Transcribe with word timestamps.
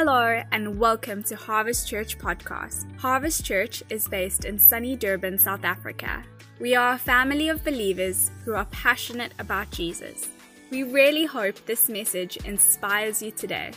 Hello 0.00 0.40
and 0.52 0.78
welcome 0.78 1.24
to 1.24 1.34
Harvest 1.34 1.88
Church 1.88 2.18
podcast. 2.18 2.86
Harvest 3.00 3.44
Church 3.44 3.82
is 3.90 4.06
based 4.06 4.44
in 4.44 4.56
sunny 4.56 4.94
Durban, 4.94 5.38
South 5.38 5.64
Africa. 5.64 6.22
We 6.60 6.76
are 6.76 6.92
a 6.92 6.98
family 6.98 7.48
of 7.48 7.64
believers 7.64 8.30
who 8.44 8.54
are 8.54 8.66
passionate 8.66 9.32
about 9.40 9.72
Jesus. 9.72 10.28
We 10.70 10.84
really 10.84 11.24
hope 11.24 11.66
this 11.66 11.88
message 11.88 12.36
inspires 12.44 13.20
you 13.20 13.32
today. 13.32 13.72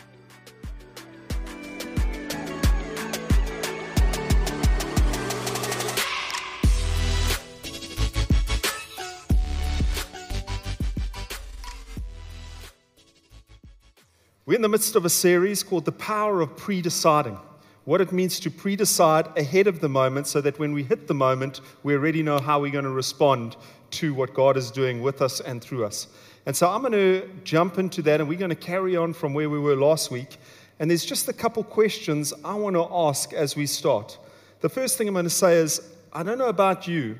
We're 14.44 14.56
in 14.56 14.62
the 14.62 14.68
midst 14.68 14.96
of 14.96 15.04
a 15.04 15.08
series 15.08 15.62
called 15.62 15.84
The 15.84 15.92
Power 15.92 16.40
of 16.40 16.56
Pre-Deciding. 16.56 17.38
What 17.84 18.00
it 18.00 18.10
means 18.10 18.40
to 18.40 18.50
pre-decide 18.50 19.28
ahead 19.38 19.68
of 19.68 19.78
the 19.78 19.88
moment 19.88 20.26
so 20.26 20.40
that 20.40 20.58
when 20.58 20.72
we 20.72 20.82
hit 20.82 21.06
the 21.06 21.14
moment, 21.14 21.60
we 21.84 21.94
already 21.94 22.24
know 22.24 22.40
how 22.40 22.58
we're 22.58 22.72
going 22.72 22.82
to 22.82 22.90
respond 22.90 23.54
to 23.92 24.12
what 24.12 24.34
God 24.34 24.56
is 24.56 24.72
doing 24.72 25.00
with 25.00 25.22
us 25.22 25.38
and 25.38 25.62
through 25.62 25.84
us. 25.84 26.08
And 26.44 26.56
so 26.56 26.68
I'm 26.68 26.80
going 26.80 26.92
to 26.92 27.30
jump 27.44 27.78
into 27.78 28.02
that 28.02 28.18
and 28.18 28.28
we're 28.28 28.36
going 28.36 28.48
to 28.48 28.56
carry 28.56 28.96
on 28.96 29.12
from 29.12 29.32
where 29.32 29.48
we 29.48 29.60
were 29.60 29.76
last 29.76 30.10
week. 30.10 30.38
And 30.80 30.90
there's 30.90 31.04
just 31.04 31.28
a 31.28 31.32
couple 31.32 31.62
questions 31.62 32.34
I 32.44 32.54
want 32.54 32.74
to 32.74 32.88
ask 32.90 33.32
as 33.32 33.54
we 33.54 33.66
start. 33.66 34.18
The 34.58 34.68
first 34.68 34.98
thing 34.98 35.06
I'm 35.06 35.14
going 35.14 35.22
to 35.22 35.30
say 35.30 35.54
is 35.54 35.80
I 36.12 36.24
don't 36.24 36.38
know 36.38 36.48
about 36.48 36.88
you, 36.88 37.16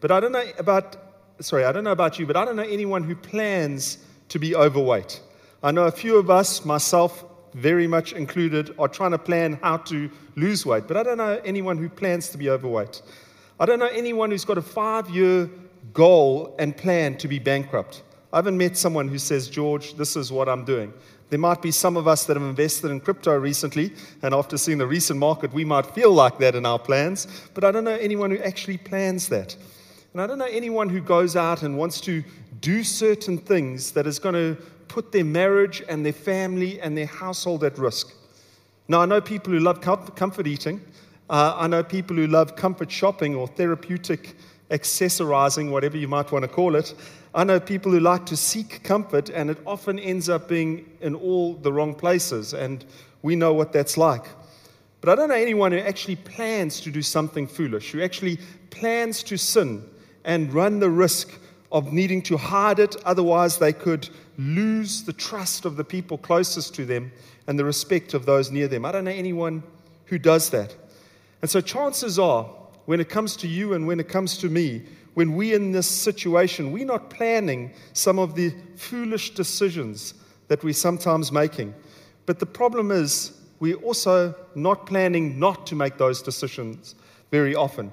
but 0.00 0.10
I 0.10 0.18
don't 0.18 0.32
know 0.32 0.44
about, 0.58 0.96
sorry, 1.38 1.66
I 1.66 1.70
don't 1.70 1.84
know 1.84 1.92
about 1.92 2.18
you, 2.18 2.26
but 2.26 2.36
I 2.36 2.44
don't 2.44 2.56
know 2.56 2.62
anyone 2.64 3.04
who 3.04 3.14
plans 3.14 3.98
to 4.30 4.40
be 4.40 4.56
overweight. 4.56 5.20
I 5.64 5.70
know 5.70 5.84
a 5.84 5.90
few 5.90 6.18
of 6.18 6.28
us, 6.28 6.62
myself 6.66 7.24
very 7.54 7.86
much 7.86 8.12
included, 8.12 8.74
are 8.78 8.86
trying 8.86 9.12
to 9.12 9.18
plan 9.18 9.58
how 9.62 9.78
to 9.78 10.10
lose 10.36 10.66
weight, 10.66 10.86
but 10.86 10.98
I 10.98 11.02
don't 11.02 11.16
know 11.16 11.40
anyone 11.42 11.78
who 11.78 11.88
plans 11.88 12.28
to 12.28 12.38
be 12.38 12.50
overweight. 12.50 13.00
I 13.58 13.64
don't 13.64 13.78
know 13.78 13.86
anyone 13.86 14.30
who's 14.30 14.44
got 14.44 14.58
a 14.58 14.62
five 14.62 15.08
year 15.08 15.48
goal 15.94 16.54
and 16.58 16.76
plan 16.76 17.16
to 17.16 17.28
be 17.28 17.38
bankrupt. 17.38 18.02
I 18.30 18.36
haven't 18.36 18.58
met 18.58 18.76
someone 18.76 19.08
who 19.08 19.18
says, 19.18 19.48
George, 19.48 19.94
this 19.94 20.16
is 20.16 20.30
what 20.30 20.50
I'm 20.50 20.66
doing. 20.66 20.92
There 21.30 21.38
might 21.38 21.62
be 21.62 21.70
some 21.70 21.96
of 21.96 22.06
us 22.06 22.26
that 22.26 22.36
have 22.36 22.46
invested 22.46 22.90
in 22.90 23.00
crypto 23.00 23.34
recently, 23.34 23.94
and 24.20 24.34
after 24.34 24.58
seeing 24.58 24.76
the 24.76 24.86
recent 24.86 25.18
market, 25.18 25.50
we 25.54 25.64
might 25.64 25.86
feel 25.86 26.12
like 26.12 26.36
that 26.40 26.54
in 26.54 26.66
our 26.66 26.78
plans, 26.78 27.26
but 27.54 27.64
I 27.64 27.72
don't 27.72 27.84
know 27.84 27.96
anyone 27.96 28.30
who 28.30 28.38
actually 28.42 28.76
plans 28.76 29.30
that. 29.30 29.56
And 30.12 30.20
I 30.20 30.26
don't 30.26 30.38
know 30.38 30.44
anyone 30.44 30.90
who 30.90 31.00
goes 31.00 31.36
out 31.36 31.62
and 31.62 31.78
wants 31.78 32.02
to 32.02 32.22
do 32.60 32.84
certain 32.84 33.36
things 33.38 33.92
that 33.92 34.06
is 34.06 34.18
going 34.18 34.34
to 34.34 34.62
put 34.94 35.10
their 35.10 35.24
marriage 35.24 35.82
and 35.88 36.06
their 36.06 36.12
family 36.12 36.80
and 36.80 36.96
their 36.96 37.06
household 37.06 37.64
at 37.64 37.76
risk. 37.78 38.12
Now, 38.86 39.00
I 39.00 39.06
know 39.06 39.20
people 39.20 39.52
who 39.52 39.58
love 39.58 39.80
comfort 39.80 40.46
eating. 40.46 40.80
Uh, 41.28 41.52
I 41.56 41.66
know 41.66 41.82
people 41.82 42.14
who 42.14 42.28
love 42.28 42.54
comfort 42.54 42.92
shopping 42.92 43.34
or 43.34 43.48
therapeutic 43.48 44.36
accessorizing, 44.70 45.72
whatever 45.72 45.96
you 45.96 46.06
might 46.06 46.30
want 46.30 46.44
to 46.44 46.48
call 46.48 46.76
it. 46.76 46.94
I 47.34 47.42
know 47.42 47.58
people 47.58 47.90
who 47.90 47.98
like 47.98 48.24
to 48.26 48.36
seek 48.36 48.84
comfort, 48.84 49.30
and 49.30 49.50
it 49.50 49.58
often 49.66 49.98
ends 49.98 50.28
up 50.28 50.46
being 50.46 50.88
in 51.00 51.16
all 51.16 51.54
the 51.54 51.72
wrong 51.72 51.96
places, 51.96 52.54
and 52.54 52.84
we 53.22 53.34
know 53.34 53.52
what 53.52 53.72
that's 53.72 53.96
like. 53.96 54.26
But 55.00 55.08
I 55.10 55.16
don't 55.16 55.28
know 55.28 55.34
anyone 55.34 55.72
who 55.72 55.78
actually 55.78 56.16
plans 56.16 56.80
to 56.82 56.90
do 56.92 57.02
something 57.02 57.48
foolish, 57.48 57.90
who 57.90 58.00
actually 58.00 58.38
plans 58.70 59.24
to 59.24 59.36
sin 59.36 59.82
and 60.24 60.54
run 60.54 60.78
the 60.78 60.90
risk 60.90 61.32
of 61.72 61.92
needing 61.92 62.22
to 62.22 62.36
hide 62.36 62.78
it, 62.78 62.94
otherwise, 63.04 63.58
they 63.58 63.72
could 63.72 64.08
lose 64.38 65.04
the 65.04 65.12
trust 65.12 65.64
of 65.64 65.76
the 65.76 65.84
people 65.84 66.18
closest 66.18 66.74
to 66.74 66.84
them 66.84 67.12
and 67.46 67.58
the 67.58 67.64
respect 67.64 68.14
of 68.14 68.26
those 68.26 68.50
near 68.50 68.68
them. 68.68 68.84
I 68.84 68.92
don't 68.92 69.04
know 69.04 69.10
anyone 69.10 69.62
who 70.06 70.18
does 70.18 70.50
that. 70.50 70.74
And 71.42 71.50
so, 71.50 71.60
chances 71.60 72.18
are, 72.18 72.44
when 72.86 73.00
it 73.00 73.08
comes 73.08 73.36
to 73.36 73.48
you 73.48 73.74
and 73.74 73.86
when 73.86 74.00
it 74.00 74.08
comes 74.08 74.38
to 74.38 74.48
me, 74.48 74.82
when 75.14 75.34
we're 75.34 75.56
in 75.56 75.72
this 75.72 75.86
situation, 75.86 76.72
we're 76.72 76.86
not 76.86 77.10
planning 77.10 77.72
some 77.92 78.18
of 78.18 78.34
the 78.34 78.52
foolish 78.76 79.34
decisions 79.34 80.14
that 80.48 80.64
we're 80.64 80.74
sometimes 80.74 81.30
making. 81.30 81.74
But 82.26 82.38
the 82.38 82.46
problem 82.46 82.90
is, 82.90 83.38
we're 83.60 83.76
also 83.76 84.34
not 84.54 84.86
planning 84.86 85.38
not 85.38 85.66
to 85.68 85.74
make 85.74 85.96
those 85.96 86.20
decisions 86.20 86.94
very 87.30 87.54
often. 87.54 87.92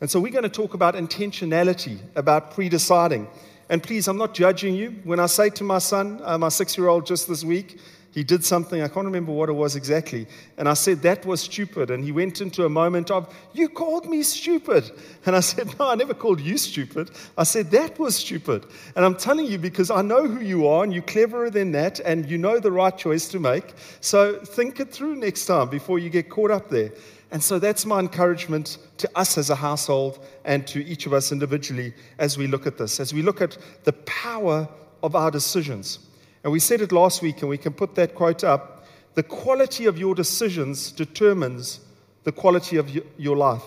And 0.00 0.10
so, 0.10 0.20
we're 0.20 0.32
going 0.32 0.42
to 0.42 0.48
talk 0.48 0.74
about 0.74 0.94
intentionality, 0.94 1.98
about 2.14 2.52
pre 2.52 2.68
deciding. 2.68 3.28
And 3.68 3.82
please, 3.82 4.08
I'm 4.08 4.16
not 4.16 4.34
judging 4.34 4.74
you. 4.74 4.90
When 5.04 5.20
I 5.20 5.26
say 5.26 5.50
to 5.50 5.64
my 5.64 5.78
son, 5.78 6.20
uh, 6.24 6.38
my 6.38 6.48
six 6.48 6.76
year 6.76 6.88
old 6.88 7.06
just 7.06 7.28
this 7.28 7.44
week, 7.44 7.78
he 8.18 8.24
did 8.24 8.42
something, 8.42 8.82
I 8.82 8.88
can't 8.88 9.04
remember 9.04 9.32
what 9.32 9.50
it 9.50 9.52
was 9.52 9.76
exactly. 9.76 10.26
And 10.56 10.68
I 10.68 10.74
said, 10.74 11.02
That 11.02 11.26
was 11.26 11.42
stupid. 11.42 11.90
And 11.90 12.02
he 12.02 12.10
went 12.10 12.40
into 12.40 12.64
a 12.64 12.68
moment 12.68 13.10
of, 13.10 13.32
You 13.52 13.68
called 13.68 14.08
me 14.08 14.22
stupid. 14.22 14.90
And 15.26 15.36
I 15.36 15.40
said, 15.50 15.78
No, 15.78 15.90
I 15.90 15.94
never 15.94 16.14
called 16.14 16.40
you 16.40 16.56
stupid. 16.56 17.10
I 17.36 17.44
said, 17.44 17.70
That 17.70 17.98
was 17.98 18.16
stupid. 18.16 18.66
And 18.96 19.04
I'm 19.04 19.14
telling 19.14 19.46
you 19.46 19.58
because 19.58 19.90
I 19.90 20.02
know 20.02 20.26
who 20.26 20.40
you 20.40 20.66
are 20.66 20.84
and 20.84 20.92
you're 20.92 21.02
cleverer 21.02 21.50
than 21.50 21.70
that 21.72 22.00
and 22.00 22.28
you 22.28 22.38
know 22.38 22.58
the 22.58 22.72
right 22.72 22.96
choice 22.96 23.28
to 23.28 23.38
make. 23.38 23.74
So 24.00 24.38
think 24.38 24.80
it 24.80 24.90
through 24.90 25.16
next 25.16 25.44
time 25.44 25.68
before 25.68 25.98
you 25.98 26.08
get 26.08 26.30
caught 26.30 26.50
up 26.50 26.70
there. 26.70 26.90
And 27.30 27.42
so 27.42 27.58
that's 27.58 27.84
my 27.84 28.00
encouragement 28.00 28.78
to 28.98 29.10
us 29.14 29.36
as 29.36 29.50
a 29.50 29.54
household 29.54 30.24
and 30.44 30.66
to 30.68 30.84
each 30.84 31.06
of 31.06 31.12
us 31.12 31.30
individually 31.30 31.92
as 32.18 32.38
we 32.38 32.46
look 32.46 32.66
at 32.66 32.78
this, 32.78 33.00
as 33.00 33.12
we 33.12 33.22
look 33.22 33.42
at 33.42 33.58
the 33.84 33.92
power 33.92 34.66
of 35.02 35.14
our 35.14 35.30
decisions. 35.30 35.98
And 36.42 36.52
we 36.52 36.60
said 36.60 36.80
it 36.80 36.92
last 36.92 37.20
week, 37.20 37.40
and 37.40 37.50
we 37.50 37.58
can 37.58 37.72
put 37.72 37.94
that 37.96 38.14
quote 38.14 38.44
up 38.44 38.78
the 39.18 39.22
quality 39.24 39.86
of 39.86 39.98
your 39.98 40.14
decisions 40.14 40.92
determines 40.92 41.80
the 42.22 42.30
quality 42.30 42.76
of 42.76 42.88
your 43.18 43.36
life. 43.36 43.64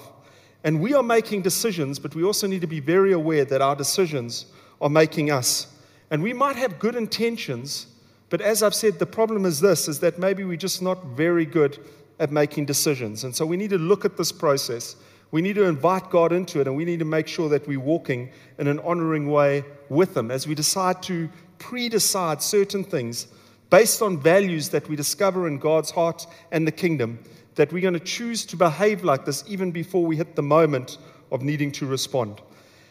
And 0.64 0.80
we 0.80 0.94
are 0.94 1.04
making 1.04 1.42
decisions, 1.42 2.00
but 2.00 2.16
we 2.16 2.24
also 2.24 2.48
need 2.48 2.62
to 2.62 2.68
be 2.68 2.80
very 2.80 3.12
aware 3.12 3.44
that 3.44 3.62
our 3.62 3.76
decisions 3.76 4.46
are 4.80 4.90
making 4.90 5.30
us. 5.30 5.68
And 6.10 6.24
we 6.24 6.32
might 6.32 6.56
have 6.56 6.80
good 6.80 6.96
intentions, 6.96 7.88
but 8.30 8.40
as 8.40 8.64
I've 8.64 8.74
said, 8.74 8.98
the 8.98 9.06
problem 9.06 9.46
is 9.46 9.60
this 9.60 9.90
is 9.90 10.00
that 10.00 10.20
maybe 10.20 10.46
we're 10.46 10.56
just 10.56 10.82
not 10.82 11.04
very 11.06 11.46
good 11.46 11.80
at 12.22 12.32
making 12.32 12.66
decisions. 12.66 13.24
And 13.26 13.36
so 13.36 13.46
we 13.46 13.58
need 13.58 13.72
to 13.72 13.80
look 13.80 14.06
at 14.06 14.16
this 14.16 14.32
process. 14.32 14.96
We 15.32 15.42
need 15.42 15.56
to 15.56 15.64
invite 15.64 16.10
God 16.12 16.32
into 16.32 16.62
it, 16.62 16.68
and 16.68 16.78
we 16.78 16.86
need 16.86 17.00
to 17.00 17.06
make 17.06 17.28
sure 17.28 17.50
that 17.50 17.68
we're 17.68 17.80
walking 17.80 18.30
in 18.60 18.68
an 18.68 18.80
honoring 18.80 19.30
way 19.30 19.66
with 19.90 20.16
Him 20.16 20.30
as 20.30 20.48
we 20.48 20.54
decide 20.54 21.02
to 21.04 21.28
pre 21.58 21.90
decide 21.90 22.42
certain 22.42 22.84
things 22.84 23.28
based 23.72 24.02
on 24.02 24.20
values 24.20 24.70
that 24.70 24.88
we 24.88 24.96
discover 24.96 25.48
in 25.48 25.58
God's 25.58 25.90
heart 25.90 26.28
and 26.52 26.68
the 26.68 26.72
kingdom, 26.72 27.18
that 27.56 27.74
we're 27.74 27.82
going 27.82 27.94
to 27.94 28.00
choose 28.00 28.46
to 28.46 28.56
behave 28.56 29.04
like 29.04 29.26
this 29.26 29.44
even 29.48 29.72
before 29.72 30.06
we 30.06 30.16
hit 30.16 30.36
the 30.36 30.44
moment 30.44 30.98
of 31.32 31.42
needing 31.42 31.72
to 31.72 31.86
respond. 31.86 32.42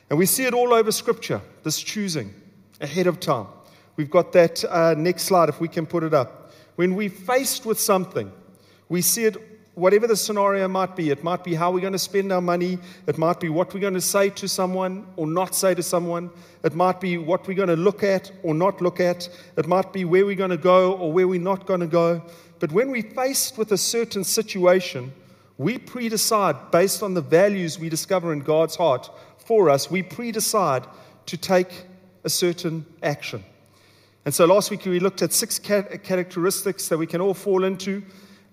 And 0.08 0.18
we 0.18 0.26
see 0.26 0.44
it 0.44 0.54
all 0.54 0.72
over 0.74 0.90
Scripture, 0.90 1.40
this 1.62 1.80
choosing 1.80 2.34
ahead 2.80 3.06
of 3.06 3.20
time. 3.20 3.46
We've 3.96 4.10
got 4.10 4.32
that 4.32 4.64
uh, 4.64 4.94
next 4.96 5.24
slide, 5.24 5.50
if 5.50 5.60
we 5.60 5.68
can 5.68 5.86
put 5.86 6.02
it 6.02 6.14
up. 6.14 6.52
When 6.76 6.96
we're 6.96 7.10
faced 7.10 7.66
with 7.66 7.78
something, 7.78 8.32
we 8.90 9.00
see 9.00 9.24
it, 9.24 9.36
whatever 9.76 10.08
the 10.08 10.16
scenario 10.16 10.66
might 10.68 10.96
be. 10.96 11.10
It 11.10 11.22
might 11.22 11.44
be 11.44 11.54
how 11.54 11.70
we're 11.70 11.80
going 11.80 11.94
to 11.94 11.98
spend 11.98 12.32
our 12.32 12.40
money. 12.40 12.76
It 13.06 13.16
might 13.16 13.38
be 13.38 13.48
what 13.48 13.72
we're 13.72 13.80
going 13.80 13.94
to 13.94 14.00
say 14.00 14.30
to 14.30 14.48
someone 14.48 15.06
or 15.16 15.28
not 15.28 15.54
say 15.54 15.74
to 15.74 15.82
someone. 15.82 16.28
It 16.64 16.74
might 16.74 17.00
be 17.00 17.16
what 17.16 17.46
we're 17.46 17.54
going 17.54 17.68
to 17.68 17.76
look 17.76 18.02
at 18.02 18.32
or 18.42 18.52
not 18.52 18.80
look 18.82 18.98
at. 18.98 19.28
It 19.56 19.68
might 19.68 19.92
be 19.92 20.04
where 20.04 20.26
we're 20.26 20.34
going 20.34 20.50
to 20.50 20.56
go 20.56 20.94
or 20.94 21.12
where 21.12 21.28
we're 21.28 21.40
not 21.40 21.66
going 21.66 21.80
to 21.80 21.86
go. 21.86 22.20
But 22.58 22.72
when 22.72 22.90
we're 22.90 23.10
faced 23.14 23.56
with 23.56 23.70
a 23.70 23.78
certain 23.78 24.24
situation, 24.24 25.12
we 25.56 25.78
pre 25.78 26.08
decide 26.08 26.72
based 26.72 27.02
on 27.02 27.14
the 27.14 27.22
values 27.22 27.78
we 27.78 27.88
discover 27.88 28.32
in 28.32 28.40
God's 28.40 28.74
heart 28.74 29.08
for 29.38 29.70
us, 29.70 29.88
we 29.88 30.02
pre 30.02 30.32
decide 30.32 30.84
to 31.26 31.36
take 31.36 31.84
a 32.24 32.28
certain 32.28 32.84
action. 33.04 33.44
And 34.24 34.34
so 34.34 34.46
last 34.46 34.70
week 34.70 34.84
we 34.84 34.98
looked 34.98 35.22
at 35.22 35.32
six 35.32 35.60
characteristics 35.60 36.88
that 36.88 36.98
we 36.98 37.06
can 37.06 37.20
all 37.20 37.34
fall 37.34 37.62
into 37.62 38.02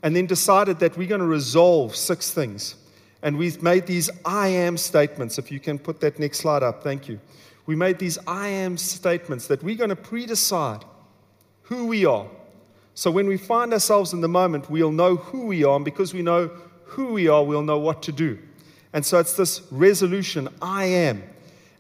and 0.03 0.15
then 0.15 0.25
decided 0.25 0.79
that 0.79 0.97
we're 0.97 1.07
going 1.07 1.21
to 1.21 1.27
resolve 1.27 1.95
six 1.95 2.31
things. 2.31 2.75
And 3.21 3.37
we've 3.37 3.61
made 3.61 3.87
these 3.87 4.09
I 4.25 4.49
am 4.49 4.77
statements. 4.77 5.37
If 5.37 5.51
you 5.51 5.59
can 5.59 5.79
put 5.79 5.99
that 6.01 6.19
next 6.19 6.39
slide 6.39 6.63
up, 6.63 6.83
thank 6.83 7.07
you. 7.07 7.19
We 7.65 7.75
made 7.75 7.99
these 7.99 8.17
I 8.27 8.47
am 8.47 8.77
statements 8.77 9.47
that 9.47 9.63
we're 9.63 9.75
going 9.75 9.89
to 9.89 9.95
pre 9.95 10.25
decide 10.25 10.85
who 11.63 11.87
we 11.87 12.05
are. 12.05 12.27
So 12.93 13.11
when 13.11 13.27
we 13.27 13.37
find 13.37 13.73
ourselves 13.73 14.13
in 14.13 14.21
the 14.21 14.27
moment, 14.27 14.69
we'll 14.69 14.91
know 14.91 15.17
who 15.17 15.47
we 15.47 15.63
are. 15.63 15.75
And 15.75 15.85
because 15.85 16.13
we 16.13 16.21
know 16.21 16.49
who 16.85 17.13
we 17.13 17.27
are, 17.27 17.43
we'll 17.43 17.63
know 17.63 17.79
what 17.79 18.01
to 18.03 18.11
do. 18.11 18.39
And 18.93 19.05
so 19.05 19.19
it's 19.19 19.35
this 19.35 19.61
resolution 19.71 20.47
I 20.61 20.85
am. 20.85 21.23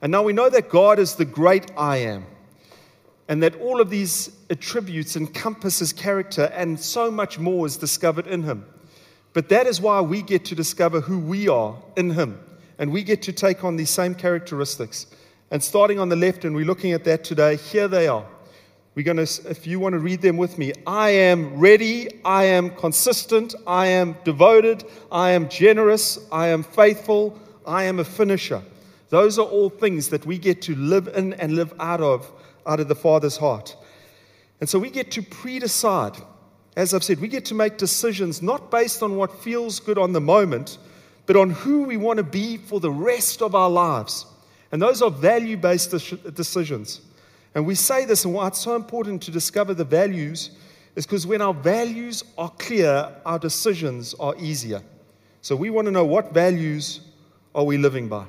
And 0.01 0.11
now 0.11 0.23
we 0.23 0.33
know 0.33 0.49
that 0.49 0.69
God 0.69 0.99
is 0.99 1.15
the 1.15 1.25
great 1.25 1.71
I 1.77 1.97
am 1.97 2.25
and 3.27 3.43
that 3.43 3.59
all 3.59 3.81
of 3.81 3.89
these 3.89 4.31
attributes 4.49 5.15
encompass 5.15 5.79
his 5.79 5.93
character, 5.93 6.51
and 6.53 6.79
so 6.79 7.11
much 7.11 7.39
more 7.39 7.65
is 7.65 7.77
discovered 7.77 8.27
in 8.27 8.43
him. 8.43 8.65
But 9.33 9.49
that 9.49 9.67
is 9.67 9.81
why 9.81 10.01
we 10.01 10.21
get 10.21 10.45
to 10.45 10.55
discover 10.55 11.01
who 11.01 11.19
we 11.19 11.47
are 11.47 11.75
in 11.95 12.11
him, 12.11 12.39
and 12.79 12.91
we 12.91 13.03
get 13.03 13.21
to 13.23 13.33
take 13.33 13.63
on 13.63 13.75
these 13.75 13.89
same 13.89 14.15
characteristics. 14.15 15.07
And 15.51 15.63
starting 15.63 15.99
on 15.99 16.09
the 16.09 16.15
left, 16.15 16.45
and 16.45 16.55
we're 16.55 16.65
looking 16.65 16.93
at 16.93 17.03
that 17.05 17.23
today, 17.23 17.55
here 17.55 17.87
they 17.87 18.07
are 18.07 18.25
We're 18.97 19.03
going 19.03 19.23
to, 19.23 19.47
if 19.47 19.67
you 19.67 19.79
want 19.79 19.93
to 19.93 19.99
read 19.99 20.23
them 20.23 20.37
with 20.37 20.57
me, 20.57 20.73
I 20.87 21.11
am 21.11 21.59
ready, 21.59 22.09
I 22.25 22.45
am 22.45 22.71
consistent, 22.71 23.53
I 23.67 23.85
am 23.85 24.17
devoted, 24.23 24.85
I 25.11 25.33
am 25.33 25.49
generous, 25.49 26.17
I 26.31 26.47
am 26.47 26.63
faithful, 26.63 27.39
I 27.63 27.83
am 27.83 27.99
a 27.99 28.03
finisher. 28.03 28.63
Those 29.09 29.37
are 29.37 29.45
all 29.45 29.69
things 29.69 30.09
that 30.09 30.25
we 30.25 30.39
get 30.39 30.63
to 30.63 30.75
live 30.75 31.09
in 31.09 31.33
and 31.33 31.55
live 31.55 31.75
out 31.79 32.01
of, 32.01 32.31
out 32.67 32.79
of 32.79 32.87
the 32.87 32.95
Father's 32.95 33.37
heart. 33.37 33.75
And 34.59 34.69
so 34.69 34.77
we 34.79 34.89
get 34.89 35.11
to 35.11 35.21
pre 35.21 35.59
decide. 35.59 36.17
As 36.75 36.93
I've 36.93 37.03
said, 37.03 37.19
we 37.19 37.27
get 37.27 37.45
to 37.45 37.55
make 37.55 37.77
decisions 37.77 38.43
not 38.43 38.69
based 38.69 39.01
on 39.01 39.15
what 39.15 39.41
feels 39.41 39.79
good 39.79 39.97
on 39.97 40.13
the 40.13 40.21
moment, 40.21 40.77
but 41.25 41.35
on 41.35 41.49
who 41.49 41.83
we 41.83 41.97
want 41.97 42.17
to 42.17 42.23
be 42.23 42.57
for 42.57 42.79
the 42.79 42.91
rest 42.91 43.41
of 43.41 43.55
our 43.55 43.69
lives. 43.69 44.27
And 44.71 44.79
those 44.81 45.01
are 45.01 45.09
value 45.09 45.57
based 45.57 45.91
decisions. 46.35 47.01
And 47.55 47.65
we 47.65 47.73
say 47.73 48.05
this, 48.05 48.25
and 48.25 48.33
why 48.33 48.47
it's 48.47 48.59
so 48.59 48.75
important 48.75 49.23
to 49.23 49.31
discover 49.31 49.73
the 49.73 49.85
values 49.85 50.51
is 50.95 51.05
because 51.05 51.25
when 51.25 51.41
our 51.41 51.53
values 51.53 52.23
are 52.37 52.51
clear, 52.51 53.11
our 53.25 53.39
decisions 53.39 54.13
are 54.15 54.35
easier. 54.37 54.81
So 55.41 55.55
we 55.55 55.69
want 55.69 55.85
to 55.85 55.91
know 55.91 56.05
what 56.05 56.33
values 56.33 57.01
are 57.55 57.63
we 57.63 57.77
living 57.77 58.07
by. 58.07 58.25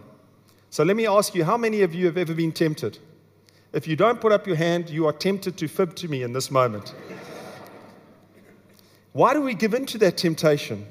So 0.70 0.84
let 0.84 0.96
me 0.96 1.06
ask 1.06 1.34
you, 1.34 1.44
how 1.44 1.56
many 1.56 1.82
of 1.82 1.94
you 1.94 2.06
have 2.06 2.17
ever 2.17 2.34
been 2.34 2.52
tempted? 2.52 2.99
If 3.73 3.87
you 3.87 3.97
don't 3.97 4.20
put 4.20 4.32
up 4.32 4.47
your 4.47 4.56
hand, 4.56 4.88
you 4.88 5.06
are 5.06 5.12
tempted 5.12 5.59
to 5.59 5.69
fib 5.69 5.94
to 5.97 6.09
me 6.09 6.23
in 6.23 6.32
this 6.32 6.50
moment. 6.50 6.94
Why 9.12 9.35
do 9.35 9.43
we 9.43 9.55
give 9.55 9.75
in 9.75 9.85
to 9.87 9.99
that 9.99 10.17
temptation? 10.17 10.87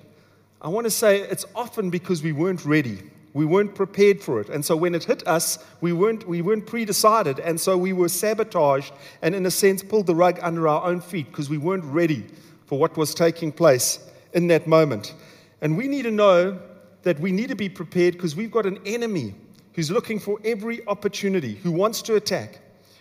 I 0.62 0.70
want 0.70 0.86
to 0.86 0.92
say 0.92 1.22
it's 1.22 1.46
often 1.56 1.90
because 1.90 2.22
we 2.22 2.34
weren't 2.34 2.66
ready. 2.66 3.00
We 3.34 3.46
weren't 3.46 3.74
prepared 3.74 4.22
for 4.22 4.40
it. 4.42 4.50
And 4.50 4.64
so 4.64 4.76
when 4.76 4.94
it 4.96 5.04
hit 5.04 5.28
us, 5.28 5.64
we 5.82 5.94
weren't, 5.94 6.28
we 6.28 6.42
weren't 6.42 6.66
pre 6.66 6.86
decided. 6.86 7.40
And 7.40 7.60
so 7.60 7.78
we 7.78 7.94
were 7.94 8.10
sabotaged 8.10 8.94
and, 9.22 9.34
in 9.34 9.46
a 9.46 9.52
sense, 9.52 9.82
pulled 9.82 10.08
the 10.08 10.16
rug 10.16 10.40
under 10.42 10.68
our 10.68 10.84
own 10.84 11.02
feet 11.02 11.28
because 11.28 11.50
we 11.50 11.58
weren't 11.58 11.86
ready 11.86 12.26
for 12.66 12.78
what 12.78 12.98
was 12.98 13.14
taking 13.14 13.52
place 13.52 14.00
in 14.34 14.48
that 14.48 14.68
moment. 14.68 15.14
And 15.62 15.78
we 15.78 15.88
need 15.88 16.04
to 16.04 16.12
know 16.12 16.60
that 17.04 17.20
we 17.20 17.32
need 17.32 17.50
to 17.50 17.56
be 17.56 17.70
prepared 17.70 18.14
because 18.14 18.36
we've 18.36 18.52
got 18.52 18.66
an 18.66 18.80
enemy 18.86 19.34
who's 19.74 19.90
looking 19.90 20.20
for 20.20 20.40
every 20.44 20.86
opportunity, 20.88 21.56
who 21.56 21.72
wants 21.72 22.02
to 22.04 22.16
attack. 22.16 22.60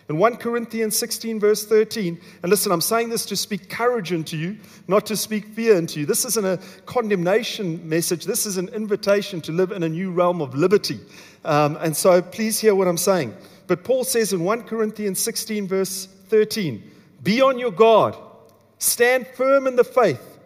In 0.09 0.17
1 0.17 0.37
Corinthians 0.37 0.97
16, 0.97 1.37
verse 1.37 1.65
13, 1.65 2.17
and 2.41 2.49
listen, 2.49 2.71
I'm 2.71 2.79
saying 2.79 3.09
this 3.09 3.25
to 3.25 3.35
speak 3.35 3.69
courage 3.69 4.13
into 4.13 4.37
you, 4.37 4.57
not 4.87 5.05
to 5.07 5.17
speak 5.17 5.45
fear 5.47 5.75
into 5.75 5.99
you. 5.99 6.05
This 6.05 6.23
isn't 6.23 6.45
a 6.45 6.59
condemnation 6.85 7.87
message, 7.87 8.23
this 8.23 8.45
is 8.45 8.57
an 8.57 8.69
invitation 8.69 9.41
to 9.41 9.51
live 9.51 9.71
in 9.71 9.83
a 9.83 9.89
new 9.89 10.11
realm 10.11 10.41
of 10.41 10.55
liberty. 10.55 10.99
Um, 11.43 11.77
and 11.81 11.95
so 11.95 12.21
please 12.21 12.57
hear 12.57 12.73
what 12.73 12.87
I'm 12.87 12.97
saying. 12.97 13.35
But 13.67 13.83
Paul 13.83 14.05
says 14.05 14.31
in 14.31 14.45
1 14.45 14.63
Corinthians 14.63 15.19
16, 15.19 15.67
verse 15.67 16.07
13, 16.29 16.89
be 17.23 17.41
on 17.41 17.59
your 17.59 17.71
guard, 17.71 18.15
stand 18.79 19.27
firm 19.27 19.67
in 19.67 19.75
the 19.75 19.83
faith, 19.83 20.39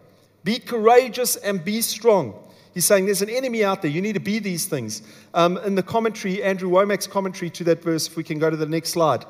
be 0.43 0.57
courageous 0.57 1.35
and 1.35 1.63
be 1.63 1.81
strong. 1.81 2.33
He's 2.73 2.85
saying 2.85 3.05
there's 3.05 3.21
an 3.21 3.29
enemy 3.29 3.63
out 3.63 3.81
there. 3.81 3.91
You 3.91 4.01
need 4.01 4.13
to 4.13 4.21
be 4.21 4.39
these 4.39 4.65
things. 4.65 5.03
Um, 5.33 5.57
in 5.59 5.75
the 5.75 5.83
commentary, 5.83 6.41
Andrew 6.41 6.69
Wommack's 6.69 7.05
commentary 7.05 7.49
to 7.51 7.63
that 7.65 7.83
verse, 7.83 8.07
if 8.07 8.15
we 8.15 8.23
can 8.23 8.39
go 8.39 8.49
to 8.49 8.55
the 8.55 8.65
next 8.65 8.89
slide, 8.89 9.25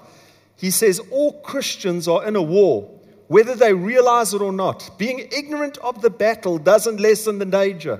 he 0.61 0.69
says, 0.69 1.01
All 1.09 1.41
Christians 1.41 2.07
are 2.07 2.23
in 2.23 2.35
a 2.35 2.41
war, 2.41 2.87
whether 3.27 3.55
they 3.55 3.73
realize 3.73 4.35
it 4.35 4.43
or 4.43 4.53
not. 4.53 4.91
Being 4.99 5.27
ignorant 5.31 5.79
of 5.79 6.03
the 6.03 6.11
battle 6.11 6.59
doesn't 6.59 6.99
lessen 6.99 7.39
the 7.39 7.45
danger, 7.45 7.99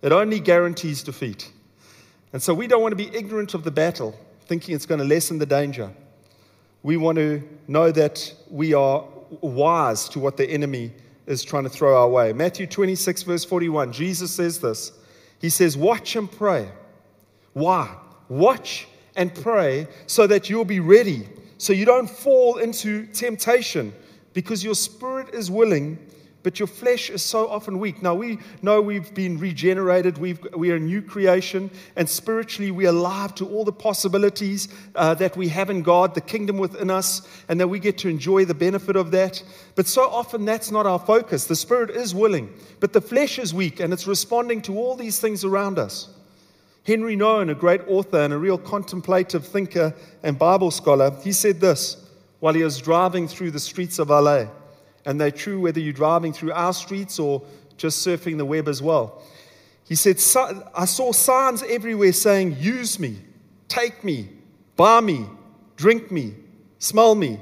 it 0.00 0.10
only 0.10 0.40
guarantees 0.40 1.02
defeat. 1.02 1.52
And 2.32 2.42
so 2.42 2.54
we 2.54 2.66
don't 2.66 2.80
want 2.80 2.92
to 2.92 2.96
be 2.96 3.14
ignorant 3.14 3.52
of 3.52 3.62
the 3.62 3.70
battle, 3.70 4.18
thinking 4.46 4.74
it's 4.74 4.86
going 4.86 5.00
to 5.00 5.04
lessen 5.06 5.38
the 5.38 5.44
danger. 5.44 5.92
We 6.82 6.96
want 6.96 7.16
to 7.18 7.42
know 7.68 7.92
that 7.92 8.32
we 8.50 8.72
are 8.72 9.04
wise 9.42 10.08
to 10.08 10.18
what 10.18 10.38
the 10.38 10.48
enemy 10.48 10.92
is 11.26 11.44
trying 11.44 11.64
to 11.64 11.68
throw 11.68 12.00
our 12.00 12.08
way. 12.08 12.32
Matthew 12.32 12.66
26, 12.66 13.22
verse 13.24 13.44
41, 13.44 13.92
Jesus 13.92 14.30
says 14.30 14.60
this. 14.60 14.92
He 15.42 15.50
says, 15.50 15.76
Watch 15.76 16.16
and 16.16 16.32
pray. 16.32 16.70
Why? 17.52 17.94
Watch 18.30 18.88
and 19.14 19.34
pray 19.34 19.88
so 20.06 20.26
that 20.26 20.48
you'll 20.48 20.64
be 20.64 20.80
ready 20.80 21.28
so 21.62 21.72
you 21.72 21.84
don't 21.84 22.10
fall 22.10 22.56
into 22.58 23.06
temptation 23.06 23.94
because 24.32 24.64
your 24.64 24.74
spirit 24.74 25.32
is 25.32 25.48
willing, 25.48 25.96
but 26.42 26.58
your 26.58 26.66
flesh 26.66 27.08
is 27.08 27.22
so 27.22 27.46
often 27.46 27.78
weak. 27.78 28.02
Now, 28.02 28.16
we 28.16 28.40
know 28.62 28.82
we've 28.82 29.14
been 29.14 29.38
regenerated, 29.38 30.18
we've, 30.18 30.44
we 30.56 30.72
are 30.72 30.74
a 30.74 30.80
new 30.80 31.00
creation, 31.00 31.70
and 31.94 32.10
spiritually 32.10 32.72
we 32.72 32.86
are 32.86 32.88
alive 32.88 33.36
to 33.36 33.48
all 33.48 33.64
the 33.64 33.70
possibilities 33.70 34.66
uh, 34.96 35.14
that 35.14 35.36
we 35.36 35.46
have 35.50 35.70
in 35.70 35.82
God, 35.82 36.16
the 36.16 36.20
kingdom 36.20 36.58
within 36.58 36.90
us, 36.90 37.28
and 37.48 37.60
that 37.60 37.68
we 37.68 37.78
get 37.78 37.96
to 37.98 38.08
enjoy 38.08 38.44
the 38.44 38.54
benefit 38.54 38.96
of 38.96 39.12
that. 39.12 39.40
But 39.76 39.86
so 39.86 40.08
often 40.08 40.44
that's 40.44 40.72
not 40.72 40.84
our 40.84 40.98
focus. 40.98 41.44
The 41.44 41.54
spirit 41.54 41.90
is 41.90 42.12
willing, 42.12 42.52
but 42.80 42.92
the 42.92 43.00
flesh 43.00 43.38
is 43.38 43.54
weak, 43.54 43.78
and 43.78 43.92
it's 43.92 44.08
responding 44.08 44.62
to 44.62 44.76
all 44.76 44.96
these 44.96 45.20
things 45.20 45.44
around 45.44 45.78
us. 45.78 46.08
Henri 46.84 47.16
Nouwen, 47.16 47.50
a 47.50 47.54
great 47.54 47.80
author 47.86 48.18
and 48.18 48.32
a 48.32 48.38
real 48.38 48.58
contemplative 48.58 49.46
thinker 49.46 49.94
and 50.22 50.38
Bible 50.38 50.70
scholar, 50.70 51.16
he 51.22 51.32
said 51.32 51.60
this 51.60 51.96
while 52.40 52.54
he 52.54 52.64
was 52.64 52.78
driving 52.78 53.28
through 53.28 53.52
the 53.52 53.60
streets 53.60 54.00
of 54.00 54.10
LA. 54.10 54.46
And 55.04 55.20
they're 55.20 55.30
true 55.30 55.60
whether 55.60 55.78
you're 55.78 55.92
driving 55.92 56.32
through 56.32 56.52
our 56.52 56.72
streets 56.72 57.18
or 57.18 57.42
just 57.76 58.04
surfing 58.06 58.36
the 58.36 58.44
web 58.44 58.68
as 58.68 58.82
well. 58.82 59.22
He 59.88 59.94
said, 59.94 60.16
I 60.74 60.84
saw 60.84 61.12
signs 61.12 61.62
everywhere 61.62 62.12
saying, 62.12 62.56
Use 62.58 62.98
me, 62.98 63.18
take 63.68 64.02
me, 64.02 64.28
buy 64.76 65.00
me, 65.00 65.26
drink 65.76 66.10
me, 66.10 66.34
smell 66.78 67.14
me, 67.14 67.38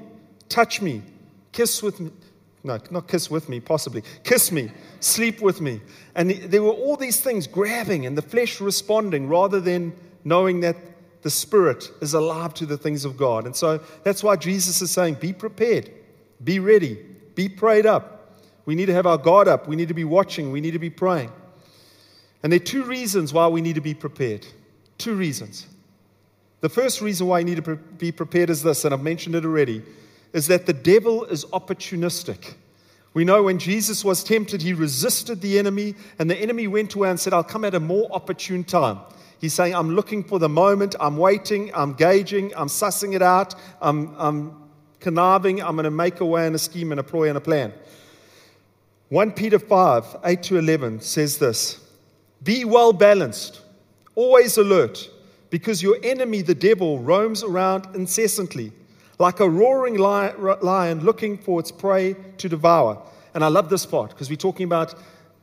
touch 0.49 0.83
me, 0.83 1.03
kiss 1.53 1.83
with 1.83 2.01
me. 2.01 2.11
No, 2.63 2.79
not 2.91 3.09
kiss 3.09 3.31
with 3.31 3.49
me, 3.49 3.59
possibly. 3.59 4.03
Kiss 4.23 4.53
me, 4.53 4.71
sleep 5.01 5.41
with 5.41 5.61
me. 5.61 5.81
And 6.15 6.31
there 6.31 6.63
were 6.63 6.71
all 6.71 6.97
these 6.97 7.21
things 7.21 7.47
grabbing 7.47 8.05
and 8.05 8.17
the 8.17 8.23
flesh 8.23 8.61
responding 8.61 9.29
rather 9.29 9.61
than 9.61 9.95
knowing 10.25 10.61
that 10.61 10.77
the 11.23 11.31
spirit 11.31 11.91
is 12.01 12.15
alive 12.15 12.55
to 12.55 12.67
the 12.67 12.77
things 12.77 13.05
of 13.05 13.17
God. 13.17 13.47
And 13.47 13.57
so 13.57 13.81
that's 14.05 14.23
why 14.23 14.37
Jesus 14.37 14.83
is 14.83 14.91
saying, 14.91 15.15
be 15.15 15.33
prepared, 15.33 15.91
be 16.45 16.59
ready, 16.59 16.99
be 17.35 17.49
prayed 17.49 17.87
up. 17.87 18.43
We 18.67 18.75
need 18.75 18.87
to 18.87 18.95
have 18.95 19.07
our 19.07 19.19
guard 19.19 19.49
up, 19.49 19.67
we 19.67 19.77
need 19.77 19.89
to 19.89 19.95
be 19.95 20.05
watching, 20.05 20.53
we 20.53 20.61
need 20.61 20.73
to 20.73 20.79
be 20.79 20.91
praying. 20.91 21.33
And 22.43 22.53
there 22.53 22.61
are 22.61 22.65
two 22.65 22.85
reasons 22.85 23.33
why 23.33 23.49
we 23.49 23.61
need 23.61 23.75
to 23.75 23.81
be 23.81 23.95
prepared. 23.95 24.47
Two 24.99 25.15
reasons. 25.15 25.67
The 26.61 26.69
first 26.69 27.01
reason 27.01 27.27
why 27.27 27.39
you 27.39 27.47
need 27.47 27.65
to 27.65 27.77
be 27.77 28.13
prepared 28.13 28.51
is 28.51 28.63
this, 28.63 28.85
and 28.85 28.93
I've 28.93 29.03
mentioned 29.03 29.35
it 29.35 29.47
already 29.47 29.83
is 30.33 30.47
that 30.47 30.67
the 30.67 30.73
devil 30.73 31.25
is 31.25 31.45
opportunistic. 31.47 32.55
We 33.13 33.25
know 33.25 33.43
when 33.43 33.59
Jesus 33.59 34.05
was 34.05 34.23
tempted, 34.23 34.63
he 34.63 34.73
resisted 34.73 35.41
the 35.41 35.59
enemy, 35.59 35.97
and 36.19 36.31
the 36.31 36.37
enemy 36.37 36.69
went 36.69 36.95
away 36.95 37.11
and 37.11 37.19
said, 37.19 37.33
I'll 37.33 37.43
come 37.43 37.65
at 37.65 37.75
a 37.75 37.81
more 37.81 38.09
opportune 38.13 38.63
time. 38.63 39.01
He's 39.41 39.55
saying, 39.55 39.75
I'm 39.75 39.97
looking 39.97 40.23
for 40.23 40.39
the 40.39 40.49
moment, 40.49 40.95
I'm 41.01 41.17
waiting, 41.17 41.73
I'm 41.75 41.95
gauging, 41.95 42.53
I'm 42.57 42.69
sussing 42.69 43.15
it 43.15 43.23
out, 43.23 43.55
I'm, 43.81 44.15
I'm 44.17 44.71
conniving, 45.01 45.63
I'm 45.63 45.75
going 45.75 45.85
to 45.85 45.91
make 45.91 46.21
a 46.21 46.27
way 46.27 46.47
and 46.47 46.55
a 46.55 46.59
scheme 46.59 46.93
and 46.93 47.01
a 47.01 47.03
ploy 47.03 47.29
and 47.29 47.39
a 47.39 47.41
plan. 47.41 47.73
1 49.09 49.33
Peter 49.33 49.59
5 49.59 50.19
8 50.25 50.43
to 50.45 50.59
11 50.59 51.01
says 51.01 51.39
this 51.39 51.81
Be 52.45 52.65
well 52.65 52.93
balanced, 52.93 53.63
always 54.15 54.57
alert, 54.57 55.11
because 55.49 55.83
your 55.83 55.97
enemy, 56.05 56.43
the 56.43 56.55
devil, 56.55 57.01
roams 57.01 57.43
around 57.43 57.89
incessantly 57.97 58.73
like 59.21 59.39
a 59.39 59.49
roaring 59.49 59.99
lion 59.99 61.05
looking 61.05 61.37
for 61.37 61.61
its 61.61 61.71
prey 61.71 62.17
to 62.39 62.49
devour. 62.49 63.01
And 63.35 63.45
I 63.45 63.49
love 63.49 63.69
this 63.69 63.85
part 63.85 64.11
because 64.11 64.31
we're 64.31 64.37
talking 64.37 64.65
about 64.65 64.95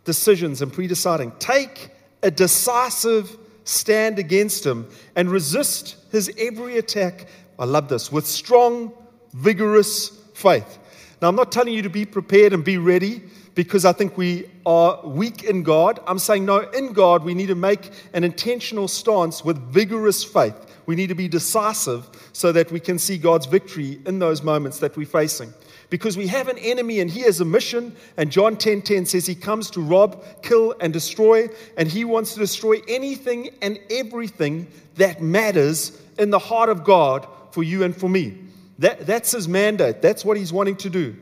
decisions 0.04 0.64
and 0.64 0.74
pre 0.74 0.88
deciding. 0.88 1.32
Take 1.40 1.92
a 2.24 2.32
decisive 2.32 3.38
stand 3.66 4.18
against 4.18 4.66
him 4.66 4.90
and 5.16 5.30
resist 5.30 5.96
his 6.12 6.32
every 6.40 6.78
attack. 6.80 7.28
I 7.60 7.66
love 7.66 7.88
this 7.88 8.12
with 8.12 8.26
strong, 8.26 8.92
vigorous 9.34 10.10
faith. 10.34 10.80
Now, 11.22 11.30
I'm 11.30 11.36
not 11.36 11.52
telling 11.52 11.74
you 11.74 11.84
to 11.84 11.90
be 11.90 12.06
prepared 12.06 12.54
and 12.54 12.64
be 12.64 12.80
ready 12.80 13.22
because 13.54 13.86
I 13.86 13.92
think 13.92 14.18
we 14.18 14.50
are 14.66 15.06
weak 15.06 15.44
in 15.44 15.62
God. 15.64 16.00
I'm 16.08 16.20
saying, 16.20 16.46
no, 16.46 16.60
in 16.60 16.94
God, 16.94 17.24
we 17.24 17.34
need 17.36 17.48
to 17.48 17.56
make 17.56 17.92
an 18.14 18.24
intentional 18.24 18.88
stance 18.88 19.44
with 19.46 19.58
vigorous 19.72 20.24
faith. 20.24 20.67
We 20.88 20.96
need 20.96 21.08
to 21.08 21.16
be 21.16 21.28
decisive 21.28 22.10
so 22.34 22.52
that 22.54 22.72
we 22.72 22.80
can 22.80 22.98
see 22.98 23.18
God's 23.18 23.46
victory 23.46 24.00
in 24.06 24.18
those 24.18 24.42
moments 24.42 24.80
that 24.80 24.98
we're 24.98 25.06
facing. 25.06 25.54
Because 25.90 26.18
we 26.18 26.28
have 26.28 26.48
an 26.48 26.58
enemy 26.58 27.02
and 27.02 27.10
he 27.10 27.22
has 27.22 27.40
a 27.40 27.46
mission, 27.46 27.96
and 28.18 28.32
John 28.32 28.56
10:10 28.56 28.60
10, 28.60 28.82
10 28.82 29.06
says 29.06 29.26
he 29.26 29.36
comes 29.36 29.70
to 29.72 29.82
rob, 29.82 30.24
kill, 30.42 30.76
and 30.80 30.92
destroy, 30.92 31.50
and 31.78 31.88
he 31.88 32.06
wants 32.06 32.34
to 32.34 32.40
destroy 32.40 32.82
anything 32.88 33.50
and 33.62 33.80
everything 33.90 34.68
that 34.96 35.22
matters 35.22 36.02
in 36.18 36.30
the 36.30 36.40
heart 36.40 36.70
of 36.70 36.84
God 36.84 37.28
for 37.52 37.64
you 37.64 37.84
and 37.84 37.96
for 37.96 38.10
me. 38.10 38.38
That, 38.80 39.06
that's 39.06 39.32
his 39.32 39.48
mandate. 39.48 40.02
That's 40.02 40.24
what 40.24 40.38
he's 40.38 40.54
wanting 40.54 40.78
to 40.78 40.90
do. 40.90 41.16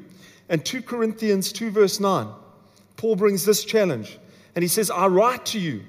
And 0.49 0.63
2 0.63 0.83
Corinthians 0.83 1.51
2, 1.51 1.71
verse 1.71 1.99
9, 1.99 2.27
Paul 2.97 3.15
brings 3.15 3.45
this 3.45 3.63
challenge. 3.63 4.19
And 4.55 4.63
he 4.63 4.67
says, 4.67 4.91
I 4.91 5.07
write 5.07 5.45
to 5.47 5.59
you 5.59 5.83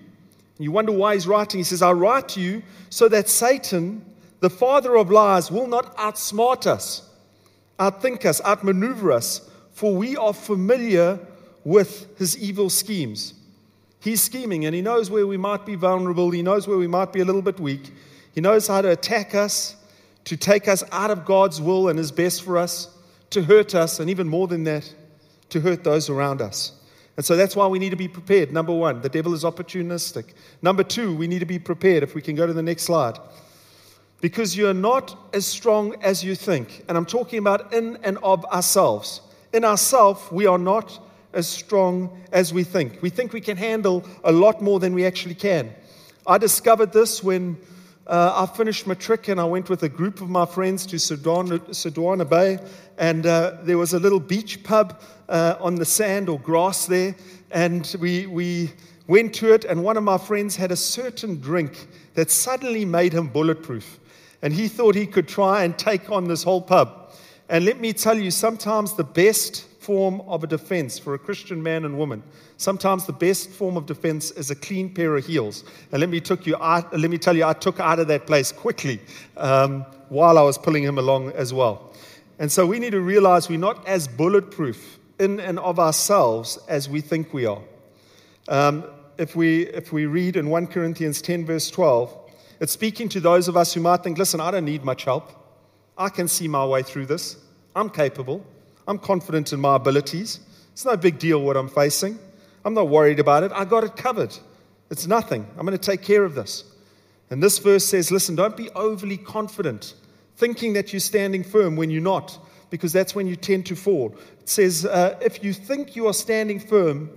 you 0.59 0.73
wonder 0.73 0.93
why 0.93 1.15
he's 1.15 1.27
writing. 1.27 1.59
He 1.59 1.65
says, 1.65 1.83
I 1.83 1.93
write 1.93 2.31
to 2.31 2.41
you 2.41 2.63
so 2.89 3.09
that 3.09 3.29
Satan, 3.29 4.05
the 4.41 4.51
father 4.51 4.97
of 4.97 5.11
lies, 5.11 5.51
will 5.51 5.67
not 5.67 5.97
outsmart 5.97 6.67
us. 6.67 7.09
outthink 7.79 8.25
us, 8.25 8.41
outmaneuver 8.43 9.13
us, 9.13 9.49
for 9.73 9.95
we 9.95 10.17
are 10.17 10.33
familiar 10.33 11.19
with 11.65 12.17
his 12.19 12.39
evil 12.39 12.71
schemes. 12.71 13.35
He's 14.01 14.23
scheming 14.23 14.65
and 14.65 14.75
he 14.75 14.81
knows 14.81 15.11
where 15.11 15.27
we 15.27 15.37
might 15.37 15.67
be 15.67 15.75
vulnerable, 15.75 16.31
he 16.31 16.43
knows 16.43 16.67
where 16.67 16.79
we 16.79 16.87
might 16.87 17.13
be 17.13 17.21
a 17.21 17.25
little 17.25 17.43
bit 17.43 17.61
weak. 17.61 17.93
He 18.35 18.41
knows 18.41 18.69
how 18.69 18.83
to 18.83 18.91
attack 18.91 19.35
us, 19.35 19.77
to 20.25 20.37
take 20.37 20.69
us 20.69 20.85
out 20.93 21.11
of 21.11 21.25
God's 21.25 21.61
will 21.61 21.89
and 21.89 21.99
his 21.99 22.13
best 22.13 22.43
for 22.43 22.57
us, 22.57 22.89
to 23.31 23.43
hurt 23.43 23.75
us, 23.75 24.01
and 24.01 24.09
even 24.09 24.29
more 24.29 24.47
than 24.47 24.65
that, 24.65 24.95
to 25.51 25.61
hurt 25.61 25.85
those 25.85 26.09
around 26.09 26.41
us. 26.41 26.73
And 27.16 27.25
so 27.25 27.35
that's 27.35 27.56
why 27.56 27.66
we 27.66 27.78
need 27.78 27.90
to 27.90 27.96
be 27.96 28.08
prepared. 28.08 28.52
Number 28.52 28.75
one, 28.75 29.00
the 29.00 29.08
devil 29.08 29.32
is 29.32 29.42
opportunistic. 29.42 30.35
Number 30.61 30.85
two, 30.85 31.16
we 31.16 31.26
need 31.26 31.38
to 31.38 31.46
be 31.46 31.58
prepared. 31.58 32.02
If 32.02 32.14
we 32.14 32.20
can 32.20 32.37
go 32.37 32.46
to 32.46 32.52
the 32.52 32.62
next 32.62 32.82
slide. 32.82 33.18
Because 34.20 34.56
you're 34.56 34.75
not 34.75 35.16
as 35.32 35.46
strong 35.46 35.94
as 36.02 36.23
you 36.23 36.35
think. 36.35 36.85
And 36.88 36.96
I'm 36.96 37.06
talking 37.06 37.38
about 37.38 37.73
in 37.73 37.96
and 38.02 38.18
of 38.18 38.44
ourselves. 38.46 39.23
In 39.52 39.64
ourselves, 39.64 40.23
we 40.30 40.46
are 40.46 40.58
not 40.58 40.99
as 41.32 41.46
strong 41.46 42.23
as 42.32 42.52
we 42.52 42.64
think. 42.64 43.00
We 43.02 43.11
think 43.11 43.32
we 43.32 43.40
can 43.40 43.56
handle 43.56 44.04
a 44.25 44.32
lot 44.32 44.61
more 44.61 44.80
than 44.80 44.94
we 44.94 45.06
actually 45.06 45.35
can. 45.35 45.73
I 46.26 46.38
discovered 46.38 46.92
this 46.92 47.23
when 47.23 47.56
uh, 48.07 48.47
I 48.49 48.57
finished 48.57 48.87
matric 48.87 49.29
and 49.29 49.41
I 49.41 49.45
went 49.45 49.69
with 49.69 49.83
a 49.83 49.89
group 49.89 50.21
of 50.21 50.31
my 50.31 50.47
friends 50.47 50.87
to 50.87 50.97
Sodwana 50.97 52.29
Bay, 52.29 52.59
and 52.99 53.27
uh, 53.27 53.57
there 53.63 53.79
was 53.79 53.95
a 53.95 53.99
little 53.99 54.21
beach 54.21 54.63
pub 54.63 55.01
uh, 55.29 55.57
on 55.59 55.75
the 55.75 55.85
sand 55.85 56.29
or 56.29 56.39
grass 56.39 56.87
there, 56.87 57.17
and 57.51 57.97
we, 58.01 58.27
we 58.27 58.71
went 59.09 59.35
to 59.35 59.53
it, 59.53 59.65
and 59.65 59.83
one 59.83 59.97
of 59.97 60.05
my 60.05 60.19
friends 60.19 60.55
had 60.55 60.71
a 60.71 60.77
certain 60.77 61.41
drink 61.41 61.89
that 62.15 62.31
suddenly 62.31 62.85
made 62.85 63.13
him 63.13 63.27
bulletproof. 63.29 63.99
And 64.43 64.53
he 64.53 64.69
thought 64.69 64.95
he 64.95 65.07
could 65.07 65.27
try 65.27 65.65
and 65.65 65.77
take 65.77 66.11
on 66.11 66.29
this 66.29 66.43
whole 66.43 66.63
pub. 66.63 67.13
And 67.49 67.65
let 67.65 67.81
me 67.81 67.93
tell 67.93 68.19
you, 68.19 68.31
sometimes 68.31 68.95
the 68.95 69.05
best 69.05 69.67
form 69.87 70.21
of 70.23 70.43
a 70.43 70.49
defense 70.49 70.99
for 70.99 71.14
a 71.14 71.19
Christian 71.19 71.62
man 71.62 71.85
and 71.85 71.97
woman, 71.97 72.21
sometimes 72.57 73.07
the 73.07 73.12
best 73.12 73.50
form 73.50 73.76
of 73.76 73.87
defense 73.87 74.33
is 74.33 74.50
a 74.50 74.57
clean 74.57 74.93
pair 74.93 75.16
of 75.16 75.25
heels. 75.25 75.62
And 75.93 76.00
let 76.00 76.11
me, 76.11 76.21
took 76.21 76.45
you 76.45 76.57
out, 76.57 76.93
let 76.99 77.09
me 77.09 77.19
tell 77.19 77.37
you, 77.37 77.45
I 77.45 77.52
took 77.52 77.78
out 77.78 78.00
of 78.00 78.09
that 78.09 78.26
place 78.26 78.50
quickly 78.50 78.99
um, 79.37 79.83
while 80.09 80.38
I 80.38 80.43
was 80.43 80.59
pulling 80.59 80.83
him 80.83 80.99
along 80.99 81.31
as 81.33 81.55
well. 81.55 81.95
And 82.40 82.50
so 82.50 82.66
we 82.66 82.81
need 82.81 82.90
to 82.90 83.00
realize 83.00 83.49
we're 83.49 83.61
not 83.61 83.87
as 83.87 84.09
bulletproof 84.09 84.99
in 85.21 85.38
and 85.38 85.61
of 85.61 85.78
ourselves 85.78 86.59
as 86.69 86.88
we 86.88 87.00
think 87.00 87.33
we 87.33 87.47
are. 87.47 87.62
Um, 88.49 88.85
if, 89.19 89.37
we, 89.37 89.69
if 89.69 89.93
we 89.93 90.07
read 90.07 90.37
in 90.37 90.50
1 90.50 90.66
Corinthians 90.66 91.23
10, 91.23 91.47
verse 91.47 91.71
12, 91.71 92.12
it's 92.59 92.73
speaking 92.73 93.09
to 93.11 93.21
those 93.21 93.47
of 93.47 93.57
us 93.57 93.73
who 93.73 93.81
might 93.81 94.02
think, 94.02 94.19
listen, 94.19 94.40
I 94.40 94.50
don't 94.50 94.64
need 94.64 94.85
much 94.85 95.05
help. 95.05 95.31
I 95.97 96.09
can 96.09 96.26
see 96.26 96.49
my 96.49 96.66
way 96.66 96.83
through 96.83 97.07
this. 97.07 97.37
I'm 97.76 97.88
capable. 97.88 98.45
I'm 98.87 98.99
confident 98.99 99.52
in 99.52 99.61
my 99.61 99.76
abilities. 99.76 100.40
It's 100.73 100.85
no 100.85 100.97
big 100.97 101.19
deal 101.19 101.40
what 101.43 101.57
I'm 101.57 101.69
facing. 101.69 102.19
I'm 102.64 102.75
not 102.75 102.88
worried 102.88 103.19
about 103.19 103.43
it. 103.43 103.52
I 103.52 103.64
got 103.64 103.85
it 103.85 103.97
covered. 103.97 104.37
It's 104.90 105.07
nothing. 105.07 105.47
I'm 105.57 105.66
going 105.66 105.76
to 105.76 105.90
take 105.90 106.02
care 106.02 106.25
of 106.25 106.35
this. 106.35 106.64
And 107.31 107.43
this 107.43 107.59
verse 107.59 107.85
says, 107.85 108.11
listen, 108.11 108.37
don't 108.37 108.57
be 108.57 108.71
overly 108.71 109.16
confident, 109.16 109.95
thinking 110.37 110.75
that 110.75 110.93
you're 110.93 111.00
standing 111.00 111.43
firm 111.43 111.76
when 111.76 111.90
you're 111.90 112.02
not, 112.02 112.38
because 112.71 112.93
that's 112.93 113.14
when 113.14 113.26
you 113.26 113.35
tend 113.35 113.66
to 113.66 113.75
fall. 113.76 114.14
It 114.40 114.49
says, 114.49 114.85
uh, 114.87 115.19
if 115.21 115.43
you 115.43 115.52
think 115.52 115.97
you 115.97 116.07
are 116.07 116.12
standing 116.12 116.61
firm, 116.61 117.11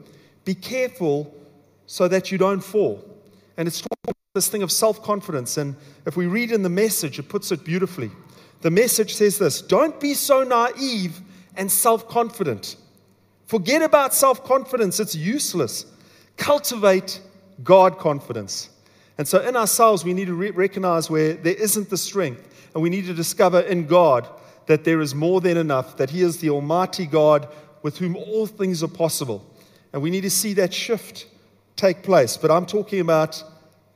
be 0.46 0.56
careful 0.56 1.34
so 1.86 2.08
that 2.08 2.32
you 2.32 2.38
don't 2.38 2.62
fall. 2.62 3.04
And 3.58 3.68
it's 3.68 3.84
this 4.34 4.48
thing 4.48 4.64
of 4.64 4.72
self 4.72 5.04
confidence. 5.04 5.58
And 5.58 5.76
if 6.06 6.16
we 6.16 6.26
read 6.26 6.52
in 6.52 6.64
the 6.64 6.70
message, 6.70 7.20
it 7.20 7.30
puts 7.30 7.52
it 7.52 7.64
beautifully. 7.64 8.10
The 8.62 8.72
message 8.72 9.16
says 9.16 9.38
this 9.38 9.62
Don't 9.62 10.00
be 10.00 10.14
so 10.14 10.44
naive 10.44 11.22
and 11.60 11.72
self 11.72 12.08
confident. 12.08 12.78
Forget 13.46 13.84
about 13.84 14.16
self 14.16 14.44
confidence, 14.44 15.00
it's 15.00 15.14
useless. 15.14 15.86
Cultivate 16.38 17.22
God 17.64 18.00
confidence. 18.00 18.70
And 19.18 19.28
so, 19.28 19.40
in 19.42 19.56
ourselves, 19.56 20.06
we 20.06 20.14
need 20.14 20.28
to 20.28 20.34
re- 20.34 20.52
recognize 20.52 21.10
where 21.10 21.34
there 21.34 21.54
isn't 21.54 21.90
the 21.90 21.98
strength, 21.98 22.72
and 22.74 22.82
we 22.82 22.90
need 22.90 23.06
to 23.06 23.14
discover 23.14 23.60
in 23.60 23.86
God 23.86 24.28
that 24.68 24.86
there 24.86 25.02
is 25.02 25.14
more 25.14 25.42
than 25.42 25.58
enough, 25.58 25.98
that 25.98 26.10
He 26.10 26.22
is 26.22 26.38
the 26.38 26.50
Almighty 26.50 27.06
God 27.06 27.48
with 27.84 27.98
whom 27.98 28.16
all 28.16 28.48
things 28.48 28.82
are 28.82 28.88
possible. 28.88 29.46
And 29.92 30.02
we 30.02 30.10
need 30.10 30.22
to 30.22 30.30
see 30.30 30.54
that 30.54 30.74
shift 30.74 31.28
take 31.76 32.04
place. 32.04 32.38
But 32.38 32.52
I'm 32.52 32.66
talking 32.66 33.00
about 33.00 33.44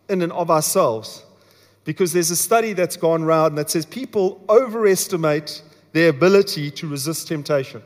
in 0.10 0.22
and 0.22 0.32
of 0.32 0.50
ourselves. 0.50 1.24
Because 1.86 2.14
there's 2.14 2.32
a 2.32 2.36
study 2.36 2.74
that's 2.74 2.96
gone 2.96 3.24
around 3.24 3.56
that 3.56 3.70
says 3.70 3.86
people 3.86 4.44
overestimate 4.50 5.62
their 5.94 6.10
ability 6.10 6.70
to 6.72 6.88
resist 6.88 7.28
temptation. 7.28 7.82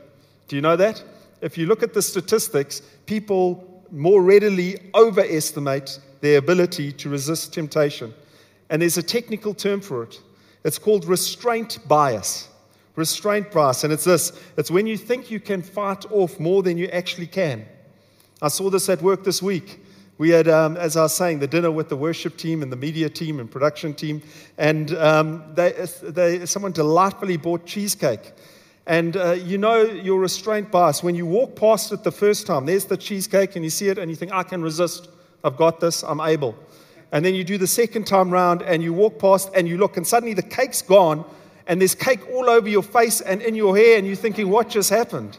Do 0.48 0.56
you 0.56 0.62
know 0.62 0.76
that? 0.76 1.02
If 1.40 1.56
you 1.56 1.66
look 1.66 1.82
at 1.82 1.94
the 1.94 2.02
statistics, 2.02 2.82
people 3.06 3.84
more 3.90 4.22
readily 4.22 4.78
overestimate 4.94 6.00
their 6.20 6.38
ability 6.38 6.92
to 6.92 7.08
resist 7.08 7.52
temptation. 7.52 8.12
And 8.70 8.82
there's 8.82 8.98
a 8.98 9.02
technical 9.02 9.54
term 9.54 9.80
for 9.80 10.02
it. 10.02 10.20
It's 10.64 10.78
called 10.78 11.04
restraint 11.04 11.78
bias. 11.86 12.48
Restraint 12.96 13.52
bias. 13.52 13.84
And 13.84 13.92
it's 13.92 14.04
this 14.04 14.32
it's 14.56 14.70
when 14.70 14.86
you 14.86 14.96
think 14.96 15.30
you 15.30 15.38
can 15.38 15.62
fight 15.62 16.10
off 16.10 16.40
more 16.40 16.62
than 16.62 16.76
you 16.76 16.88
actually 16.88 17.28
can. 17.28 17.64
I 18.42 18.48
saw 18.48 18.70
this 18.70 18.88
at 18.88 19.00
work 19.02 19.24
this 19.24 19.42
week. 19.42 19.80
We 20.18 20.30
had, 20.30 20.48
um, 20.48 20.76
as 20.76 20.96
I 20.96 21.02
was 21.02 21.14
saying, 21.14 21.38
the 21.38 21.46
dinner 21.46 21.70
with 21.70 21.88
the 21.88 21.96
worship 21.96 22.36
team 22.36 22.60
and 22.60 22.72
the 22.72 22.76
media 22.76 23.08
team 23.08 23.38
and 23.38 23.48
production 23.48 23.94
team, 23.94 24.20
and 24.58 24.92
um, 24.96 25.44
they, 25.54 25.86
they, 26.02 26.44
someone 26.44 26.72
delightfully 26.72 27.36
bought 27.36 27.64
cheesecake. 27.64 28.32
And 28.88 29.16
uh, 29.16 29.32
you 29.32 29.58
know 29.58 29.82
your 29.82 30.18
restraint 30.18 30.72
bias. 30.72 31.04
When 31.04 31.14
you 31.14 31.24
walk 31.24 31.54
past 31.54 31.92
it 31.92 32.02
the 32.02 32.10
first 32.10 32.48
time, 32.48 32.66
there's 32.66 32.86
the 32.86 32.96
cheesecake, 32.96 33.54
and 33.54 33.64
you 33.64 33.70
see 33.70 33.90
it, 33.90 33.98
and 33.98 34.10
you 34.10 34.16
think, 34.16 34.32
I 34.32 34.42
can 34.42 34.60
resist. 34.60 35.08
I've 35.44 35.56
got 35.56 35.78
this, 35.78 36.02
I'm 36.02 36.20
able. 36.20 36.56
And 37.12 37.24
then 37.24 37.36
you 37.36 37.44
do 37.44 37.56
the 37.56 37.68
second 37.68 38.08
time 38.08 38.30
round, 38.30 38.62
and 38.62 38.82
you 38.82 38.92
walk 38.92 39.20
past, 39.20 39.50
and 39.54 39.68
you 39.68 39.78
look, 39.78 39.96
and 39.96 40.04
suddenly 40.04 40.34
the 40.34 40.42
cake's 40.42 40.82
gone, 40.82 41.24
and 41.68 41.80
there's 41.80 41.94
cake 41.94 42.28
all 42.30 42.50
over 42.50 42.68
your 42.68 42.82
face 42.82 43.20
and 43.20 43.40
in 43.40 43.54
your 43.54 43.76
hair, 43.76 43.96
and 43.96 44.04
you're 44.04 44.16
thinking, 44.16 44.48
What 44.48 44.68
just 44.68 44.90
happened? 44.90 45.38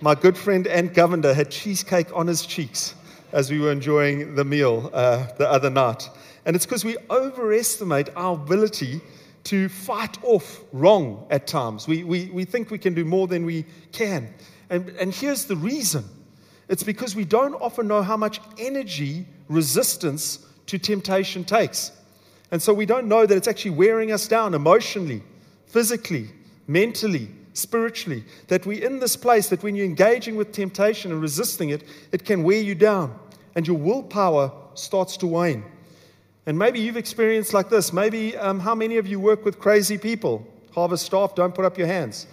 My 0.00 0.16
good 0.16 0.36
friend 0.36 0.66
Ant 0.66 0.92
Govender 0.92 1.32
had 1.32 1.52
cheesecake 1.52 2.08
on 2.12 2.26
his 2.26 2.44
cheeks 2.44 2.96
as 3.34 3.50
we 3.50 3.58
were 3.58 3.72
enjoying 3.72 4.36
the 4.36 4.44
meal 4.44 4.90
uh, 4.94 5.26
the 5.38 5.50
other 5.50 5.68
night. 5.68 6.08
And 6.46 6.54
it's 6.54 6.64
because 6.64 6.84
we 6.84 6.96
overestimate 7.10 8.08
our 8.14 8.34
ability 8.34 9.00
to 9.44 9.68
fight 9.68 10.16
off 10.22 10.62
wrong 10.72 11.26
at 11.30 11.48
times. 11.48 11.88
We, 11.88 12.04
we, 12.04 12.26
we 12.26 12.44
think 12.44 12.70
we 12.70 12.78
can 12.78 12.94
do 12.94 13.04
more 13.04 13.26
than 13.26 13.44
we 13.44 13.66
can. 13.90 14.32
And, 14.70 14.88
and 14.90 15.12
here's 15.12 15.46
the 15.46 15.56
reason 15.56 16.04
it's 16.68 16.84
because 16.84 17.14
we 17.14 17.24
don't 17.24 17.54
often 17.56 17.88
know 17.88 18.02
how 18.02 18.16
much 18.16 18.40
energy 18.56 19.26
resistance 19.48 20.46
to 20.66 20.78
temptation 20.78 21.44
takes. 21.44 21.92
And 22.50 22.62
so 22.62 22.72
we 22.72 22.86
don't 22.86 23.06
know 23.06 23.26
that 23.26 23.36
it's 23.36 23.48
actually 23.48 23.72
wearing 23.72 24.12
us 24.12 24.28
down 24.28 24.54
emotionally, 24.54 25.22
physically, 25.66 26.28
mentally, 26.66 27.28
spiritually. 27.52 28.24
That 28.48 28.64
we're 28.64 28.82
in 28.82 29.00
this 29.00 29.16
place 29.16 29.48
that 29.48 29.62
when 29.62 29.74
you're 29.74 29.84
engaging 29.84 30.36
with 30.36 30.52
temptation 30.52 31.12
and 31.12 31.20
resisting 31.20 31.70
it, 31.70 31.82
it 32.12 32.24
can 32.24 32.44
wear 32.44 32.60
you 32.60 32.74
down 32.74 33.18
and 33.54 33.66
your 33.66 33.76
willpower 33.76 34.52
starts 34.74 35.16
to 35.18 35.26
wane. 35.26 35.64
And 36.46 36.58
maybe 36.58 36.80
you've 36.80 36.96
experienced 36.96 37.54
like 37.54 37.70
this. 37.70 37.92
Maybe 37.92 38.36
um, 38.36 38.60
how 38.60 38.74
many 38.74 38.98
of 38.98 39.06
you 39.06 39.18
work 39.18 39.44
with 39.44 39.58
crazy 39.58 39.96
people? 39.96 40.46
Harvest 40.72 41.06
staff, 41.06 41.34
don't 41.34 41.54
put 41.54 41.64
up 41.64 41.78
your 41.78 41.86
hands. 41.86 42.26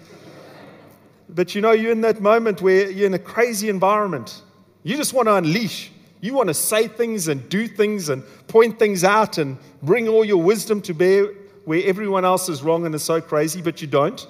But 1.29 1.55
you 1.55 1.61
know, 1.61 1.71
you're 1.71 1.91
in 1.91 2.01
that 2.01 2.19
moment 2.19 2.61
where 2.61 2.89
you're 2.89 3.07
in 3.07 3.13
a 3.13 3.19
crazy 3.19 3.69
environment. 3.69 4.41
You 4.83 4.97
just 4.97 5.13
want 5.13 5.27
to 5.27 5.35
unleash. 5.35 5.91
You 6.19 6.33
want 6.33 6.49
to 6.49 6.53
say 6.53 6.87
things 6.87 7.29
and 7.29 7.47
do 7.49 7.67
things 7.67 8.09
and 8.09 8.23
point 8.47 8.77
things 8.77 9.03
out 9.03 9.37
and 9.37 9.57
bring 9.81 10.07
all 10.07 10.25
your 10.25 10.41
wisdom 10.41 10.81
to 10.81 10.93
bear 10.93 11.27
where 11.65 11.81
everyone 11.85 12.25
else 12.25 12.49
is 12.49 12.61
wrong 12.61 12.85
and 12.85 12.93
is 12.93 13.03
so 13.03 13.21
crazy, 13.21 13.61
but 13.61 13.81
you 13.81 13.87
don't 13.87 14.27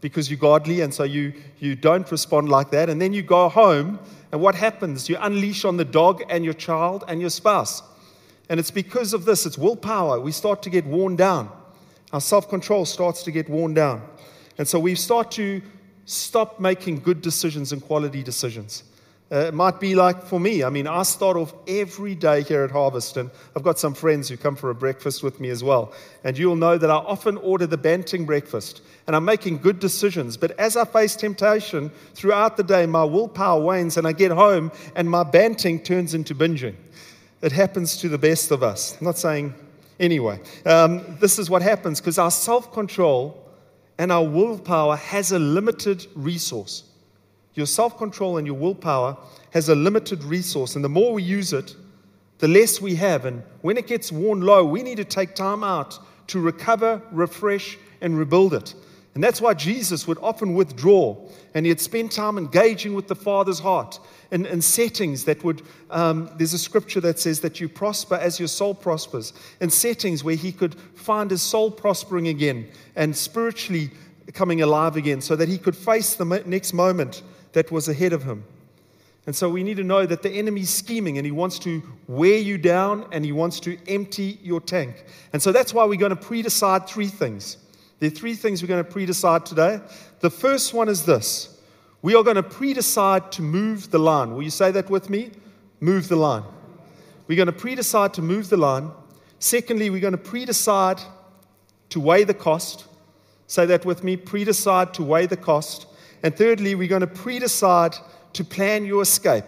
because 0.00 0.30
you're 0.30 0.38
godly 0.38 0.80
and 0.80 0.94
so 0.94 1.02
you, 1.02 1.32
you 1.58 1.74
don't 1.74 2.10
respond 2.10 2.48
like 2.48 2.70
that. 2.70 2.88
And 2.88 3.00
then 3.00 3.12
you 3.12 3.22
go 3.22 3.48
home 3.48 3.98
and 4.30 4.40
what 4.40 4.54
happens? 4.54 5.08
You 5.08 5.16
unleash 5.20 5.64
on 5.64 5.76
the 5.76 5.84
dog 5.84 6.22
and 6.28 6.44
your 6.44 6.54
child 6.54 7.04
and 7.08 7.20
your 7.20 7.30
spouse. 7.30 7.82
And 8.48 8.58
it's 8.60 8.70
because 8.70 9.12
of 9.12 9.24
this, 9.24 9.46
it's 9.46 9.58
willpower. 9.58 10.20
We 10.20 10.32
start 10.32 10.62
to 10.62 10.70
get 10.70 10.84
worn 10.86 11.16
down. 11.16 11.50
Our 12.12 12.20
self 12.20 12.48
control 12.48 12.84
starts 12.84 13.22
to 13.24 13.30
get 13.30 13.48
worn 13.48 13.74
down. 13.74 14.02
And 14.56 14.66
so 14.66 14.78
we 14.78 14.94
start 14.94 15.30
to 15.32 15.62
stop 16.04 16.58
making 16.58 17.00
good 17.00 17.20
decisions 17.22 17.72
and 17.72 17.82
quality 17.82 18.22
decisions. 18.22 18.82
Uh, 19.30 19.40
it 19.40 19.54
might 19.54 19.78
be 19.78 19.94
like 19.94 20.22
for 20.22 20.40
me. 20.40 20.64
I 20.64 20.70
mean, 20.70 20.86
I 20.86 21.02
start 21.02 21.36
off 21.36 21.52
every 21.66 22.14
day 22.14 22.42
here 22.42 22.64
at 22.64 22.70
Harvest, 22.70 23.18
and 23.18 23.30
I've 23.54 23.62
got 23.62 23.78
some 23.78 23.92
friends 23.92 24.26
who 24.28 24.38
come 24.38 24.56
for 24.56 24.70
a 24.70 24.74
breakfast 24.74 25.22
with 25.22 25.38
me 25.38 25.50
as 25.50 25.62
well. 25.62 25.92
And 26.24 26.38
you'll 26.38 26.56
know 26.56 26.78
that 26.78 26.90
I 26.90 26.94
often 26.94 27.36
order 27.38 27.66
the 27.66 27.76
Banting 27.76 28.24
breakfast, 28.24 28.80
and 29.06 29.14
I'm 29.14 29.26
making 29.26 29.58
good 29.58 29.80
decisions. 29.80 30.38
But 30.38 30.58
as 30.58 30.78
I 30.78 30.86
face 30.86 31.14
temptation 31.14 31.90
throughout 32.14 32.56
the 32.56 32.62
day, 32.62 32.86
my 32.86 33.04
willpower 33.04 33.62
wanes, 33.62 33.98
and 33.98 34.06
I 34.06 34.12
get 34.12 34.30
home, 34.30 34.72
and 34.96 35.10
my 35.10 35.24
Banting 35.24 35.80
turns 35.80 36.14
into 36.14 36.34
binging. 36.34 36.76
It 37.42 37.52
happens 37.52 37.98
to 37.98 38.08
the 38.08 38.18
best 38.18 38.50
of 38.50 38.62
us. 38.62 38.96
I'm 38.98 39.04
not 39.04 39.18
saying 39.18 39.54
anyway. 40.00 40.40
Um, 40.64 41.18
this 41.20 41.38
is 41.38 41.50
what 41.50 41.60
happens 41.60 42.00
because 42.00 42.18
our 42.18 42.30
self 42.30 42.72
control 42.72 43.44
and 43.98 44.10
our 44.10 44.24
willpower 44.24 44.96
has 44.96 45.32
a 45.32 45.38
limited 45.38 46.06
resource. 46.14 46.84
Your 47.58 47.66
self 47.66 47.98
control 47.98 48.36
and 48.38 48.46
your 48.46 48.54
willpower 48.54 49.16
has 49.50 49.68
a 49.68 49.74
limited 49.74 50.22
resource, 50.22 50.76
and 50.76 50.84
the 50.84 50.88
more 50.88 51.12
we 51.12 51.24
use 51.24 51.52
it, 51.52 51.74
the 52.38 52.46
less 52.46 52.80
we 52.80 52.94
have. 52.94 53.24
And 53.24 53.42
when 53.62 53.76
it 53.76 53.88
gets 53.88 54.12
worn 54.12 54.42
low, 54.42 54.64
we 54.64 54.84
need 54.84 54.98
to 54.98 55.04
take 55.04 55.34
time 55.34 55.64
out 55.64 55.98
to 56.28 56.38
recover, 56.38 57.02
refresh, 57.10 57.76
and 58.00 58.16
rebuild 58.16 58.54
it. 58.54 58.76
And 59.16 59.24
that's 59.24 59.40
why 59.40 59.54
Jesus 59.54 60.06
would 60.06 60.18
often 60.22 60.54
withdraw 60.54 61.16
and 61.52 61.66
he'd 61.66 61.80
spend 61.80 62.12
time 62.12 62.38
engaging 62.38 62.94
with 62.94 63.08
the 63.08 63.16
Father's 63.16 63.58
heart 63.58 63.98
in, 64.30 64.46
in 64.46 64.62
settings 64.62 65.24
that 65.24 65.42
would, 65.42 65.62
um, 65.90 66.30
there's 66.36 66.52
a 66.52 66.58
scripture 66.58 67.00
that 67.00 67.18
says 67.18 67.40
that 67.40 67.58
you 67.58 67.68
prosper 67.68 68.14
as 68.14 68.38
your 68.38 68.46
soul 68.46 68.72
prospers, 68.72 69.32
in 69.60 69.68
settings 69.68 70.22
where 70.22 70.36
he 70.36 70.52
could 70.52 70.76
find 70.94 71.32
his 71.32 71.42
soul 71.42 71.72
prospering 71.72 72.28
again 72.28 72.68
and 72.94 73.16
spiritually 73.16 73.90
coming 74.32 74.62
alive 74.62 74.94
again 74.94 75.20
so 75.20 75.34
that 75.34 75.48
he 75.48 75.58
could 75.58 75.76
face 75.76 76.14
the 76.14 76.24
next 76.46 76.72
moment 76.72 77.24
that 77.52 77.70
was 77.70 77.88
ahead 77.88 78.12
of 78.12 78.24
him. 78.24 78.44
And 79.26 79.36
so 79.36 79.50
we 79.50 79.62
need 79.62 79.76
to 79.76 79.84
know 79.84 80.06
that 80.06 80.22
the 80.22 80.30
enemy's 80.30 80.70
scheming 80.70 81.18
and 81.18 81.26
he 81.26 81.30
wants 81.30 81.58
to 81.58 81.82
wear 82.06 82.38
you 82.38 82.56
down 82.56 83.06
and 83.12 83.26
he 83.26 83.32
wants 83.32 83.60
to 83.60 83.76
empty 83.86 84.38
your 84.42 84.58
tank. 84.58 85.04
And 85.34 85.42
so 85.42 85.52
that's 85.52 85.74
why 85.74 85.84
we're 85.84 85.98
going 85.98 86.10
to 86.10 86.16
pre 86.16 86.40
decide 86.40 86.86
three 86.86 87.08
things. 87.08 87.58
There 87.98 88.06
are 88.06 88.10
three 88.10 88.34
things 88.34 88.62
we're 88.62 88.68
going 88.68 88.84
to 88.84 88.90
pre 88.90 89.04
decide 89.04 89.44
today. 89.44 89.80
The 90.20 90.30
first 90.30 90.72
one 90.72 90.88
is 90.88 91.04
this 91.04 91.60
we 92.00 92.14
are 92.14 92.22
going 92.22 92.36
to 92.36 92.42
pre 92.42 92.72
decide 92.72 93.30
to 93.32 93.42
move 93.42 93.90
the 93.90 93.98
line. 93.98 94.34
Will 94.34 94.42
you 94.42 94.50
say 94.50 94.70
that 94.70 94.88
with 94.88 95.10
me? 95.10 95.32
Move 95.80 96.08
the 96.08 96.16
line. 96.16 96.44
We're 97.26 97.36
going 97.36 97.46
to 97.46 97.52
pre 97.52 97.74
decide 97.74 98.14
to 98.14 98.22
move 98.22 98.48
the 98.48 98.56
line. 98.56 98.90
Secondly, 99.40 99.90
we're 99.90 100.00
going 100.00 100.12
to 100.12 100.18
pre 100.18 100.44
decide 100.44 101.00
to 101.90 102.00
weigh 102.00 102.24
the 102.24 102.34
cost. 102.34 102.86
Say 103.46 103.66
that 103.66 103.84
with 103.84 104.04
me 104.04 104.16
pre 104.16 104.44
decide 104.44 104.94
to 104.94 105.02
weigh 105.02 105.26
the 105.26 105.36
cost. 105.36 105.86
And 106.22 106.36
thirdly, 106.36 106.74
we're 106.74 106.88
going 106.88 107.00
to 107.00 107.06
pre 107.06 107.38
decide 107.38 107.94
to 108.32 108.44
plan 108.44 108.84
your 108.84 109.02
escape. 109.02 109.44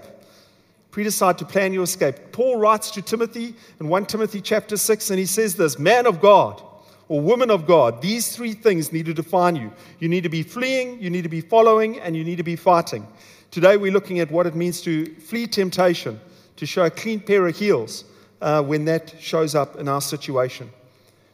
Pre 0.91 1.05
decide 1.05 1.39
to 1.39 1.45
plan 1.45 1.73
your 1.73 1.85
escape. 1.85 2.17
Paul 2.33 2.57
writes 2.57 2.91
to 2.93 3.03
Timothy 3.03 3.55
in 3.79 3.89
1 3.89 4.07
Timothy 4.07 4.41
chapter 4.41 4.77
6, 4.77 5.11
and 5.11 5.19
he 5.19 5.27
says 5.27 5.57
this 5.57 5.79
Man 5.79 6.07
of 6.07 6.21
God 6.21 6.63
or 7.11 7.21
woman 7.21 7.51
of 7.51 7.67
God, 7.67 8.01
these 8.01 8.37
three 8.37 8.53
things 8.53 8.93
need 8.93 9.07
to 9.07 9.13
define 9.13 9.57
you. 9.57 9.73
You 9.99 10.09
need 10.09 10.23
to 10.23 10.29
be 10.29 10.45
fleeing, 10.45 11.03
you 11.03 11.11
need 11.11 11.23
to 11.23 11.29
be 11.29 11.41
following, 11.41 11.99
and 11.99 12.17
you 12.17 12.23
need 12.23 12.37
to 12.37 12.45
be 12.45 12.55
fighting. 12.55 13.05
Today, 13.51 13.77
we're 13.77 13.91
looking 13.91 14.21
at 14.21 14.31
what 14.31 14.47
it 14.47 14.55
means 14.55 14.81
to 14.83 15.13
flee 15.17 15.49
temptation, 15.49 16.21
to 16.55 16.67
show 16.67 16.85
a 16.85 16.91
clean 16.91 17.19
pair 17.19 17.49
of 17.49 17.57
heels 17.57 18.05
uh, 18.41 18.63
when 18.63 18.85
that 18.85 19.13
shows 19.21 19.57
up 19.57 19.75
in 19.75 19.89
our 19.89 20.01
situation. 20.01 20.71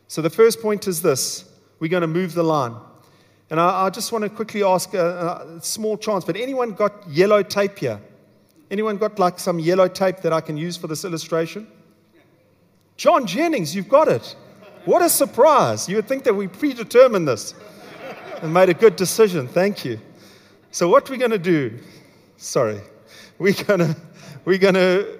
So, 0.08 0.22
the 0.22 0.30
first 0.30 0.62
point 0.62 0.88
is 0.88 1.02
this 1.02 1.44
we're 1.78 1.90
going 1.90 2.00
to 2.00 2.06
move 2.06 2.32
the 2.32 2.42
line. 2.42 2.74
And 3.50 3.60
I, 3.60 3.86
I 3.86 3.90
just 3.90 4.10
want 4.10 4.24
to 4.24 4.30
quickly 4.30 4.62
ask 4.62 4.92
a, 4.94 5.56
a 5.56 5.60
small 5.62 5.96
chance, 5.96 6.24
but 6.24 6.36
anyone 6.36 6.72
got 6.72 7.08
yellow 7.08 7.42
tape 7.42 7.78
here? 7.78 8.00
Anyone 8.70 8.96
got 8.96 9.18
like 9.18 9.38
some 9.38 9.60
yellow 9.60 9.86
tape 9.86 10.18
that 10.18 10.32
I 10.32 10.40
can 10.40 10.56
use 10.56 10.76
for 10.76 10.88
this 10.88 11.04
illustration? 11.04 11.68
John 12.96 13.26
Jennings, 13.26 13.76
you've 13.76 13.88
got 13.88 14.08
it. 14.08 14.34
What 14.84 15.02
a 15.02 15.08
surprise. 15.08 15.88
You 15.88 15.96
would 15.96 16.08
think 16.08 16.24
that 16.24 16.34
we 16.34 16.48
predetermined 16.48 17.28
this 17.28 17.54
and 18.42 18.52
made 18.52 18.68
a 18.68 18.74
good 18.74 18.96
decision. 18.96 19.46
Thank 19.46 19.84
you. 19.84 20.00
So, 20.70 20.88
what 20.88 21.08
we're 21.08 21.16
going 21.16 21.30
to 21.30 21.38
do, 21.38 21.78
sorry, 22.36 22.80
we're 23.38 23.54
going 23.64 23.80
to, 23.80 23.96
we're 24.44 24.58
going 24.58 24.74
to, 24.74 25.18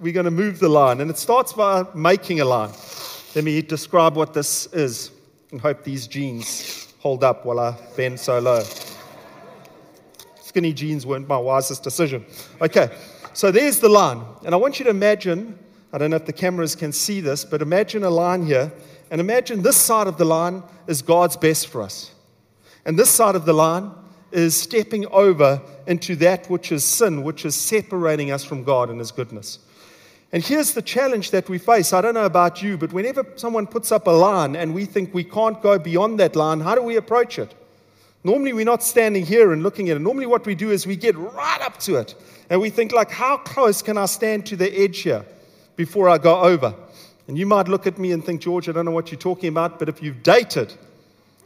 we're 0.00 0.12
going 0.12 0.24
to 0.24 0.30
move 0.30 0.58
the 0.58 0.68
line. 0.68 1.00
And 1.00 1.10
it 1.10 1.18
starts 1.18 1.52
by 1.52 1.84
making 1.94 2.40
a 2.40 2.44
line. 2.44 2.70
Let 3.34 3.44
me 3.44 3.62
describe 3.62 4.16
what 4.16 4.34
this 4.34 4.66
is 4.72 5.10
and 5.50 5.60
hope 5.60 5.84
these 5.84 6.06
jeans 6.06 6.77
hold 7.08 7.24
up 7.24 7.46
while 7.46 7.58
I 7.58 7.74
bend 7.96 8.20
so 8.20 8.38
low. 8.38 8.62
Skinny 10.42 10.74
jeans 10.74 11.06
weren't 11.06 11.26
my 11.26 11.38
wisest 11.38 11.82
decision. 11.82 12.22
Okay, 12.60 12.90
so 13.32 13.50
there's 13.50 13.80
the 13.80 13.88
line. 13.88 14.22
And 14.44 14.54
I 14.54 14.58
want 14.58 14.78
you 14.78 14.84
to 14.84 14.90
imagine 14.90 15.58
I 15.90 15.96
don't 15.96 16.10
know 16.10 16.16
if 16.16 16.26
the 16.26 16.34
cameras 16.34 16.76
can 16.76 16.92
see 16.92 17.22
this, 17.22 17.46
but 17.46 17.62
imagine 17.62 18.04
a 18.04 18.10
line 18.10 18.44
here 18.44 18.70
and 19.10 19.22
imagine 19.22 19.62
this 19.62 19.78
side 19.78 20.06
of 20.06 20.18
the 20.18 20.26
line 20.26 20.62
is 20.86 21.00
God's 21.00 21.34
best 21.34 21.68
for 21.68 21.80
us. 21.80 22.12
And 22.84 22.98
this 22.98 23.08
side 23.08 23.34
of 23.34 23.46
the 23.46 23.54
line 23.54 23.90
is 24.30 24.54
stepping 24.54 25.06
over 25.06 25.62
into 25.86 26.14
that 26.16 26.50
which 26.50 26.72
is 26.72 26.84
sin, 26.84 27.22
which 27.22 27.46
is 27.46 27.54
separating 27.54 28.30
us 28.30 28.44
from 28.44 28.64
God 28.64 28.90
and 28.90 28.98
His 28.98 29.12
goodness. 29.12 29.60
And 30.32 30.44
here's 30.44 30.74
the 30.74 30.82
challenge 30.82 31.30
that 31.30 31.48
we 31.48 31.56
face. 31.56 31.92
I 31.92 32.02
don't 32.02 32.14
know 32.14 32.26
about 32.26 32.62
you, 32.62 32.76
but 32.76 32.92
whenever 32.92 33.24
someone 33.36 33.66
puts 33.66 33.90
up 33.90 34.06
a 34.06 34.10
line 34.10 34.56
and 34.56 34.74
we 34.74 34.84
think 34.84 35.14
we 35.14 35.24
can't 35.24 35.60
go 35.62 35.78
beyond 35.78 36.20
that 36.20 36.36
line, 36.36 36.60
how 36.60 36.74
do 36.74 36.82
we 36.82 36.96
approach 36.96 37.38
it? 37.38 37.54
Normally, 38.24 38.52
we're 38.52 38.64
not 38.64 38.82
standing 38.82 39.24
here 39.24 39.52
and 39.52 39.62
looking 39.62 39.88
at 39.88 39.96
it. 39.96 40.00
Normally, 40.00 40.26
what 40.26 40.44
we 40.44 40.54
do 40.54 40.70
is 40.70 40.86
we 40.86 40.96
get 40.96 41.16
right 41.16 41.60
up 41.62 41.78
to 41.80 41.96
it 41.96 42.14
and 42.50 42.60
we 42.60 42.68
think, 42.68 42.92
like, 42.92 43.10
how 43.10 43.38
close 43.38 43.80
can 43.80 43.96
I 43.96 44.06
stand 44.06 44.44
to 44.46 44.56
the 44.56 44.70
edge 44.78 44.98
here 44.98 45.24
before 45.76 46.08
I 46.08 46.18
go 46.18 46.40
over? 46.40 46.74
And 47.26 47.38
you 47.38 47.46
might 47.46 47.68
look 47.68 47.86
at 47.86 47.98
me 47.98 48.12
and 48.12 48.24
think, 48.24 48.42
George, 48.42 48.68
I 48.68 48.72
don't 48.72 48.84
know 48.84 48.90
what 48.90 49.10
you're 49.10 49.20
talking 49.20 49.48
about, 49.48 49.78
but 49.78 49.88
if 49.88 50.02
you've 50.02 50.22
dated 50.22 50.74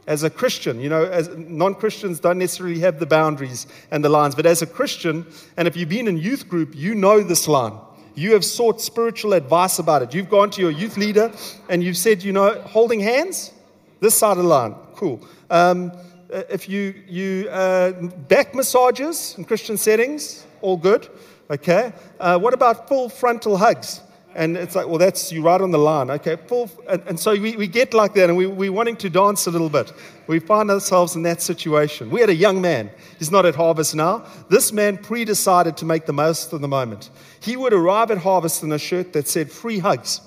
as 0.07 0.23
a 0.23 0.29
Christian, 0.29 0.81
you 0.81 0.89
know, 0.89 1.05
as 1.05 1.29
non 1.37 1.75
Christians 1.75 2.19
don't 2.19 2.39
necessarily 2.39 2.79
have 2.79 2.99
the 2.99 3.05
boundaries 3.05 3.67
and 3.91 4.03
the 4.03 4.09
lines, 4.09 4.35
but 4.35 4.45
as 4.45 4.61
a 4.61 4.67
Christian, 4.67 5.25
and 5.55 5.67
if 5.67 5.77
you've 5.77 5.89
been 5.89 6.07
in 6.07 6.17
youth 6.17 6.49
group, 6.49 6.75
you 6.75 6.95
know 6.95 7.21
this 7.21 7.47
line. 7.47 7.77
You 8.15 8.33
have 8.33 8.45
sought 8.45 8.79
spiritual 8.79 9.33
advice 9.33 9.79
about 9.79 10.03
it. 10.03 10.13
You've 10.13 10.29
gone 10.29 10.51
to 10.51 10.61
your 10.61 10.71
youth 10.71 10.97
leader 10.97 11.31
and 11.69 11.83
you've 11.83 11.97
said, 11.97 12.23
you 12.23 12.31
know, 12.31 12.61
holding 12.61 12.99
hands, 12.99 13.51
this 13.99 14.15
side 14.15 14.37
of 14.37 14.43
the 14.43 14.43
line, 14.43 14.75
cool. 14.95 15.19
Um, 15.49 15.91
if 16.29 16.69
you, 16.69 16.93
you 17.07 17.49
uh, 17.49 17.91
back 18.27 18.53
massages 18.53 19.35
in 19.37 19.45
Christian 19.45 19.77
settings, 19.77 20.45
all 20.61 20.77
good. 20.77 21.09
Okay. 21.49 21.91
Uh, 22.19 22.37
what 22.39 22.53
about 22.53 22.87
full 22.87 23.09
frontal 23.09 23.57
hugs? 23.57 24.01
And 24.35 24.57
it's 24.57 24.75
like, 24.75 24.87
well, 24.87 24.97
that's 24.97 25.31
you 25.31 25.43
right 25.43 25.61
on 25.61 25.71
the 25.71 25.77
line. 25.77 26.09
Okay, 26.09 26.35
full, 26.35 26.69
and, 26.89 27.03
and 27.07 27.19
so 27.19 27.33
we, 27.33 27.55
we 27.55 27.67
get 27.67 27.93
like 27.93 28.13
that, 28.15 28.29
and 28.29 28.37
we, 28.37 28.47
we're 28.47 28.71
wanting 28.71 28.95
to 28.97 29.09
dance 29.09 29.45
a 29.45 29.51
little 29.51 29.69
bit. 29.69 29.93
We 30.25 30.39
find 30.39 30.71
ourselves 30.71 31.15
in 31.15 31.21
that 31.23 31.41
situation. 31.41 32.09
We 32.09 32.19
had 32.19 32.29
a 32.29 32.35
young 32.35 32.59
man. 32.59 32.89
He's 33.19 33.29
not 33.29 33.45
at 33.45 33.53
harvest 33.53 33.93
now. 33.93 34.25
This 34.49 34.71
man 34.71 34.97
pre 34.97 35.23
decided 35.23 35.77
to 35.77 35.85
make 35.85 36.07
the 36.07 36.13
most 36.13 36.51
of 36.51 36.61
the 36.61 36.67
moment. 36.67 37.11
He 37.41 37.55
would 37.55 37.73
arrive 37.73 38.09
at 38.09 38.17
harvest 38.17 38.63
in 38.63 38.71
a 38.71 38.79
shirt 38.79 39.13
that 39.13 39.27
said 39.27 39.51
free 39.51 39.77
hugs. 39.79 40.21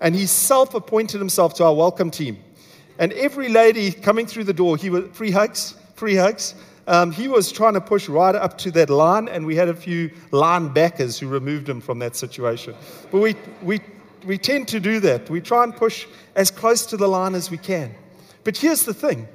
And 0.00 0.14
he 0.14 0.26
self 0.26 0.74
appointed 0.74 1.18
himself 1.18 1.54
to 1.54 1.64
our 1.64 1.74
welcome 1.74 2.10
team. 2.10 2.38
And 2.98 3.12
every 3.14 3.48
lady 3.48 3.92
coming 3.92 4.26
through 4.26 4.44
the 4.44 4.52
door, 4.52 4.76
he 4.76 4.90
would 4.90 5.14
free 5.14 5.30
hugs, 5.30 5.74
free 5.94 6.16
hugs. 6.16 6.54
Um, 6.88 7.12
he 7.12 7.28
was 7.28 7.52
trying 7.52 7.74
to 7.74 7.82
push 7.82 8.08
right 8.08 8.34
up 8.34 8.56
to 8.58 8.70
that 8.70 8.88
line, 8.88 9.28
and 9.28 9.44
we 9.44 9.54
had 9.54 9.68
a 9.68 9.74
few 9.74 10.10
line 10.30 10.68
backers 10.68 11.18
who 11.18 11.28
removed 11.28 11.68
him 11.68 11.82
from 11.82 11.98
that 11.98 12.16
situation. 12.16 12.74
But 13.12 13.20
we, 13.20 13.36
we, 13.62 13.80
we 14.24 14.38
tend 14.38 14.68
to 14.68 14.80
do 14.80 14.98
that. 15.00 15.28
We 15.28 15.42
try 15.42 15.64
and 15.64 15.76
push 15.76 16.06
as 16.34 16.50
close 16.50 16.86
to 16.86 16.96
the 16.96 17.06
line 17.06 17.34
as 17.34 17.50
we 17.50 17.58
can. 17.58 17.94
But 18.42 18.56
here's 18.56 18.84
the 18.84 18.94
thing 18.94 19.28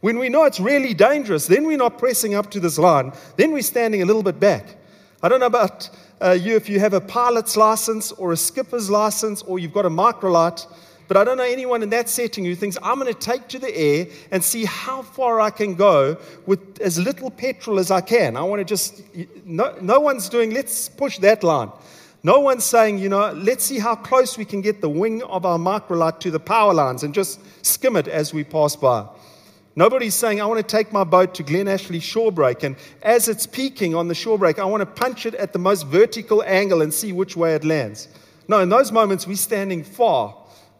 when 0.00 0.18
we 0.18 0.30
know 0.30 0.44
it's 0.44 0.60
really 0.60 0.94
dangerous, 0.94 1.46
then 1.46 1.66
we're 1.66 1.76
not 1.76 1.98
pressing 1.98 2.34
up 2.34 2.50
to 2.52 2.60
this 2.60 2.78
line, 2.78 3.12
then 3.36 3.52
we're 3.52 3.60
standing 3.62 4.00
a 4.00 4.06
little 4.06 4.22
bit 4.22 4.40
back. 4.40 4.76
I 5.22 5.28
don't 5.28 5.40
know 5.40 5.46
about 5.46 5.90
uh, 6.22 6.30
you 6.30 6.56
if 6.56 6.70
you 6.70 6.80
have 6.80 6.94
a 6.94 7.02
pilot's 7.02 7.54
license 7.54 8.12
or 8.12 8.32
a 8.32 8.36
skipper's 8.36 8.88
license 8.88 9.42
or 9.42 9.58
you've 9.58 9.74
got 9.74 9.84
a 9.84 9.90
microlight. 9.90 10.66
But 11.06 11.16
I 11.18 11.24
don't 11.24 11.36
know 11.36 11.44
anyone 11.44 11.82
in 11.82 11.90
that 11.90 12.08
setting 12.08 12.44
who 12.44 12.54
thinks, 12.54 12.78
I'm 12.82 12.98
going 12.98 13.12
to 13.12 13.18
take 13.18 13.48
to 13.48 13.58
the 13.58 13.76
air 13.76 14.06
and 14.30 14.42
see 14.42 14.64
how 14.64 15.02
far 15.02 15.40
I 15.40 15.50
can 15.50 15.74
go 15.74 16.16
with 16.46 16.80
as 16.80 16.98
little 16.98 17.30
petrol 17.30 17.78
as 17.78 17.90
I 17.90 18.00
can. 18.00 18.36
I 18.36 18.42
want 18.42 18.60
to 18.60 18.64
just, 18.64 19.02
no, 19.44 19.76
no 19.80 20.00
one's 20.00 20.28
doing, 20.28 20.52
let's 20.52 20.88
push 20.88 21.18
that 21.18 21.42
line. 21.42 21.70
No 22.22 22.40
one's 22.40 22.64
saying, 22.64 22.98
you 22.98 23.10
know, 23.10 23.32
let's 23.32 23.64
see 23.64 23.78
how 23.78 23.94
close 23.94 24.38
we 24.38 24.46
can 24.46 24.62
get 24.62 24.80
the 24.80 24.88
wing 24.88 25.22
of 25.24 25.44
our 25.44 25.58
microlight 25.58 26.20
to 26.20 26.30
the 26.30 26.40
power 26.40 26.72
lines 26.72 27.02
and 27.02 27.12
just 27.12 27.38
skim 27.62 27.96
it 27.96 28.08
as 28.08 28.32
we 28.32 28.44
pass 28.44 28.74
by. 28.74 29.06
Nobody's 29.76 30.14
saying, 30.14 30.40
I 30.40 30.46
want 30.46 30.66
to 30.66 30.76
take 30.76 30.90
my 30.90 31.04
boat 31.04 31.34
to 31.34 31.42
Glen 31.42 31.68
Ashley 31.68 31.98
Shorebreak, 31.98 32.62
and 32.62 32.76
as 33.02 33.28
it's 33.28 33.44
peaking 33.44 33.94
on 33.94 34.06
the 34.06 34.14
shorebreak, 34.14 34.60
I 34.60 34.64
want 34.64 34.82
to 34.82 34.86
punch 34.86 35.26
it 35.26 35.34
at 35.34 35.52
the 35.52 35.58
most 35.58 35.86
vertical 35.88 36.44
angle 36.44 36.80
and 36.80 36.94
see 36.94 37.12
which 37.12 37.36
way 37.36 37.56
it 37.56 37.64
lands. 37.64 38.08
No, 38.46 38.60
in 38.60 38.68
those 38.68 38.92
moments, 38.92 39.26
we're 39.26 39.36
standing 39.36 39.82
far 39.82 40.34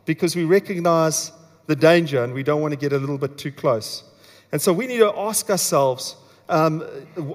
because 0.05 0.37
we 0.37 0.45
recognize 0.45 1.33
the 1.67 1.77
danger 1.77 2.23
and 2.23 2.35
we 2.35 2.43
don't 2.43 2.61
want 2.61 2.73
to 2.73 2.79
get 2.79 2.93
a 2.93 2.99
little 2.99 3.19
bit 3.19 3.39
too 3.39 3.53
close. 3.53 4.05
And 4.53 4.61
so 4.61 4.73
we 4.73 4.87
need 4.87 4.99
to 4.99 5.13
ask 5.17 5.51
ourselves 5.51 6.17
um, 6.49 6.85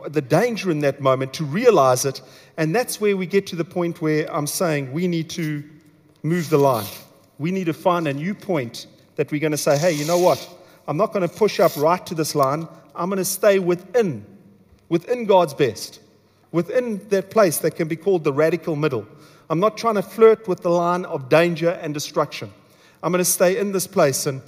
the 0.07 0.21
danger 0.21 0.71
in 0.71 0.79
that 0.79 1.01
moment 1.01 1.33
to 1.33 1.43
realize 1.43 2.05
it. 2.05 2.21
And 2.57 2.75
that's 2.75 3.01
where 3.01 3.17
we 3.17 3.25
get 3.25 3.47
to 3.47 3.55
the 3.55 3.65
point 3.65 4.01
where 4.01 4.31
I'm 4.33 4.47
saying 4.47 4.93
we 4.93 5.07
need 5.07 5.29
to 5.31 5.63
move 6.23 6.49
the 6.49 6.57
line. 6.57 6.85
We 7.37 7.51
need 7.51 7.65
to 7.65 7.73
find 7.73 8.07
a 8.07 8.13
new 8.13 8.35
point 8.35 8.87
that 9.15 9.31
we're 9.31 9.39
going 9.39 9.51
to 9.51 9.57
say, 9.57 9.77
hey, 9.77 9.91
you 9.91 10.05
know 10.05 10.19
what? 10.19 10.47
I'm 10.87 10.97
not 10.97 11.13
going 11.13 11.27
to 11.27 11.33
push 11.33 11.59
up 11.59 11.75
right 11.77 12.05
to 12.05 12.15
this 12.15 12.35
line. 12.35 12.67
I'm 12.95 13.09
going 13.09 13.17
to 13.17 13.25
stay 13.25 13.59
within, 13.59 14.25
within 14.89 15.25
God's 15.25 15.53
best, 15.53 16.01
within 16.51 17.05
that 17.09 17.29
place 17.31 17.57
that 17.59 17.75
can 17.75 17.87
be 17.87 17.95
called 17.95 18.23
the 18.23 18.33
radical 18.33 18.75
middle. 18.75 19.05
I'm 19.49 19.59
not 19.59 19.77
trying 19.77 19.95
to 19.95 20.01
flirt 20.01 20.47
with 20.47 20.61
the 20.61 20.69
line 20.69 21.05
of 21.05 21.29
danger 21.29 21.71
and 21.71 21.93
destruction. 21.93 22.51
I'm 23.01 23.11
going 23.11 23.23
to 23.23 23.25
stay 23.25 23.57
in 23.57 23.71
this 23.71 23.87
place. 23.87 24.25
And 24.25 24.41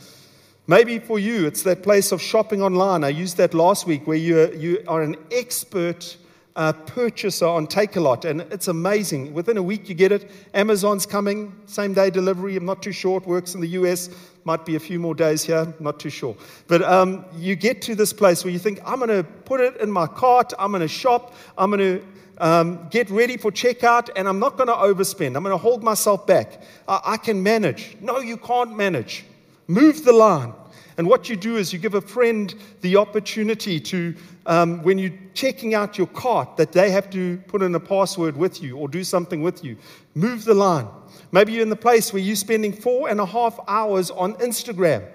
Maybe 0.67 0.99
for 0.99 1.17
you, 1.17 1.47
it's 1.47 1.63
that 1.63 1.81
place 1.83 2.11
of 2.11 2.21
shopping 2.21 2.61
online. 2.61 3.03
I 3.03 3.09
used 3.09 3.35
that 3.37 3.53
last 3.53 3.87
week 3.87 4.05
where 4.05 4.15
you, 4.15 4.53
you 4.53 4.83
are 4.87 5.01
an 5.01 5.17
expert 5.31 6.15
uh, 6.55 6.71
purchaser 6.71 7.47
on 7.47 7.65
Takealot, 7.65 8.25
and 8.25 8.41
it's 8.41 8.67
amazing. 8.67 9.33
Within 9.33 9.57
a 9.57 9.63
week, 9.63 9.89
you 9.89 9.95
get 9.95 10.11
it. 10.11 10.29
Amazon's 10.53 11.05
coming, 11.05 11.53
same 11.65 11.93
day 11.93 12.09
delivery. 12.09 12.55
I'm 12.55 12.65
not 12.65 12.83
too 12.83 12.91
sure. 12.91 13.17
It 13.17 13.25
works 13.25 13.55
in 13.55 13.61
the 13.61 13.69
US. 13.69 14.09
Might 14.43 14.65
be 14.65 14.75
a 14.75 14.79
few 14.79 14.99
more 14.99 15.15
days 15.15 15.43
here. 15.43 15.73
Not 15.79 15.99
too 15.99 16.09
sure. 16.09 16.35
But 16.67 16.83
um, 16.83 17.25
you 17.35 17.55
get 17.55 17.81
to 17.83 17.95
this 17.95 18.13
place 18.13 18.43
where 18.43 18.53
you 18.53 18.59
think, 18.59 18.79
I'm 18.85 18.99
going 18.99 19.09
to 19.09 19.23
put 19.23 19.61
it 19.61 19.77
in 19.77 19.91
my 19.91 20.07
cart. 20.07 20.53
I'm 20.59 20.71
going 20.71 20.81
to 20.81 20.87
shop. 20.87 21.33
I'm 21.57 21.71
going 21.71 21.79
to 21.79 22.05
um, 22.37 22.87
get 22.89 23.09
ready 23.09 23.37
for 23.37 23.51
checkout, 23.51 24.09
and 24.15 24.27
I'm 24.27 24.39
not 24.39 24.57
going 24.57 24.67
to 24.67 24.73
overspend. 24.73 25.35
I'm 25.35 25.43
going 25.43 25.53
to 25.53 25.57
hold 25.57 25.83
myself 25.83 26.25
back. 26.25 26.61
I, 26.87 27.01
I 27.05 27.17
can 27.17 27.43
manage. 27.43 27.97
No, 28.01 28.19
you 28.19 28.37
can't 28.37 28.75
manage. 28.75 29.25
Move 29.67 30.03
the 30.03 30.13
line. 30.13 30.53
And 30.97 31.07
what 31.07 31.29
you 31.29 31.35
do 31.35 31.57
is 31.57 31.71
you 31.71 31.79
give 31.79 31.93
a 31.93 32.01
friend 32.01 32.53
the 32.81 32.97
opportunity 32.97 33.79
to, 33.79 34.13
um, 34.45 34.83
when 34.83 34.97
you're 34.97 35.17
checking 35.33 35.73
out 35.73 35.97
your 35.97 36.07
cart, 36.07 36.57
that 36.57 36.73
they 36.73 36.91
have 36.91 37.09
to 37.11 37.37
put 37.47 37.61
in 37.61 37.73
a 37.73 37.79
password 37.79 38.35
with 38.35 38.61
you 38.61 38.77
or 38.77 38.87
do 38.87 39.03
something 39.03 39.41
with 39.41 39.63
you. 39.63 39.77
Move 40.15 40.43
the 40.43 40.53
line. 40.53 40.87
Maybe 41.31 41.53
you're 41.53 41.63
in 41.63 41.69
the 41.69 41.75
place 41.75 42.11
where 42.11 42.21
you're 42.21 42.35
spending 42.35 42.73
four 42.73 43.09
and 43.09 43.19
a 43.19 43.25
half 43.25 43.59
hours 43.67 44.11
on 44.11 44.33
Instagram. 44.35 45.07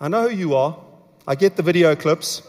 I 0.00 0.08
know 0.08 0.28
who 0.28 0.34
you 0.34 0.54
are. 0.54 0.76
I 1.26 1.34
get 1.34 1.56
the 1.56 1.62
video 1.62 1.94
clips. 1.94 2.42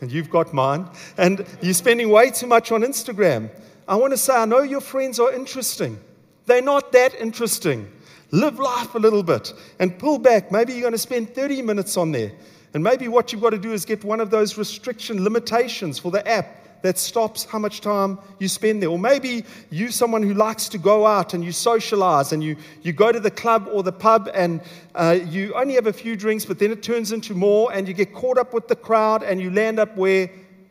And 0.00 0.12
you've 0.12 0.30
got 0.30 0.52
mine. 0.52 0.88
And 1.16 1.46
you're 1.62 1.74
spending 1.74 2.10
way 2.10 2.30
too 2.30 2.46
much 2.46 2.72
on 2.72 2.82
Instagram. 2.82 3.50
I 3.88 3.96
want 3.96 4.12
to 4.12 4.16
say, 4.16 4.34
I 4.34 4.44
know 4.44 4.60
your 4.60 4.80
friends 4.80 5.20
are 5.20 5.32
interesting. 5.32 5.98
They're 6.46 6.62
not 6.62 6.92
that 6.92 7.14
interesting. 7.14 7.90
Live 8.30 8.58
life 8.58 8.94
a 8.94 8.98
little 8.98 9.22
bit 9.22 9.52
and 9.78 9.98
pull 9.98 10.18
back. 10.18 10.50
Maybe 10.50 10.72
you're 10.72 10.82
going 10.82 10.92
to 10.92 10.98
spend 10.98 11.34
30 11.34 11.62
minutes 11.62 11.96
on 11.96 12.12
there. 12.12 12.32
And 12.74 12.82
maybe 12.82 13.08
what 13.08 13.32
you've 13.32 13.40
got 13.40 13.50
to 13.50 13.58
do 13.58 13.72
is 13.72 13.84
get 13.84 14.04
one 14.04 14.20
of 14.20 14.30
those 14.30 14.58
restriction 14.58 15.22
limitations 15.22 15.98
for 15.98 16.10
the 16.10 16.26
app 16.28 16.65
that 16.86 16.98
stops 16.98 17.44
how 17.44 17.58
much 17.58 17.80
time 17.80 18.18
you 18.38 18.48
spend 18.48 18.82
there. 18.82 18.88
Or 18.88 18.98
maybe 18.98 19.44
you're 19.70 19.90
someone 19.90 20.22
who 20.22 20.34
likes 20.34 20.68
to 20.70 20.78
go 20.78 21.06
out 21.06 21.34
and 21.34 21.44
you 21.44 21.52
socialize 21.52 22.32
and 22.32 22.42
you, 22.42 22.56
you 22.82 22.92
go 22.92 23.12
to 23.12 23.20
the 23.20 23.30
club 23.30 23.68
or 23.72 23.82
the 23.82 23.92
pub 23.92 24.30
and 24.34 24.60
uh, 24.94 25.18
you 25.26 25.54
only 25.54 25.74
have 25.74 25.86
a 25.86 25.92
few 25.92 26.16
drinks, 26.16 26.44
but 26.44 26.58
then 26.58 26.70
it 26.70 26.82
turns 26.82 27.12
into 27.12 27.34
more 27.34 27.72
and 27.72 27.86
you 27.86 27.94
get 27.94 28.14
caught 28.14 28.38
up 28.38 28.54
with 28.54 28.68
the 28.68 28.76
crowd 28.76 29.22
and 29.22 29.40
you 29.40 29.50
land 29.50 29.78
up 29.78 29.96
where 29.96 30.30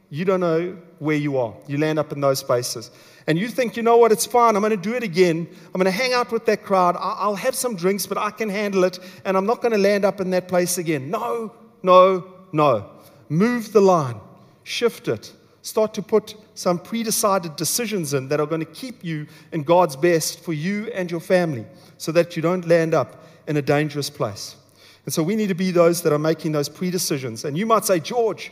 you 0.09 0.25
don't 0.25 0.39
know 0.39 0.77
where 0.99 1.17
you 1.17 1.37
are. 1.37 1.53
You 1.67 1.77
land 1.77 1.99
up 1.99 2.11
in 2.11 2.21
those 2.21 2.39
spaces 2.39 2.91
and 3.27 3.39
you 3.39 3.47
think, 3.47 3.75
you 3.75 3.83
know 3.83 3.97
what, 3.97 4.11
it's 4.11 4.25
fine, 4.25 4.55
I'm 4.55 4.61
going 4.61 4.71
to 4.71 4.77
do 4.77 4.93
it 4.93 5.03
again. 5.03 5.47
I'm 5.65 5.81
going 5.81 5.85
to 5.85 5.91
hang 5.91 6.13
out 6.13 6.31
with 6.31 6.45
that 6.45 6.63
crowd. 6.63 6.95
I'll 6.99 7.35
have 7.35 7.55
some 7.55 7.75
drinks, 7.75 8.05
but 8.05 8.17
I 8.17 8.29
can 8.29 8.49
handle 8.49 8.83
it, 8.83 8.99
and 9.25 9.35
I'm 9.35 9.45
not 9.45 9.61
going 9.61 9.71
to 9.71 9.77
land 9.77 10.05
up 10.05 10.21
in 10.21 10.29
that 10.31 10.47
place 10.47 10.77
again. 10.77 11.09
No, 11.09 11.51
no, 11.81 12.33
no. 12.51 12.89
Move 13.29 13.73
the 13.73 13.81
line, 13.81 14.19
shift 14.63 15.07
it. 15.07 15.33
Start 15.65 15.95
to 15.95 16.03
put 16.03 16.35
some 16.53 16.77
pre 16.77 17.01
decided 17.01 17.55
decisions 17.55 18.13
in 18.13 18.27
that 18.27 18.39
are 18.39 18.45
going 18.45 18.63
to 18.63 18.71
keep 18.71 19.03
you 19.03 19.25
in 19.51 19.63
God's 19.63 19.95
best 19.95 20.41
for 20.41 20.53
you 20.53 20.91
and 20.93 21.09
your 21.09 21.19
family 21.19 21.65
so 21.97 22.11
that 22.11 22.35
you 22.35 22.43
don't 22.43 22.67
land 22.67 22.93
up 22.93 23.25
in 23.47 23.57
a 23.57 23.63
dangerous 23.63 24.07
place. 24.07 24.57
And 25.05 25.13
so 25.13 25.23
we 25.23 25.35
need 25.35 25.47
to 25.47 25.55
be 25.55 25.71
those 25.71 26.03
that 26.03 26.13
are 26.13 26.19
making 26.19 26.51
those 26.51 26.69
pre 26.69 26.91
decisions. 26.91 27.45
And 27.45 27.57
you 27.57 27.65
might 27.65 27.83
say, 27.83 27.99
George, 27.99 28.51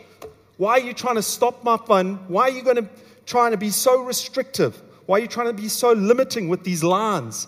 why 0.57 0.71
are 0.71 0.79
you 0.79 0.91
trying 0.91 1.13
to 1.13 1.21
stop 1.21 1.63
my 1.63 1.77
fun? 1.77 2.15
Why 2.29 2.45
are 2.45 2.49
you 2.49 2.63
going 2.63 2.77
to 2.77 2.89
trying 3.27 3.51
to 3.51 3.57
be 3.57 3.69
so 3.69 4.01
restrictive? 4.01 4.81
Why 5.05 5.17
are 5.17 5.21
you 5.21 5.27
trying 5.27 5.55
to 5.55 5.61
be 5.61 5.69
so 5.69 5.91
limiting 5.91 6.49
with 6.49 6.63
these 6.63 6.83
lines? 6.83 7.47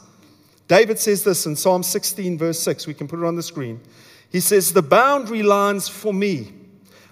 David 0.67 0.99
says 0.99 1.23
this 1.23 1.47
in 1.47 1.56
Psalm 1.56 1.82
16, 1.82 2.38
verse 2.38 2.60
6. 2.60 2.86
We 2.86 2.93
can 2.93 3.08
put 3.08 3.17
it 3.17 3.25
on 3.25 3.36
the 3.36 3.41
screen. 3.41 3.82
He 4.32 4.41
says, 4.41 4.73
The 4.73 4.84
boundary 4.84 5.41
lines 5.41 5.88
for 5.88 6.13
me. 6.13 6.54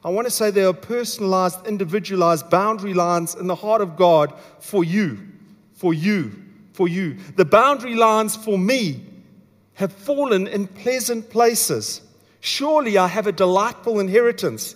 I 0.06 0.10
want 0.10 0.28
to 0.28 0.32
say 0.32 0.52
there 0.52 0.68
are 0.68 0.74
personalized, 0.74 1.66
individualized 1.66 2.50
boundary 2.50 2.94
lines 2.94 3.36
in 3.36 3.48
the 3.48 3.56
heart 3.56 3.82
of 3.82 3.96
God 3.96 4.34
for 4.60 4.84
you, 4.84 5.20
for 5.74 5.94
you, 5.94 6.34
for 6.74 6.90
you. 6.90 7.18
The 7.36 7.46
boundary 7.46 7.96
lines 7.96 8.36
for 8.36 8.58
me 8.58 9.06
have 9.76 9.94
fallen 9.94 10.48
in 10.48 10.68
pleasant 10.68 11.30
places. 11.30 12.02
Surely 12.42 12.98
I 12.98 13.08
have 13.08 13.28
a 13.28 13.32
delightful 13.32 14.02
inheritance. 14.02 14.76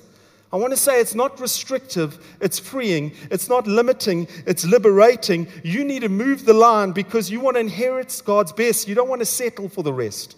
I 0.54 0.56
want 0.56 0.72
to 0.72 0.78
say 0.78 1.02
it's 1.02 1.14
not 1.14 1.42
restrictive, 1.42 2.38
it's 2.40 2.58
freeing. 2.58 3.12
It's 3.30 3.50
not 3.50 3.68
limiting, 3.68 4.30
it's 4.46 4.64
liberating. 4.64 5.48
You 5.62 5.84
need 5.84 6.04
to 6.04 6.10
move 6.10 6.46
the 6.46 6.54
line 6.54 6.94
because 6.94 7.30
you 7.30 7.42
want 7.42 7.58
to 7.58 7.60
inherit 7.60 8.22
God's 8.24 8.54
best. 8.54 8.88
You 8.88 8.96
don't 8.96 9.10
want 9.10 9.20
to 9.20 9.26
settle 9.26 9.68
for 9.68 9.84
the 9.84 9.92
rest. 9.92 10.38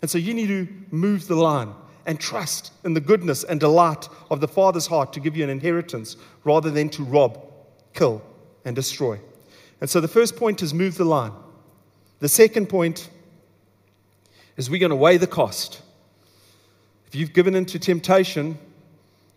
And 0.00 0.10
so 0.10 0.16
you 0.16 0.32
need 0.32 0.46
to 0.48 0.68
move 0.90 1.28
the 1.28 1.36
line 1.36 1.74
and 2.06 2.18
trust 2.18 2.72
in 2.84 2.94
the 2.94 3.00
goodness 3.00 3.44
and 3.44 3.60
delight 3.60 4.08
of 4.30 4.40
the 4.40 4.48
Father's 4.48 4.86
heart 4.86 5.12
to 5.12 5.20
give 5.20 5.36
you 5.36 5.44
an 5.44 5.50
inheritance 5.50 6.16
rather 6.44 6.70
than 6.70 6.88
to 6.90 7.04
rob, 7.04 7.38
kill, 7.92 8.22
and 8.64 8.74
destroy. 8.74 9.18
And 9.80 9.90
so 9.90 10.00
the 10.00 10.08
first 10.08 10.36
point 10.36 10.62
is 10.62 10.72
move 10.72 10.96
the 10.96 11.04
line. 11.04 11.32
The 12.20 12.28
second 12.28 12.68
point 12.68 13.10
is 14.56 14.70
we're 14.70 14.80
going 14.80 14.90
to 14.90 14.96
weigh 14.96 15.18
the 15.18 15.26
cost. 15.26 15.82
If 17.06 17.14
you've 17.14 17.32
given 17.32 17.54
into 17.54 17.78
temptation, 17.78 18.58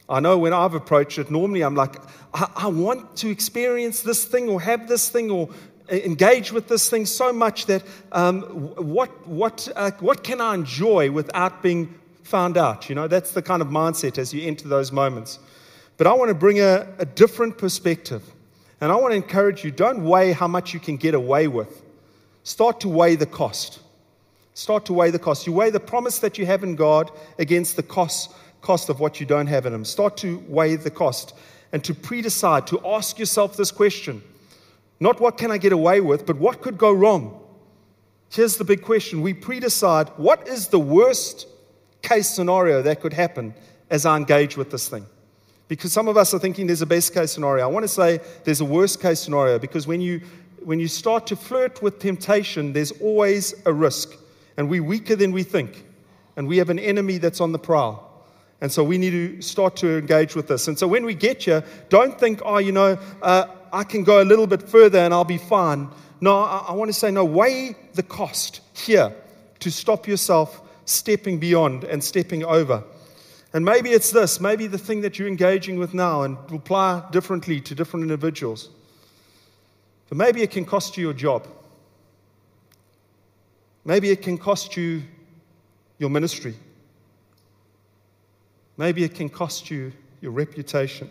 I 0.08 0.20
know 0.20 0.38
when 0.38 0.54
I've 0.54 0.74
approached 0.76 1.18
it, 1.18 1.30
normally 1.30 1.62
I'm 1.62 1.76
like, 1.76 1.98
I, 2.34 2.50
I 2.56 2.68
want 2.68 3.18
to 3.18 3.30
experience 3.30 4.02
this 4.02 4.26
thing 4.26 4.48
or 4.48 4.62
have 4.62 4.88
this 4.88 5.10
thing 5.10 5.30
or 5.30 5.50
engage 5.90 6.52
with 6.52 6.68
this 6.68 6.90
thing 6.90 7.06
so 7.06 7.34
much 7.34 7.66
that 7.66 7.84
um, 8.12 8.42
what, 8.42 9.28
what, 9.28 9.68
uh, 9.76 9.92
what 10.00 10.24
can 10.24 10.40
I 10.40 10.54
enjoy 10.54 11.12
without 11.12 11.62
being 11.62 11.94
found 12.30 12.58
out? 12.58 12.90
You 12.90 12.96
know, 12.96 13.08
that's 13.08 13.32
the 13.32 13.42
kind 13.42 13.62
of 13.62 13.68
mindset 13.68 14.18
as 14.18 14.34
you 14.34 14.48
enter 14.48 14.68
those 14.68 14.92
moments. 14.92 15.40
But 15.98 16.08
I 16.08 16.14
want 16.14 16.30
to 16.30 16.36
bring 16.36 16.60
a, 16.60 16.88
a 17.00 17.06
different 17.06 17.58
perspective. 17.58 18.24
And 18.80 18.92
I 18.92 18.96
want 18.96 19.12
to 19.12 19.16
encourage 19.18 19.66
you 19.66 19.72
don't 19.72 20.06
weigh 20.06 20.32
how 20.32 20.48
much 20.48 20.74
you 20.74 20.80
can 20.80 20.96
get 20.96 21.14
away 21.14 21.48
with. 21.48 21.82
Start 22.44 22.80
to 22.82 22.88
weigh 22.88 23.16
the 23.16 23.26
cost. 23.26 23.80
Start 24.54 24.86
to 24.86 24.94
weigh 24.94 25.12
the 25.12 25.20
cost. 25.20 25.46
You 25.46 25.54
weigh 25.54 25.70
the 25.70 25.80
promise 25.80 26.20
that 26.20 26.38
you 26.38 26.46
have 26.46 26.64
in 26.64 26.76
God 26.76 27.12
against 27.38 27.76
the 27.76 27.84
cost 27.84 28.34
cost 28.62 28.90
of 28.90 29.00
what 29.00 29.20
you 29.20 29.26
don't 29.26 29.48
have 29.48 29.66
in 29.66 29.72
them. 29.72 29.86
Start 29.86 30.18
to 30.18 30.44
weigh 30.48 30.76
the 30.76 30.92
cost 30.92 31.34
and 31.72 31.84
to 31.84 31.94
pre-decide, 31.94 32.68
to 32.68 32.86
ask 32.86 33.20
yourself 33.20 33.56
this 33.56 33.72
question. 33.72 34.22
Not 35.00 35.20
what 35.20 35.38
can 35.38 35.52
I 35.52 35.58
get 35.58 35.72
away 35.72 36.02
with, 36.02 36.26
but 36.26 36.38
what 36.38 36.62
could 36.62 36.78
go 36.78 36.92
wrong? 36.92 37.42
Here's 38.32 38.58
the 38.58 38.64
big 38.64 38.82
question. 38.82 39.22
We 39.22 39.34
pre-decide 39.34 40.10
what 40.18 40.48
is 40.48 40.68
the 40.68 40.80
worst 40.80 41.48
case 42.02 42.30
scenario 42.30 42.82
that 42.82 43.02
could 43.02 43.14
happen 43.14 43.54
as 43.90 44.06
I 44.06 44.18
engage 44.18 44.58
with 44.58 44.72
this 44.72 44.88
thing. 44.88 45.06
Because 45.68 45.94
some 45.94 46.08
of 46.08 46.18
us 46.18 46.34
are 46.34 46.40
thinking 46.40 46.68
there's 46.68 46.82
a 46.82 46.88
best 46.88 47.14
case 47.14 47.32
scenario. 47.32 47.64
I 47.64 47.68
want 47.68 47.84
to 47.84 47.88
say 47.88 48.20
there's 48.44 48.62
a 48.62 48.66
worst 48.66 49.02
case 49.02 49.20
scenario 49.20 49.60
because 49.60 49.86
when 49.86 50.02
you 50.02 50.22
when 50.64 50.80
you 50.80 50.88
start 50.88 51.28
to 51.28 51.36
flirt 51.36 51.82
with 51.82 52.00
temptation, 52.00 52.74
there's 52.74 52.92
always 53.02 53.54
a 53.66 53.74
risk. 53.74 54.18
And 54.58 54.70
we're 54.70 54.84
weaker 54.84 55.16
than 55.16 55.32
we 55.32 55.44
think. 55.44 55.86
And 56.36 56.48
we 56.48 56.58
have 56.58 56.70
an 56.70 56.80
enemy 56.80 57.18
that's 57.18 57.40
on 57.40 57.52
the 57.52 57.60
prowl. 57.60 58.06
And 58.62 58.72
so 58.72 58.84
we 58.84 58.98
need 58.98 59.12
to 59.12 59.42
start 59.42 59.78
to 59.78 59.98
engage 59.98 60.36
with 60.36 60.48
this. 60.48 60.68
And 60.68 60.78
so 60.78 60.88
when 60.88 61.06
we 61.06 61.14
get 61.14 61.44
here, 61.44 61.64
don't 61.88 62.20
think, 62.20 62.42
oh, 62.44 62.58
you 62.58 62.74
know, 62.74 63.00
uh, 63.22 63.48
I 63.72 63.84
can 63.84 64.04
go 64.04 64.22
a 64.22 64.26
little 64.26 64.48
bit 64.48 64.68
further 64.68 65.00
and 65.00 65.14
I'll 65.14 65.24
be 65.24 65.38
fine. 65.38 65.90
No, 66.20 66.40
I, 66.40 66.66
I 66.70 66.74
want 66.74 66.90
to 66.90 66.94
say, 66.94 67.10
no, 67.10 67.24
weigh 67.24 67.76
the 67.94 68.04
cost 68.04 68.60
here 68.74 69.14
to 69.60 69.72
stop 69.72 70.08
yourself 70.08 70.62
stepping 70.90 71.40
beyond 71.40 71.84
and 71.84 72.04
stepping 72.04 72.44
over. 72.44 72.84
And 73.54 73.66
maybe 73.66 73.90
it's 73.90 74.12
this, 74.12 74.40
maybe 74.40 74.68
the 74.68 74.78
thing 74.78 75.02
that 75.02 75.18
you're 75.18 75.28
engaging 75.28 75.80
with 75.80 75.94
now 75.94 76.22
and 76.22 76.38
will 76.50 76.58
apply 76.58 77.04
differently 77.12 77.60
to 77.62 77.74
different 77.74 78.04
individuals. 78.04 78.70
But 80.08 80.18
maybe 80.18 80.42
it 80.42 80.52
can 80.52 80.66
cost 80.66 80.98
you 80.98 81.04
your 81.04 81.14
job. 81.14 81.48
Maybe 83.86 84.12
it 84.12 84.22
can 84.22 84.38
cost 84.38 84.78
you 84.78 85.04
your 85.98 86.10
ministry. 86.10 86.56
Maybe 88.78 89.04
it 89.04 89.16
can 89.16 89.30
cost 89.30 89.70
you 89.72 89.92
your 90.22 90.32
reputation. 90.32 91.10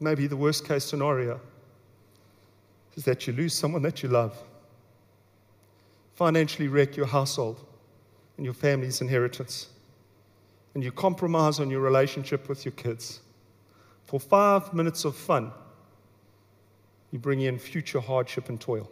Maybe 0.00 0.26
the 0.26 0.36
worst 0.36 0.66
case 0.66 0.84
scenario 0.84 1.40
is 2.96 3.04
that 3.04 3.26
you 3.26 3.32
lose 3.32 3.54
someone 3.54 3.82
that 3.82 4.02
you 4.02 4.08
love, 4.08 4.36
financially 6.14 6.68
wreck 6.68 6.96
your 6.96 7.06
household 7.06 7.64
and 8.36 8.44
your 8.44 8.54
family's 8.54 9.00
inheritance, 9.00 9.68
and 10.74 10.82
you 10.82 10.92
compromise 10.92 11.60
on 11.60 11.70
your 11.70 11.80
relationship 11.80 12.48
with 12.48 12.64
your 12.64 12.72
kids. 12.72 13.20
For 14.06 14.20
five 14.20 14.72
minutes 14.74 15.04
of 15.04 15.16
fun, 15.16 15.52
you 17.10 17.18
bring 17.18 17.40
in 17.42 17.58
future 17.58 18.00
hardship 18.00 18.48
and 18.48 18.60
toil. 18.60 18.90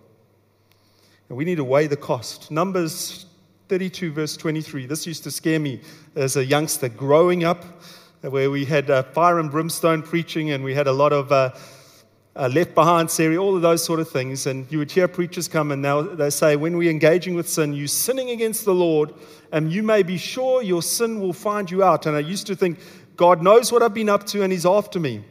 And 1.28 1.38
we 1.38 1.44
need 1.44 1.56
to 1.56 1.64
weigh 1.64 1.86
the 1.86 1.96
cost. 1.96 2.50
Numbers 2.50 3.26
32, 3.68 4.12
verse 4.12 4.36
23. 4.36 4.86
This 4.86 5.06
used 5.06 5.22
to 5.22 5.30
scare 5.30 5.60
me 5.60 5.80
as 6.16 6.36
a 6.36 6.44
youngster 6.44 6.88
growing 6.88 7.44
up, 7.44 7.64
where 8.20 8.50
we 8.50 8.64
had 8.64 8.90
uh, 8.90 9.04
fire 9.04 9.38
and 9.38 9.50
brimstone 9.50 10.02
preaching, 10.02 10.50
and 10.50 10.62
we 10.64 10.74
had 10.74 10.86
a 10.86 10.92
lot 10.92 11.12
of 11.12 11.30
uh, 11.30 11.50
uh, 12.36 12.48
Left 12.52 12.74
Behind 12.74 13.10
series, 13.10 13.38
all 13.38 13.56
of 13.56 13.62
those 13.62 13.84
sort 13.84 14.00
of 14.00 14.08
things. 14.08 14.46
And 14.46 14.70
you 14.70 14.78
would 14.78 14.90
hear 14.90 15.08
preachers 15.08 15.48
come 15.48 15.72
and 15.72 15.84
they 16.18 16.30
say, 16.30 16.56
when 16.56 16.76
we're 16.76 16.90
engaging 16.90 17.34
with 17.34 17.48
sin, 17.48 17.72
you're 17.72 17.88
sinning 17.88 18.30
against 18.30 18.64
the 18.64 18.74
Lord, 18.74 19.12
and 19.52 19.72
you 19.72 19.82
may 19.82 20.02
be 20.02 20.16
sure 20.16 20.62
your 20.62 20.82
sin 20.82 21.20
will 21.20 21.32
find 21.32 21.70
you 21.70 21.82
out. 21.82 22.06
And 22.06 22.16
I 22.16 22.20
used 22.20 22.46
to 22.46 22.56
think, 22.56 22.78
God 23.16 23.42
knows 23.42 23.72
what 23.72 23.82
I've 23.82 23.94
been 23.94 24.08
up 24.08 24.26
to, 24.28 24.42
and 24.42 24.52
He's 24.52 24.66
after 24.66 25.00
me. 25.00 25.24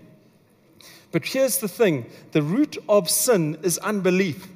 But 1.12 1.26
here's 1.26 1.58
the 1.58 1.68
thing 1.68 2.06
the 2.32 2.42
root 2.42 2.78
of 2.88 3.10
sin 3.10 3.58
is 3.64 3.78
unbelief. 3.80 4.48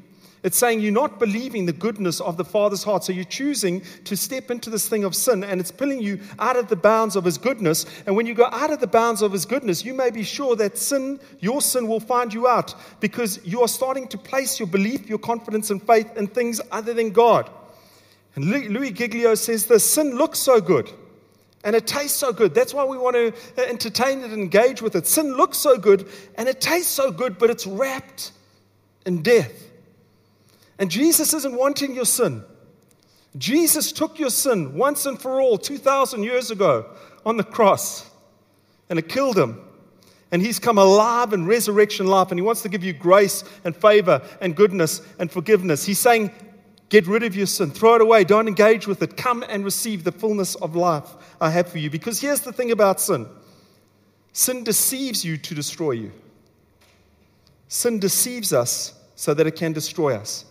It's 0.43 0.57
saying 0.57 0.81
you're 0.81 0.91
not 0.91 1.19
believing 1.19 1.65
the 1.65 1.73
goodness 1.73 2.19
of 2.19 2.35
the 2.35 2.43
Father's 2.43 2.83
heart. 2.83 3.05
So 3.05 3.13
you're 3.13 3.23
choosing 3.23 3.81
to 4.03 4.17
step 4.17 4.51
into 4.51 4.69
this 4.69 4.89
thing 4.89 5.05
of 5.05 5.15
sin, 5.15 5.43
and 5.43 5.61
it's 5.61 5.71
pulling 5.71 6.01
you 6.01 6.19
out 6.37 6.57
of 6.57 6.67
the 6.67 6.75
bounds 6.75 7.15
of 7.15 7.23
His 7.23 7.37
goodness. 7.37 7.85
And 8.05 8.15
when 8.15 8.25
you 8.25 8.33
go 8.33 8.47
out 8.51 8.69
of 8.69 8.81
the 8.81 8.87
bounds 8.87 9.21
of 9.21 9.31
His 9.31 9.45
goodness, 9.45 9.85
you 9.85 9.93
may 9.93 10.11
be 10.11 10.23
sure 10.23 10.57
that 10.57 10.77
sin, 10.77 11.19
your 11.39 11.61
sin, 11.61 11.87
will 11.87 12.01
find 12.01 12.33
you 12.33 12.47
out 12.47 12.75
because 12.99 13.39
you 13.45 13.61
are 13.61 13.67
starting 13.69 14.07
to 14.09 14.17
place 14.17 14.59
your 14.59 14.67
belief, 14.67 15.07
your 15.07 15.17
confidence, 15.17 15.69
and 15.71 15.81
faith 15.81 16.17
in 16.17 16.27
things 16.27 16.59
other 16.71 16.93
than 16.93 17.11
God. 17.11 17.49
And 18.35 18.45
Louis 18.45 18.91
Giglio 18.91 19.35
says 19.35 19.65
this 19.65 19.89
sin 19.89 20.17
looks 20.17 20.39
so 20.39 20.59
good. 20.59 20.91
And 21.63 21.77
it 21.77 21.87
tastes 21.87 22.17
so 22.17 22.33
good. 22.33 22.53
That's 22.53 22.73
why 22.73 22.83
we 22.83 22.97
want 22.97 23.15
to 23.15 23.27
uh, 23.57 23.65
entertain 23.69 24.19
it 24.19 24.31
and 24.31 24.33
engage 24.33 24.81
with 24.81 24.97
it. 24.97 25.07
Sin 25.07 25.37
looks 25.37 25.57
so 25.57 25.77
good 25.77 26.09
and 26.35 26.49
it 26.49 26.59
tastes 26.59 26.91
so 26.91 27.09
good, 27.09 27.37
but 27.37 27.49
it's 27.49 27.65
wrapped 27.65 28.33
in 29.05 29.21
death. 29.21 29.69
And 30.83 30.91
Jesus 30.91 31.33
isn't 31.33 31.55
wanting 31.55 31.95
your 31.95 32.03
sin. 32.03 32.43
Jesus 33.37 33.93
took 33.93 34.19
your 34.19 34.29
sin 34.29 34.77
once 34.77 35.05
and 35.05 35.17
for 35.17 35.39
all 35.39 35.57
2,000 35.57 36.23
years 36.23 36.51
ago 36.51 36.89
on 37.25 37.37
the 37.37 37.43
cross, 37.45 38.11
and 38.89 38.99
it 38.99 39.07
killed 39.07 39.37
him. 39.37 39.61
And 40.33 40.41
he's 40.41 40.59
come 40.59 40.77
alive 40.77 41.31
in 41.31 41.45
resurrection 41.45 42.07
life, 42.07 42.31
and 42.31 42.37
he 42.37 42.41
wants 42.41 42.63
to 42.63 42.67
give 42.67 42.83
you 42.83 42.91
grace 42.91 43.45
and 43.63 43.73
favor 43.73 44.21
and 44.41 44.57
goodness 44.57 45.01
and 45.19 45.31
forgiveness. 45.31 45.85
He's 45.85 45.99
saying, 45.99 46.31
Get 46.89 47.07
rid 47.07 47.23
of 47.23 47.33
your 47.33 47.47
sin, 47.47 47.71
throw 47.71 47.95
it 47.95 48.01
away, 48.01 48.25
don't 48.25 48.49
engage 48.49 48.85
with 48.85 49.01
it. 49.03 49.15
Come 49.15 49.41
and 49.47 49.63
receive 49.63 50.03
the 50.03 50.11
fullness 50.11 50.55
of 50.55 50.75
life 50.75 51.15
I 51.39 51.49
have 51.49 51.69
for 51.69 51.77
you. 51.77 51.89
Because 51.89 52.19
here's 52.19 52.41
the 52.41 52.51
thing 52.51 52.71
about 52.71 52.99
sin 52.99 53.25
sin 54.33 54.65
deceives 54.65 55.23
you 55.23 55.37
to 55.37 55.55
destroy 55.55 55.91
you, 55.91 56.11
sin 57.69 57.99
deceives 57.99 58.51
us 58.51 58.99
so 59.15 59.33
that 59.33 59.47
it 59.47 59.55
can 59.55 59.71
destroy 59.71 60.17
us. 60.17 60.43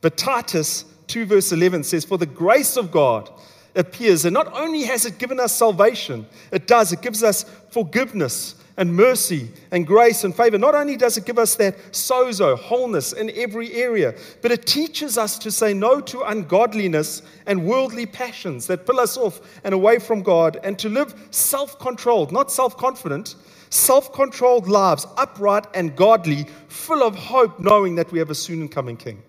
But 0.00 0.16
Titus 0.16 0.84
2, 1.08 1.26
verse 1.26 1.52
11 1.52 1.84
says, 1.84 2.04
For 2.04 2.18
the 2.18 2.26
grace 2.26 2.76
of 2.76 2.90
God 2.90 3.30
appears, 3.74 4.24
and 4.24 4.34
not 4.34 4.52
only 4.54 4.82
has 4.84 5.04
it 5.06 5.18
given 5.18 5.40
us 5.40 5.56
salvation, 5.56 6.26
it 6.52 6.66
does, 6.66 6.92
it 6.92 7.02
gives 7.02 7.22
us 7.22 7.44
forgiveness 7.70 8.54
and 8.76 8.94
mercy 8.94 9.50
and 9.72 9.86
grace 9.86 10.22
and 10.22 10.34
favor. 10.34 10.56
Not 10.56 10.74
only 10.76 10.96
does 10.96 11.16
it 11.16 11.26
give 11.26 11.38
us 11.38 11.56
that 11.56 11.76
sozo, 11.90 12.56
wholeness 12.56 13.12
in 13.12 13.30
every 13.34 13.72
area, 13.74 14.14
but 14.40 14.52
it 14.52 14.66
teaches 14.66 15.18
us 15.18 15.36
to 15.40 15.50
say 15.50 15.74
no 15.74 16.00
to 16.02 16.22
ungodliness 16.22 17.22
and 17.46 17.66
worldly 17.66 18.06
passions 18.06 18.68
that 18.68 18.86
pull 18.86 19.00
us 19.00 19.16
off 19.16 19.40
and 19.64 19.74
away 19.74 19.98
from 19.98 20.22
God, 20.22 20.58
and 20.62 20.78
to 20.78 20.88
live 20.88 21.14
self 21.30 21.78
controlled, 21.80 22.30
not 22.30 22.52
self 22.52 22.76
confident, 22.76 23.34
self 23.70 24.12
controlled 24.12 24.68
lives, 24.68 25.06
upright 25.16 25.66
and 25.74 25.96
godly, 25.96 26.46
full 26.68 27.02
of 27.02 27.16
hope, 27.16 27.58
knowing 27.58 27.96
that 27.96 28.12
we 28.12 28.20
have 28.20 28.30
a 28.30 28.34
soon 28.34 28.68
coming 28.68 28.96
King. 28.96 29.22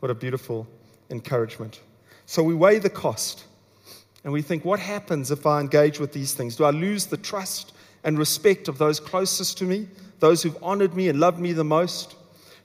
What 0.00 0.10
a 0.10 0.14
beautiful 0.14 0.66
encouragement. 1.10 1.80
So 2.26 2.42
we 2.42 2.54
weigh 2.54 2.78
the 2.78 2.90
cost 2.90 3.44
and 4.24 4.32
we 4.32 4.42
think, 4.42 4.64
what 4.64 4.80
happens 4.80 5.30
if 5.30 5.46
I 5.46 5.60
engage 5.60 6.00
with 6.00 6.12
these 6.12 6.34
things? 6.34 6.56
Do 6.56 6.64
I 6.64 6.70
lose 6.70 7.06
the 7.06 7.16
trust 7.16 7.72
and 8.02 8.18
respect 8.18 8.68
of 8.68 8.78
those 8.78 8.98
closest 8.98 9.58
to 9.58 9.64
me, 9.64 9.88
those 10.18 10.42
who've 10.42 10.56
honored 10.62 10.94
me 10.94 11.08
and 11.08 11.20
loved 11.20 11.38
me 11.38 11.52
the 11.52 11.64
most? 11.64 12.16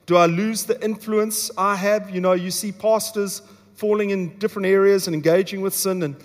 Do 0.06 0.16
I 0.16 0.26
lose 0.26 0.64
the 0.64 0.82
influence 0.82 1.50
I 1.58 1.76
have? 1.76 2.10
You 2.10 2.20
know, 2.20 2.32
you 2.32 2.50
see 2.50 2.72
pastors 2.72 3.42
falling 3.74 4.10
in 4.10 4.38
different 4.38 4.66
areas 4.66 5.06
and 5.06 5.14
engaging 5.14 5.60
with 5.60 5.74
sin, 5.74 6.02
and 6.02 6.16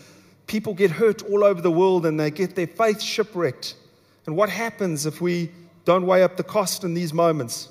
people 0.48 0.74
get 0.74 0.92
hurt 0.92 1.24
all 1.24 1.44
over 1.44 1.62
the 1.62 1.72
world 1.72 2.06
and 2.06 2.20
they 2.20 2.32
get 2.32 2.56
their 2.56 2.68
faith 2.68 3.02
shipwrecked. 3.02 3.76
And 4.28 4.36
what 4.36 4.50
happens 4.50 5.06
if 5.06 5.20
we 5.20 5.52
don't 5.84 6.06
weigh 6.06 6.24
up 6.24 6.38
the 6.38 6.44
cost 6.44 6.84
in 6.84 6.94
these 6.94 7.12
moments? 7.12 7.70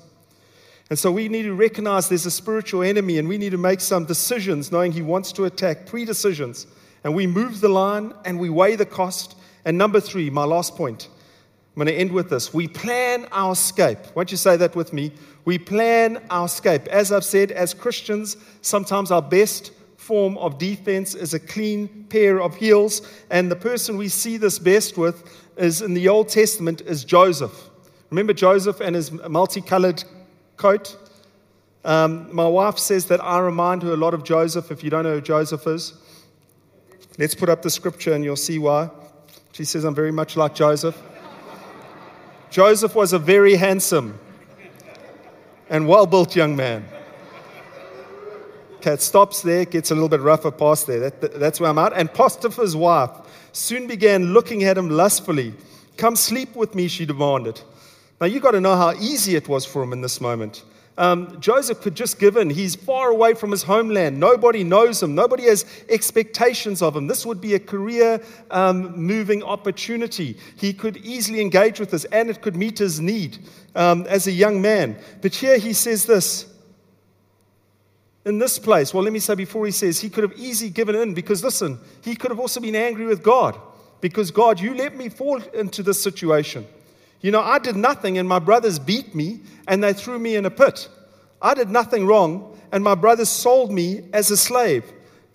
And 0.91 0.99
so 0.99 1.09
we 1.09 1.29
need 1.29 1.43
to 1.43 1.53
recognize 1.53 2.09
there's 2.09 2.25
a 2.25 2.31
spiritual 2.31 2.83
enemy 2.83 3.17
and 3.17 3.25
we 3.25 3.37
need 3.37 3.51
to 3.51 3.57
make 3.57 3.79
some 3.79 4.03
decisions 4.03 4.73
knowing 4.73 4.91
he 4.91 5.01
wants 5.01 5.31
to 5.31 5.45
attack, 5.45 5.85
pre 5.85 6.03
decisions. 6.03 6.67
And 7.05 7.15
we 7.15 7.25
move 7.25 7.61
the 7.61 7.69
line 7.69 8.13
and 8.25 8.37
we 8.37 8.49
weigh 8.49 8.75
the 8.75 8.85
cost. 8.85 9.37
And 9.63 9.77
number 9.77 10.01
three, 10.01 10.29
my 10.29 10.43
last 10.43 10.75
point, 10.75 11.07
I'm 11.07 11.75
going 11.75 11.87
to 11.87 11.93
end 11.93 12.11
with 12.11 12.29
this. 12.29 12.53
We 12.53 12.67
plan 12.67 13.25
our 13.31 13.53
escape. 13.53 13.99
Won't 14.15 14.31
you 14.31 14.37
say 14.37 14.57
that 14.57 14.75
with 14.75 14.91
me? 14.91 15.13
We 15.45 15.57
plan 15.57 16.21
our 16.29 16.47
escape. 16.47 16.87
As 16.89 17.13
I've 17.13 17.23
said, 17.23 17.51
as 17.53 17.73
Christians, 17.73 18.35
sometimes 18.59 19.11
our 19.11 19.21
best 19.21 19.71
form 19.95 20.37
of 20.39 20.57
defense 20.57 21.15
is 21.15 21.33
a 21.33 21.39
clean 21.39 21.87
pair 22.09 22.41
of 22.41 22.57
heels. 22.57 23.01
And 23.29 23.49
the 23.49 23.55
person 23.55 23.95
we 23.95 24.09
see 24.09 24.35
this 24.35 24.59
best 24.59 24.97
with 24.97 25.39
is 25.55 25.81
in 25.81 25.93
the 25.93 26.09
Old 26.09 26.27
Testament 26.27 26.81
is 26.81 27.05
Joseph. 27.05 27.69
Remember 28.09 28.33
Joseph 28.33 28.81
and 28.81 28.93
his 28.93 29.09
multicolored 29.09 30.03
coat. 30.61 30.95
Um, 31.83 32.33
my 32.33 32.45
wife 32.45 32.77
says 32.77 33.07
that 33.07 33.23
I 33.23 33.39
remind 33.39 33.81
her 33.81 33.93
a 33.93 33.97
lot 33.97 34.13
of 34.13 34.23
Joseph. 34.23 34.69
If 34.71 34.83
you 34.83 34.91
don't 34.91 35.03
know 35.03 35.15
who 35.15 35.21
Joseph 35.21 35.65
is, 35.65 35.93
let's 37.17 37.33
put 37.33 37.49
up 37.49 37.63
the 37.63 37.69
scripture 37.71 38.13
and 38.13 38.23
you'll 38.23 38.35
see 38.35 38.59
why. 38.59 38.91
She 39.53 39.65
says, 39.65 39.83
I'm 39.83 39.95
very 39.95 40.11
much 40.11 40.37
like 40.37 40.53
Joseph. 40.53 40.95
Joseph 42.51 42.93
was 42.93 43.13
a 43.13 43.19
very 43.19 43.55
handsome 43.55 44.19
and 45.69 45.87
well 45.87 46.05
built 46.05 46.35
young 46.35 46.55
man. 46.55 46.85
Okay, 48.75 48.93
it 48.93 49.01
stops 49.01 49.41
there, 49.41 49.65
gets 49.65 49.89
a 49.91 49.95
little 49.95 50.09
bit 50.09 50.21
rougher 50.21 50.51
past 50.51 50.85
there. 50.85 51.09
That, 51.09 51.39
that's 51.39 51.59
where 51.59 51.69
I'm 51.69 51.77
at. 51.77 51.93
And 51.93 52.13
Potiphar's 52.13 52.75
wife 52.75 53.11
soon 53.51 53.87
began 53.87 54.33
looking 54.33 54.63
at 54.63 54.77
him 54.77 54.89
lustfully. 54.89 55.53
Come 55.97 56.15
sleep 56.15 56.55
with 56.55 56.75
me, 56.75 56.87
she 56.87 57.05
demanded. 57.05 57.61
Now, 58.21 58.27
you've 58.27 58.43
got 58.43 58.51
to 58.51 58.61
know 58.61 58.75
how 58.75 58.93
easy 58.93 59.35
it 59.35 59.49
was 59.49 59.65
for 59.65 59.81
him 59.81 59.93
in 59.93 60.01
this 60.01 60.21
moment. 60.21 60.63
Um, 60.95 61.41
Joseph 61.41 61.81
could 61.81 61.95
just 61.95 62.19
give 62.19 62.37
in. 62.37 62.51
He's 62.51 62.75
far 62.75 63.09
away 63.09 63.33
from 63.33 63.49
his 63.49 63.63
homeland. 63.63 64.19
Nobody 64.19 64.63
knows 64.63 65.01
him. 65.01 65.15
Nobody 65.15 65.45
has 65.45 65.65
expectations 65.89 66.83
of 66.83 66.95
him. 66.95 67.07
This 67.07 67.25
would 67.25 67.41
be 67.41 67.55
a 67.55 67.59
career 67.59 68.21
um, 68.51 68.95
moving 68.95 69.41
opportunity. 69.41 70.37
He 70.57 70.71
could 70.71 70.97
easily 70.97 71.41
engage 71.41 71.79
with 71.79 71.89
this 71.89 72.05
and 72.05 72.29
it 72.29 72.43
could 72.43 72.55
meet 72.55 72.77
his 72.77 72.99
need 72.99 73.39
um, 73.73 74.05
as 74.07 74.27
a 74.27 74.31
young 74.31 74.61
man. 74.61 74.99
But 75.21 75.33
here 75.33 75.57
he 75.57 75.73
says 75.73 76.05
this 76.05 76.45
in 78.25 78.37
this 78.37 78.59
place. 78.59 78.93
Well, 78.93 79.03
let 79.03 79.13
me 79.13 79.19
say 79.19 79.33
before 79.33 79.65
he 79.65 79.71
says 79.71 79.99
he 79.99 80.11
could 80.11 80.23
have 80.23 80.37
easily 80.37 80.69
given 80.69 80.93
in 80.93 81.15
because 81.15 81.43
listen, 81.43 81.79
he 82.03 82.15
could 82.15 82.29
have 82.29 82.39
also 82.39 82.59
been 82.59 82.75
angry 82.75 83.07
with 83.07 83.23
God 83.23 83.59
because 83.99 84.29
God, 84.29 84.59
you 84.59 84.75
let 84.75 84.95
me 84.95 85.09
fall 85.09 85.41
into 85.53 85.81
this 85.81 85.99
situation. 86.03 86.67
You 87.21 87.31
know, 87.31 87.41
I 87.41 87.59
did 87.59 87.75
nothing 87.75 88.17
and 88.17 88.27
my 88.27 88.39
brothers 88.39 88.79
beat 88.79 89.13
me 89.15 89.41
and 89.67 89.83
they 89.83 89.93
threw 89.93 90.19
me 90.19 90.35
in 90.35 90.45
a 90.45 90.51
pit. 90.51 90.89
I 91.41 91.53
did 91.53 91.69
nothing 91.69 92.05
wrong 92.05 92.59
and 92.71 92.83
my 92.83 92.95
brothers 92.95 93.29
sold 93.29 93.71
me 93.71 94.03
as 94.13 94.31
a 94.31 94.37
slave. 94.37 94.83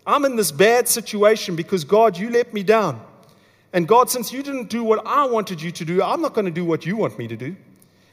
I'm 0.06 0.24
in 0.24 0.36
this 0.36 0.52
bad 0.52 0.88
situation 0.88 1.56
because 1.56 1.84
God, 1.84 2.16
you 2.16 2.30
let 2.30 2.52
me 2.52 2.62
down. 2.62 3.00
And 3.72 3.86
God, 3.86 4.08
since 4.08 4.32
you 4.32 4.42
didn't 4.42 4.70
do 4.70 4.84
what 4.84 5.06
I 5.06 5.26
wanted 5.26 5.60
you 5.60 5.70
to 5.72 5.84
do, 5.84 6.02
I'm 6.02 6.22
not 6.22 6.32
going 6.32 6.44
to 6.44 6.50
do 6.50 6.64
what 6.64 6.86
you 6.86 6.96
want 6.96 7.18
me 7.18 7.28
to 7.28 7.36
do. 7.36 7.56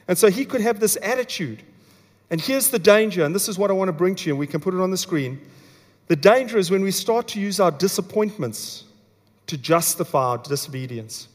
And 0.07 0.17
so 0.17 0.29
he 0.29 0.43
could 0.45 0.61
have 0.61 0.79
this 0.79 0.97
attitude. 1.01 1.63
And 2.29 2.41
here's 2.41 2.69
the 2.69 2.79
danger, 2.79 3.23
and 3.23 3.33
this 3.33 3.47
is 3.47 3.57
what 3.57 3.69
I 3.69 3.73
want 3.73 3.89
to 3.89 3.93
bring 3.93 4.15
to 4.15 4.27
you, 4.27 4.33
and 4.33 4.39
we 4.39 4.47
can 4.47 4.59
put 4.59 4.73
it 4.73 4.79
on 4.79 4.91
the 4.91 4.97
screen. 4.97 5.39
The 6.07 6.15
danger 6.15 6.57
is 6.57 6.69
when 6.71 6.81
we 6.81 6.91
start 6.91 7.27
to 7.29 7.39
use 7.39 7.59
our 7.59 7.71
disappointments 7.71 8.85
to 9.47 9.57
justify 9.57 10.31
our 10.31 10.37
disobedience. 10.39 11.27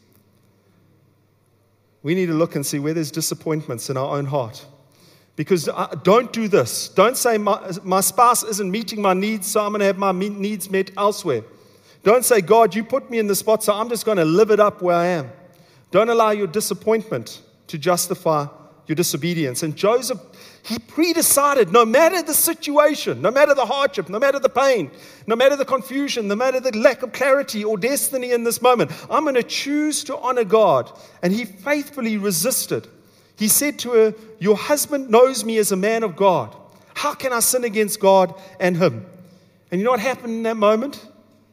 We 2.02 2.14
need 2.14 2.26
to 2.26 2.34
look 2.34 2.54
and 2.54 2.64
see 2.64 2.78
where 2.78 2.94
there's 2.94 3.10
disappointments 3.10 3.90
in 3.90 3.96
our 3.96 4.16
own 4.16 4.26
heart. 4.26 4.64
Because 5.36 5.68
uh, 5.68 5.86
don't 6.02 6.32
do 6.32 6.48
this. 6.48 6.88
Don't 6.88 7.16
say, 7.16 7.38
my, 7.38 7.70
my 7.84 8.00
spouse 8.00 8.42
isn't 8.42 8.70
meeting 8.70 9.00
my 9.00 9.14
needs, 9.14 9.46
so 9.46 9.64
I'm 9.64 9.70
going 9.70 9.80
to 9.80 9.86
have 9.86 9.98
my 9.98 10.12
needs 10.12 10.70
met 10.70 10.90
elsewhere. 10.96 11.42
Don't 12.02 12.24
say, 12.24 12.40
God, 12.40 12.74
you 12.74 12.82
put 12.84 13.10
me 13.10 13.18
in 13.18 13.26
the 13.26 13.36
spot, 13.36 13.62
so 13.62 13.72
I'm 13.74 13.88
just 13.88 14.04
going 14.04 14.18
to 14.18 14.24
live 14.24 14.50
it 14.50 14.60
up 14.60 14.82
where 14.82 14.96
I 14.96 15.06
am. 15.06 15.30
Don't 15.90 16.08
allow 16.08 16.30
your 16.30 16.46
disappointment 16.46 17.42
to 17.68 17.78
justify 17.78 18.46
your 18.86 18.96
disobedience. 18.96 19.62
And 19.62 19.76
Joseph 19.76 20.20
he 20.62 20.78
predecided 20.78 21.72
no 21.72 21.84
matter 21.84 22.22
the 22.22 22.34
situation, 22.34 23.22
no 23.22 23.30
matter 23.30 23.54
the 23.54 23.64
hardship, 23.64 24.08
no 24.08 24.18
matter 24.18 24.38
the 24.38 24.48
pain, 24.48 24.90
no 25.26 25.36
matter 25.36 25.56
the 25.56 25.64
confusion, 25.64 26.28
no 26.28 26.36
matter 26.36 26.60
the 26.60 26.76
lack 26.76 27.02
of 27.02 27.12
clarity 27.12 27.64
or 27.64 27.76
destiny 27.76 28.32
in 28.32 28.44
this 28.44 28.60
moment, 28.60 28.90
I'm 29.10 29.24
going 29.24 29.34
to 29.34 29.42
choose 29.42 30.04
to 30.04 30.16
honor 30.18 30.44
God. 30.44 30.90
And 31.22 31.32
he 31.32 31.44
faithfully 31.44 32.16
resisted. 32.16 32.86
He 33.36 33.48
said 33.48 33.78
to 33.80 33.92
her, 33.92 34.14
Your 34.40 34.56
husband 34.56 35.10
knows 35.10 35.44
me 35.44 35.58
as 35.58 35.72
a 35.72 35.76
man 35.76 36.02
of 36.02 36.16
God. 36.16 36.54
How 36.94 37.14
can 37.14 37.32
I 37.32 37.40
sin 37.40 37.64
against 37.64 38.00
God 38.00 38.34
and 38.58 38.76
him? 38.76 39.06
And 39.70 39.80
you 39.80 39.84
know 39.84 39.92
what 39.92 40.00
happened 40.00 40.32
in 40.32 40.42
that 40.42 40.56
moment? 40.56 41.06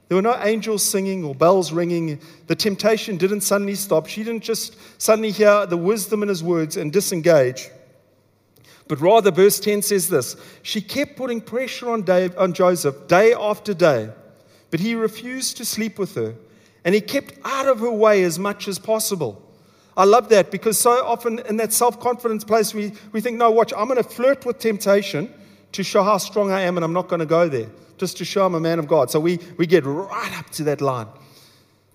There 0.08 0.16
were 0.16 0.22
no 0.22 0.38
angels 0.42 0.84
singing 0.84 1.24
or 1.24 1.34
bells 1.34 1.72
ringing. 1.72 2.20
The 2.48 2.56
temptation 2.56 3.18
didn't 3.18 3.42
suddenly 3.42 3.76
stop. 3.76 4.08
She 4.08 4.24
didn't 4.24 4.44
just 4.44 4.78
suddenly 5.02 5.32
hear 5.32 5.66
the 5.66 5.78
wisdom 5.78 6.22
in 6.22 6.30
his 6.30 6.44
words 6.44 6.78
and 6.78 6.92
disengage. 6.92 7.70
But 8.88 9.02
rather, 9.02 9.32
verse 9.32 9.60
10 9.60 9.82
says 9.82 10.10
this 10.10 10.36
She 10.62 10.82
kept 10.82 11.16
putting 11.16 11.42
pressure 11.42 11.90
on, 11.90 12.04
Dave, 12.04 12.38
on 12.38 12.54
Joseph 12.54 13.08
day 13.08 13.34
after 13.34 13.74
day, 13.74 14.10
but 14.72 14.80
he 14.80 14.96
refused 14.96 15.58
to 15.58 15.66
sleep 15.66 15.98
with 15.98 16.16
her, 16.16 16.36
and 16.84 16.94
he 16.94 17.02
kept 17.02 17.34
out 17.44 17.68
of 17.68 17.80
her 17.80 17.92
way 17.92 18.24
as 18.24 18.38
much 18.38 18.68
as 18.68 18.78
possible. 18.78 19.42
I 19.98 20.04
love 20.04 20.30
that 20.30 20.52
because 20.52 20.78
so 20.78 21.06
often 21.06 21.40
in 21.40 21.58
that 21.58 21.72
self 21.72 22.00
confidence 22.00 22.44
place, 22.44 22.74
we, 22.74 22.92
we 23.12 23.22
think, 23.22 23.38
no, 23.38 23.50
watch, 23.50 23.74
I'm 23.76 23.88
going 23.88 24.02
to 24.02 24.04
flirt 24.04 24.46
with 24.46 24.60
temptation 24.60 25.34
to 25.72 25.84
show 25.84 26.04
how 26.04 26.18
strong 26.18 26.52
I 26.52 26.62
am, 26.62 26.78
and 26.78 26.84
I'm 26.84 26.94
not 26.94 27.08
going 27.08 27.22
to 27.22 27.26
go 27.26 27.50
there, 27.50 27.70
just 27.98 28.18
to 28.18 28.26
show 28.26 28.46
I'm 28.46 28.56
a 28.56 28.60
man 28.60 28.78
of 28.78 28.88
God. 28.88 29.10
So 29.10 29.20
we, 29.20 29.40
we 29.58 29.66
get 29.66 29.86
right 29.86 30.38
up 30.38 30.50
to 30.52 30.64
that 30.66 30.82
line. 30.82 31.08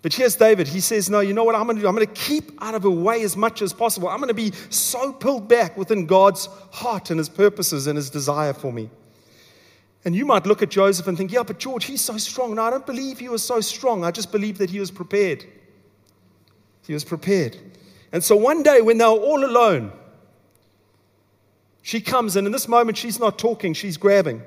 But 0.03 0.15
here's 0.15 0.35
David. 0.35 0.67
He 0.67 0.81
says, 0.81 1.11
No, 1.11 1.21
you 1.21 1.35
know 1.35 1.45
what 1.45 1.55
I'm 1.55 1.65
going 1.65 1.77
to 1.77 1.83
do? 1.83 1.89
I'm 1.89 1.95
going 1.95 2.07
to 2.07 2.13
keep 2.13 2.53
out 2.63 2.75
of 2.75 2.85
her 2.85 2.91
way 2.91 3.23
as 3.23 3.37
much 3.37 3.61
as 3.61 3.73
possible. 3.73 4.09
I'm 4.09 4.19
going 4.19 4.29
to 4.29 4.35
be 4.35 4.53
so 4.71 5.13
pulled 5.13 5.49
back 5.49 5.77
within 5.77 6.07
God's 6.07 6.47
heart 6.73 7.11
and 7.11 7.19
his 7.19 7.29
purposes 7.29 7.87
and 7.87 7.97
his 7.97 8.09
desire 8.09 8.55
for 8.55 8.73
me. 8.73 8.89
And 10.05 10.17
you 10.17 10.25
might 10.25 10.47
look 10.47 10.63
at 10.63 10.71
Joseph 10.71 11.07
and 11.07 11.19
think, 11.19 11.33
Yeah, 11.33 11.43
but 11.43 11.59
George, 11.59 11.85
he's 11.85 12.01
so 12.01 12.17
strong. 12.17 12.55
No, 12.55 12.63
I 12.63 12.71
don't 12.71 12.87
believe 12.87 13.19
he 13.19 13.29
was 13.29 13.43
so 13.43 13.61
strong. 13.61 14.05
I 14.05 14.11
just 14.11 14.33
believe 14.33 14.59
that 14.59 14.71
he 14.71 14.81
was 14.81 14.91
prepared. 14.91 15.45
He 16.87 16.95
was 16.95 17.05
prepared. 17.05 17.57
And 18.13 18.25
so 18.25 18.37
one 18.37 18.63
day 18.63 18.81
when 18.81 18.99
they 18.99 19.05
were 19.05 19.11
all 19.11 19.45
alone, 19.45 19.93
she 21.83 22.01
comes 22.01 22.37
and 22.37 22.47
in 22.47 22.53
this 22.53 22.69
moment 22.69 22.97
she's 22.97 23.19
not 23.19 23.39
talking, 23.39 23.75
she's 23.75 23.97
grabbing. 23.97 24.43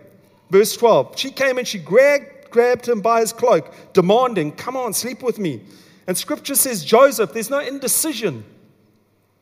Verse 0.50 0.76
12. 0.76 1.18
She 1.18 1.32
came 1.32 1.58
and 1.58 1.68
she 1.68 1.80
grabbed, 1.80 2.26
grabbed 2.54 2.88
him 2.88 3.02
by 3.02 3.20
his 3.20 3.34
cloak, 3.34 3.74
demanding, 3.92 4.54
Come 4.54 4.78
on, 4.78 4.94
sleep 4.94 5.22
with 5.22 5.38
me. 5.38 5.62
And 6.08 6.18
scripture 6.18 6.56
says, 6.56 6.86
Joseph, 6.86 7.34
there's 7.34 7.50
no 7.50 7.60
indecision. 7.60 8.46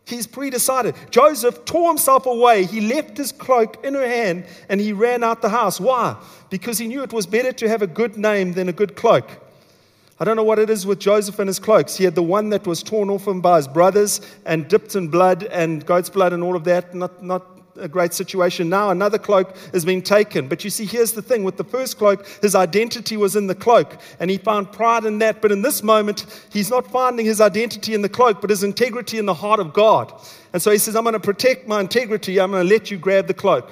He's 0.05 0.25
predecided. 0.25 0.95
Joseph 1.11 1.63
tore 1.65 1.89
himself 1.89 2.25
away. 2.25 2.65
He 2.65 2.81
left 2.81 3.17
his 3.17 3.31
cloak 3.31 3.85
in 3.85 3.93
her 3.93 4.07
hand 4.07 4.45
and 4.67 4.81
he 4.81 4.93
ran 4.93 5.23
out 5.23 5.41
the 5.41 5.49
house. 5.49 5.79
Why? 5.79 6.17
Because 6.49 6.77
he 6.77 6.87
knew 6.87 7.03
it 7.03 7.13
was 7.13 7.25
better 7.25 7.51
to 7.51 7.69
have 7.69 7.81
a 7.81 7.87
good 7.87 8.17
name 8.17 8.53
than 8.53 8.67
a 8.67 8.73
good 8.73 8.95
cloak. 8.95 9.29
I 10.19 10.23
don't 10.23 10.35
know 10.35 10.43
what 10.43 10.59
it 10.59 10.69
is 10.69 10.85
with 10.85 10.99
Joseph 10.99 11.39
and 11.39 11.47
his 11.47 11.59
cloaks. 11.59 11.95
He 11.95 12.03
had 12.03 12.13
the 12.13 12.23
one 12.23 12.49
that 12.49 12.67
was 12.67 12.83
torn 12.83 13.09
off 13.09 13.27
him 13.27 13.41
by 13.41 13.57
his 13.57 13.67
brothers 13.67 14.21
and 14.45 14.67
dipped 14.67 14.95
in 14.95 15.07
blood 15.07 15.43
and 15.45 15.83
goat's 15.85 16.09
blood 16.09 16.33
and 16.33 16.43
all 16.43 16.55
of 16.55 16.63
that. 16.65 16.93
Not, 16.93 17.23
not 17.23 17.50
a 17.77 17.87
great 17.87 18.13
situation. 18.13 18.69
Now 18.69 18.89
another 18.89 19.17
cloak 19.17 19.55
is 19.73 19.85
being 19.85 20.01
taken. 20.01 20.47
But 20.47 20.63
you 20.63 20.69
see, 20.69 20.85
here's 20.85 21.11
the 21.11 21.21
thing 21.21 21.43
with 21.43 21.57
the 21.57 21.63
first 21.63 21.97
cloak, 21.97 22.27
his 22.41 22.55
identity 22.55 23.17
was 23.17 23.35
in 23.35 23.47
the 23.47 23.55
cloak 23.55 23.99
and 24.19 24.29
he 24.29 24.37
found 24.37 24.71
pride 24.71 25.05
in 25.05 25.19
that. 25.19 25.41
But 25.41 25.51
in 25.51 25.61
this 25.61 25.83
moment, 25.83 26.25
he's 26.51 26.69
not 26.69 26.89
finding 26.91 27.25
his 27.25 27.41
identity 27.41 27.93
in 27.93 28.01
the 28.01 28.09
cloak, 28.09 28.41
but 28.41 28.49
his 28.49 28.63
integrity 28.63 29.17
in 29.17 29.25
the 29.25 29.33
heart 29.33 29.59
of 29.59 29.73
God. 29.73 30.13
And 30.53 30.61
so 30.61 30.71
he 30.71 30.77
says, 30.77 30.95
I'm 30.95 31.03
going 31.03 31.13
to 31.13 31.19
protect 31.19 31.67
my 31.67 31.79
integrity. 31.79 32.39
I'm 32.39 32.51
going 32.51 32.67
to 32.67 32.73
let 32.73 32.91
you 32.91 32.97
grab 32.97 33.27
the 33.27 33.33
cloak. 33.33 33.69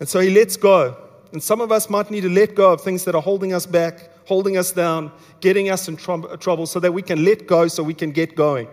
And 0.00 0.08
so 0.08 0.20
he 0.20 0.30
lets 0.30 0.56
go. 0.56 0.96
And 1.32 1.42
some 1.42 1.60
of 1.60 1.72
us 1.72 1.90
might 1.90 2.10
need 2.10 2.22
to 2.22 2.30
let 2.30 2.54
go 2.54 2.72
of 2.72 2.80
things 2.80 3.04
that 3.04 3.14
are 3.14 3.22
holding 3.22 3.52
us 3.52 3.66
back, 3.66 4.10
holding 4.26 4.56
us 4.56 4.72
down, 4.72 5.12
getting 5.40 5.70
us 5.70 5.88
in 5.88 5.96
trouble 5.96 6.66
so 6.66 6.80
that 6.80 6.92
we 6.92 7.02
can 7.02 7.24
let 7.24 7.46
go 7.46 7.68
so 7.68 7.82
we 7.82 7.94
can 7.94 8.10
get 8.10 8.36
going. 8.36 8.68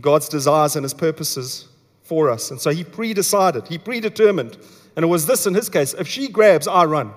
God's 0.00 0.28
desires 0.28 0.76
and 0.76 0.84
his 0.84 0.94
purposes 0.94 1.68
for 2.02 2.30
us. 2.30 2.50
And 2.50 2.60
so 2.60 2.70
he 2.70 2.84
predecided, 2.84 3.66
he 3.68 3.78
predetermined. 3.78 4.56
And 4.94 5.04
it 5.04 5.08
was 5.08 5.26
this 5.26 5.46
in 5.46 5.54
his 5.54 5.68
case 5.68 5.94
if 5.94 6.08
she 6.08 6.28
grabs, 6.28 6.66
I 6.68 6.84
run. 6.84 7.12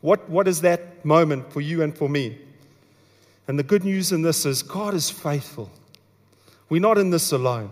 What, 0.00 0.28
what 0.28 0.46
is 0.46 0.60
that 0.60 1.04
moment 1.04 1.52
for 1.52 1.60
you 1.60 1.82
and 1.82 1.96
for 1.96 2.08
me? 2.08 2.38
And 3.48 3.58
the 3.58 3.62
good 3.62 3.84
news 3.84 4.12
in 4.12 4.22
this 4.22 4.46
is 4.46 4.62
God 4.62 4.94
is 4.94 5.10
faithful. 5.10 5.70
We're 6.68 6.80
not 6.80 6.98
in 6.98 7.10
this 7.10 7.32
alone. 7.32 7.70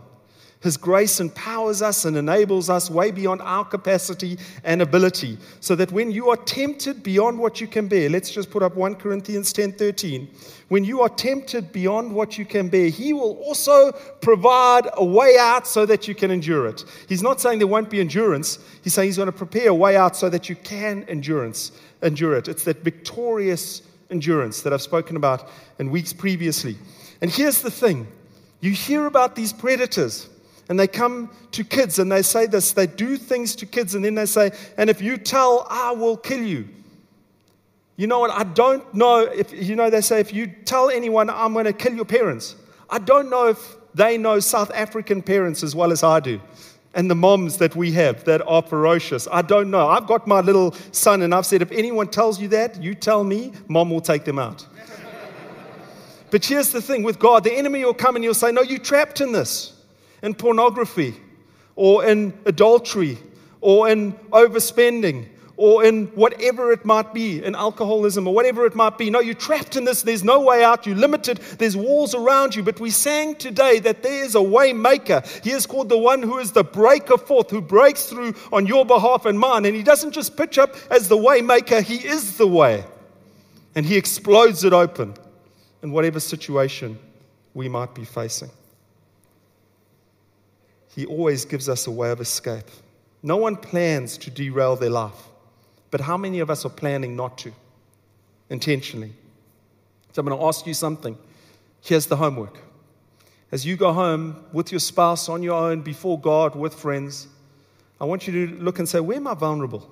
His 0.63 0.77
grace 0.77 1.19
empowers 1.19 1.83
us 1.83 2.05
and 2.05 2.17
enables 2.17 2.71
us 2.71 2.89
way 2.89 3.11
beyond 3.11 3.43
our 3.43 3.65
capacity 3.65 4.39
and 4.63 4.81
ability. 4.81 5.39
So 5.61 5.75
that 5.75 5.91
when 5.91 6.13
you 6.13 6.31
are 6.31 6.37
tempted 6.37 7.03
beyond 7.03 7.39
what 7.39 7.61
you 7.61 7.67
can 7.67 7.89
bear, 7.89 8.09
let's 8.09 8.31
just 8.31 8.51
put 8.51 8.63
up 8.63 8.77
1 8.77 8.95
Corinthians 8.95 9.53
10 9.53 9.73
13. 9.73 10.29
When 10.69 10.85
you 10.85 11.01
are 11.01 11.09
tempted 11.09 11.73
beyond 11.73 12.15
what 12.15 12.39
you 12.39 12.45
can 12.45 12.69
bear, 12.69 12.89
He 12.89 13.13
will 13.13 13.37
also 13.39 13.91
provide 14.21 14.89
a 14.95 15.05
way 15.05 15.37
out 15.39 15.67
so 15.67 15.85
that 15.85 16.07
you 16.07 16.15
can 16.15 16.31
endure 16.31 16.69
it. 16.69 16.85
He's 17.09 17.23
not 17.23 17.41
saying 17.41 17.59
there 17.59 17.67
won't 17.67 17.91
be 17.91 18.01
endurance, 18.01 18.59
He's 18.83 18.95
saying 18.95 19.09
He's 19.09 19.17
going 19.17 19.27
to 19.27 19.33
prepare 19.33 19.71
a 19.71 19.75
way 19.75 19.97
out 19.97 20.17
so 20.17 20.29
that 20.29 20.49
you 20.49 20.55
can 20.55 21.05
endurance, 21.09 21.73
endure 22.03 22.37
it. 22.37 22.47
It's 22.47 22.65
that 22.65 22.79
victorious 22.79 23.83
endurance 24.11 24.63
that 24.63 24.73
I've 24.73 24.83
spoken 24.83 25.17
about 25.17 25.49
in 25.81 25.91
weeks 25.91 26.13
previously. 26.13 26.77
And 27.21 27.31
here's 27.31 27.63
the 27.63 27.71
thing 27.71 28.07
you 28.61 28.71
hear 28.71 29.07
about 29.07 29.35
these 29.35 29.53
predators 29.53 30.29
and 30.69 30.79
they 30.79 30.87
come 30.87 31.31
to 31.53 31.65
kids 31.65 31.99
and 31.99 32.11
they 32.11 32.23
say 32.23 32.47
this 32.47 32.73
they 32.73 32.87
do 32.87 33.17
things 33.17 33.55
to 33.57 33.67
kids, 33.67 33.95
and 33.95 34.05
then 34.05 34.15
they 34.15 34.27
say, 34.27 34.53
And 34.77 34.89
if 34.89 35.03
you 35.03 35.17
tell, 35.17 35.67
I 35.69 35.93
will 35.93 36.17
kill 36.17 36.43
you. 36.43 36.69
You 37.97 38.07
know 38.07 38.21
what? 38.21 38.31
I 38.31 38.45
don't 38.45 38.93
know 38.95 39.21
if, 39.21 39.53
you 39.53 39.77
know, 39.77 39.91
they 39.91 40.01
say, 40.01 40.19
if 40.19 40.33
you 40.33 40.47
tell 40.47 40.89
anyone, 40.89 41.29
I'm 41.29 41.53
going 41.53 41.67
to 41.67 41.75
kill 41.75 41.95
your 41.95 42.07
parents. 42.07 42.57
I 42.89 42.99
don't 42.99 43.29
know 43.29 43.49
if 43.49 43.77
they 43.95 44.17
know 44.17 44.41
South 44.41 44.71
African 44.73 45.23
parents 45.23 45.63
as 45.63 45.77
well 45.77 45.93
as 45.93 46.03
I 46.03 46.19
do 46.19 46.41
and 46.95 47.11
the 47.11 47.15
moms 47.15 47.59
that 47.59 47.75
we 47.75 47.93
have 47.93 48.25
that 48.25 48.43
are 48.47 48.63
ferocious. 48.63 49.27
I 49.31 49.43
don't 49.43 49.71
know. 49.71 49.89
I've 49.89 50.07
got 50.07 50.27
my 50.27 50.41
little 50.41 50.75
son, 50.93 51.23
and 51.23 51.35
I've 51.35 51.47
said, 51.47 51.63
if 51.63 51.73
anyone 51.73 52.09
tells 52.09 52.41
you 52.41 52.49
that, 52.49 52.83
you 52.83 52.95
tell 52.95 53.25
me, 53.25 53.53
mom 53.69 53.91
will 53.91 54.01
take 54.01 54.25
them 54.25 54.39
out. 54.39 54.67
but 56.31 56.45
here's 56.45 56.71
the 56.71 56.83
thing 56.83 57.03
with 57.03 57.19
God 57.19 57.45
the 57.45 57.53
enemy 57.53 57.85
will 57.85 57.95
come 57.95 58.17
and 58.17 58.25
he'll 58.25 58.35
say, 58.35 58.53
No, 58.53 58.63
you're 58.63 58.79
trapped 58.79 59.21
in 59.21 59.33
this 59.33 59.73
in 60.23 60.35
pornography 60.35 61.15
or 61.77 62.05
in 62.05 62.33
adultery 62.47 63.19
or 63.61 63.89
in 63.89 64.13
overspending 64.31 65.29
or 65.57 65.85
in 65.85 66.07
whatever 66.09 66.73
it 66.73 66.85
might 66.85 67.13
be, 67.15 67.45
in 67.45 67.55
alcoholism 67.55 68.27
or 68.27 68.35
whatever 68.35 68.67
it 68.67 68.75
might 68.75 68.99
be. 68.99 69.11
No, 69.11 69.21
you're 69.21 69.35
trapped 69.35 69.77
in 69.77 69.85
this. 69.85 70.03
There's 70.03 70.25
no 70.25 70.41
way 70.41 70.65
out. 70.65 70.87
You're 70.87 70.97
limited. 70.97 71.39
There's 71.59 71.77
walls 71.77 72.15
around 72.15 72.55
you. 72.55 72.63
But 72.63 72.81
we 72.81 72.91
sang 72.91 73.37
today 73.37 73.79
that 73.81 74.03
there 74.03 74.25
is 74.25 74.35
a 74.35 74.43
way 74.43 74.73
maker. 74.73 75.23
He 75.45 75.51
is 75.51 75.67
called 75.67 75.89
the 75.89 75.99
one 75.99 76.23
who 76.23 76.39
is 76.39 76.53
the 76.53 76.65
breaker 76.65 77.19
forth, 77.19 77.51
who 77.51 77.61
breaks 77.61 78.07
through 78.07 78.35
on 78.53 78.67
your 78.67 78.85
behalf 78.85 79.27
and 79.27 79.39
mine. 79.39 79.65
And 79.65 79.77
he 79.77 79.83
doesn't 79.83 80.13
just 80.13 80.37
pitch 80.37 80.59
up 80.59 80.75
as 80.91 81.09
the 81.09 81.17
way 81.17 81.43
maker, 81.43 81.81
he 81.81 81.97
is 81.97 82.39
the 82.39 82.47
way. 82.47 82.85
And 83.75 83.87
he 83.87 83.97
explodes 83.97 84.65
it 84.65 84.73
open 84.73 85.15
in 85.83 85.93
whatever 85.93 86.19
situation 86.19 86.99
we 87.55 87.69
might 87.69 87.95
be 87.95 88.05
facing. 88.05 88.51
He 90.95 91.07
always 91.07 91.45
gives 91.45 91.69
us 91.69 91.87
a 91.87 91.91
way 91.91 92.11
of 92.11 92.21
escape. 92.21 92.69
No 93.23 93.37
one 93.37 93.57
plans 93.57 94.19
to 94.19 94.31
derail 94.31 94.77
their 94.77 94.91
life, 94.91 95.29
but 95.91 96.01
how 96.01 96.17
many 96.17 96.41
of 96.41 96.51
us 96.51 96.65
are 96.65 96.71
planning 96.71 97.17
not 97.17 97.39
to 97.39 97.53
intentionally? 98.51 99.13
So 100.13 100.21
I'm 100.21 100.27
going 100.27 100.39
to 100.39 100.45
ask 100.45 100.67
you 100.67 100.75
something. 100.75 101.17
Here's 101.81 102.07
the 102.07 102.17
homework. 102.17 102.59
As 103.51 103.65
you 103.65 103.77
go 103.77 103.93
home 103.93 104.45
with 104.53 104.71
your 104.73 104.81
spouse, 104.81 105.29
on 105.29 105.43
your 105.43 105.55
own, 105.55 105.83
before 105.83 106.19
God, 106.19 106.55
with 106.55 106.75
friends, 106.75 107.29
I 108.01 108.05
want 108.05 108.27
you 108.27 108.47
to 108.47 108.55
look 108.57 108.79
and 108.79 108.89
say, 108.89 109.01
Where 109.01 109.17
am 109.17 109.27
I 109.27 109.35
vulnerable? 109.35 109.89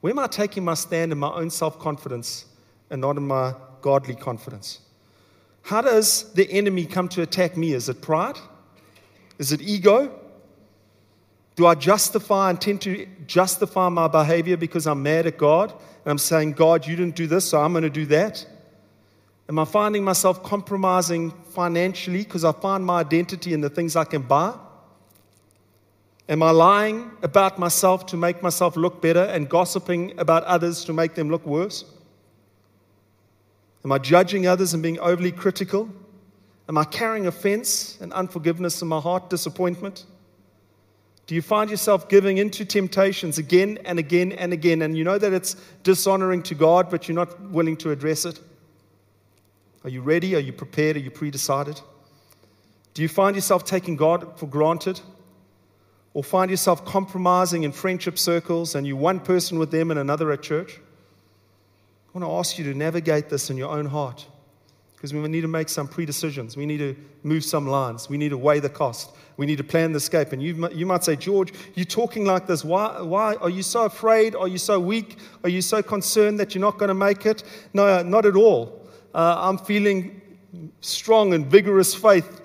Where 0.00 0.10
am 0.10 0.18
I 0.18 0.26
taking 0.26 0.64
my 0.64 0.74
stand 0.74 1.12
in 1.12 1.18
my 1.18 1.32
own 1.32 1.48
self 1.48 1.78
confidence 1.78 2.46
and 2.90 3.00
not 3.00 3.16
in 3.16 3.26
my 3.26 3.54
godly 3.80 4.14
confidence? 4.14 4.80
How 5.62 5.80
does 5.80 6.32
the 6.34 6.50
enemy 6.50 6.84
come 6.84 7.08
to 7.08 7.22
attack 7.22 7.56
me? 7.56 7.72
Is 7.72 7.88
it 7.88 8.02
pride? 8.02 8.36
Is 9.38 9.52
it 9.52 9.60
ego? 9.60 10.20
Do 11.56 11.66
I 11.66 11.74
justify 11.74 12.50
and 12.50 12.60
tend 12.60 12.80
to 12.82 13.06
justify 13.26 13.88
my 13.88 14.08
behavior 14.08 14.56
because 14.56 14.86
I'm 14.86 15.02
mad 15.02 15.26
at 15.26 15.38
God 15.38 15.70
and 15.70 16.10
I'm 16.10 16.18
saying, 16.18 16.52
God, 16.52 16.86
you 16.86 16.96
didn't 16.96 17.14
do 17.14 17.26
this, 17.26 17.48
so 17.48 17.60
I'm 17.60 17.72
going 17.72 17.84
to 17.84 17.90
do 17.90 18.06
that? 18.06 18.44
Am 19.48 19.58
I 19.58 19.64
finding 19.64 20.02
myself 20.02 20.42
compromising 20.42 21.30
financially 21.50 22.24
because 22.24 22.44
I 22.44 22.52
find 22.52 22.84
my 22.84 23.00
identity 23.00 23.52
in 23.52 23.60
the 23.60 23.70
things 23.70 23.94
I 23.94 24.04
can 24.04 24.22
buy? 24.22 24.54
Am 26.28 26.42
I 26.42 26.50
lying 26.50 27.10
about 27.22 27.58
myself 27.58 28.06
to 28.06 28.16
make 28.16 28.42
myself 28.42 28.76
look 28.76 29.02
better 29.02 29.24
and 29.24 29.48
gossiping 29.48 30.18
about 30.18 30.44
others 30.44 30.84
to 30.86 30.92
make 30.94 31.14
them 31.14 31.28
look 31.30 31.44
worse? 31.44 31.84
Am 33.84 33.92
I 33.92 33.98
judging 33.98 34.46
others 34.46 34.72
and 34.72 34.82
being 34.82 34.98
overly 34.98 35.30
critical? 35.30 35.90
Am 36.68 36.78
I 36.78 36.84
carrying 36.84 37.26
offense 37.26 37.98
and 38.00 38.12
unforgiveness 38.12 38.80
in 38.80 38.88
my 38.88 39.00
heart, 39.00 39.28
disappointment? 39.28 40.06
Do 41.26 41.34
you 41.34 41.42
find 41.42 41.70
yourself 41.70 42.08
giving 42.08 42.38
into 42.38 42.64
temptations 42.64 43.38
again 43.38 43.78
and 43.84 43.98
again 43.98 44.32
and 44.32 44.52
again, 44.52 44.82
and 44.82 44.96
you 44.96 45.04
know 45.04 45.18
that 45.18 45.32
it's 45.32 45.54
dishonoring 45.82 46.42
to 46.44 46.54
God, 46.54 46.90
but 46.90 47.08
you're 47.08 47.14
not 47.14 47.40
willing 47.50 47.76
to 47.78 47.90
address 47.90 48.24
it? 48.24 48.40
Are 49.84 49.90
you 49.90 50.00
ready? 50.00 50.34
Are 50.34 50.40
you 50.40 50.52
prepared? 50.52 50.96
Are 50.96 51.00
you 51.00 51.10
predecided? 51.10 51.80
Do 52.94 53.02
you 53.02 53.08
find 53.08 53.36
yourself 53.36 53.64
taking 53.64 53.96
God 53.96 54.38
for 54.38 54.46
granted? 54.46 55.00
Or 56.14 56.22
find 56.22 56.50
yourself 56.50 56.84
compromising 56.84 57.64
in 57.64 57.72
friendship 57.72 58.18
circles 58.18 58.74
and 58.74 58.86
you 58.86 58.96
one 58.96 59.18
person 59.18 59.58
with 59.58 59.70
them 59.70 59.90
and 59.90 59.98
another 59.98 60.30
at 60.30 60.42
church? 60.42 60.78
I 60.78 62.18
want 62.18 62.30
to 62.30 62.32
ask 62.36 62.58
you 62.58 62.64
to 62.72 62.78
navigate 62.78 63.28
this 63.28 63.50
in 63.50 63.56
your 63.56 63.70
own 63.70 63.86
heart. 63.86 64.26
Because 65.04 65.12
we 65.12 65.28
need 65.28 65.42
to 65.42 65.48
make 65.48 65.68
some 65.68 65.86
pre 65.86 66.06
decisions. 66.06 66.56
We 66.56 66.64
need 66.64 66.78
to 66.78 66.96
move 67.24 67.44
some 67.44 67.66
lines. 67.66 68.08
We 68.08 68.16
need 68.16 68.30
to 68.30 68.38
weigh 68.38 68.60
the 68.60 68.70
cost. 68.70 69.14
We 69.36 69.44
need 69.44 69.58
to 69.58 69.62
plan 69.62 69.92
the 69.92 69.98
escape. 69.98 70.32
And 70.32 70.42
you, 70.42 70.66
you 70.70 70.86
might 70.86 71.04
say, 71.04 71.14
George, 71.14 71.52
you're 71.74 71.84
talking 71.84 72.24
like 72.24 72.46
this. 72.46 72.64
Why, 72.64 73.02
why? 73.02 73.34
Are 73.34 73.50
you 73.50 73.62
so 73.62 73.84
afraid? 73.84 74.34
Are 74.34 74.48
you 74.48 74.56
so 74.56 74.80
weak? 74.80 75.18
Are 75.42 75.50
you 75.50 75.60
so 75.60 75.82
concerned 75.82 76.40
that 76.40 76.54
you're 76.54 76.62
not 76.62 76.78
going 76.78 76.88
to 76.88 76.94
make 76.94 77.26
it? 77.26 77.44
No, 77.74 78.02
not 78.02 78.24
at 78.24 78.34
all. 78.34 78.88
Uh, 79.14 79.36
I'm 79.40 79.58
feeling 79.58 80.22
strong 80.80 81.34
and 81.34 81.48
vigorous 81.48 81.94
faith 81.94 82.40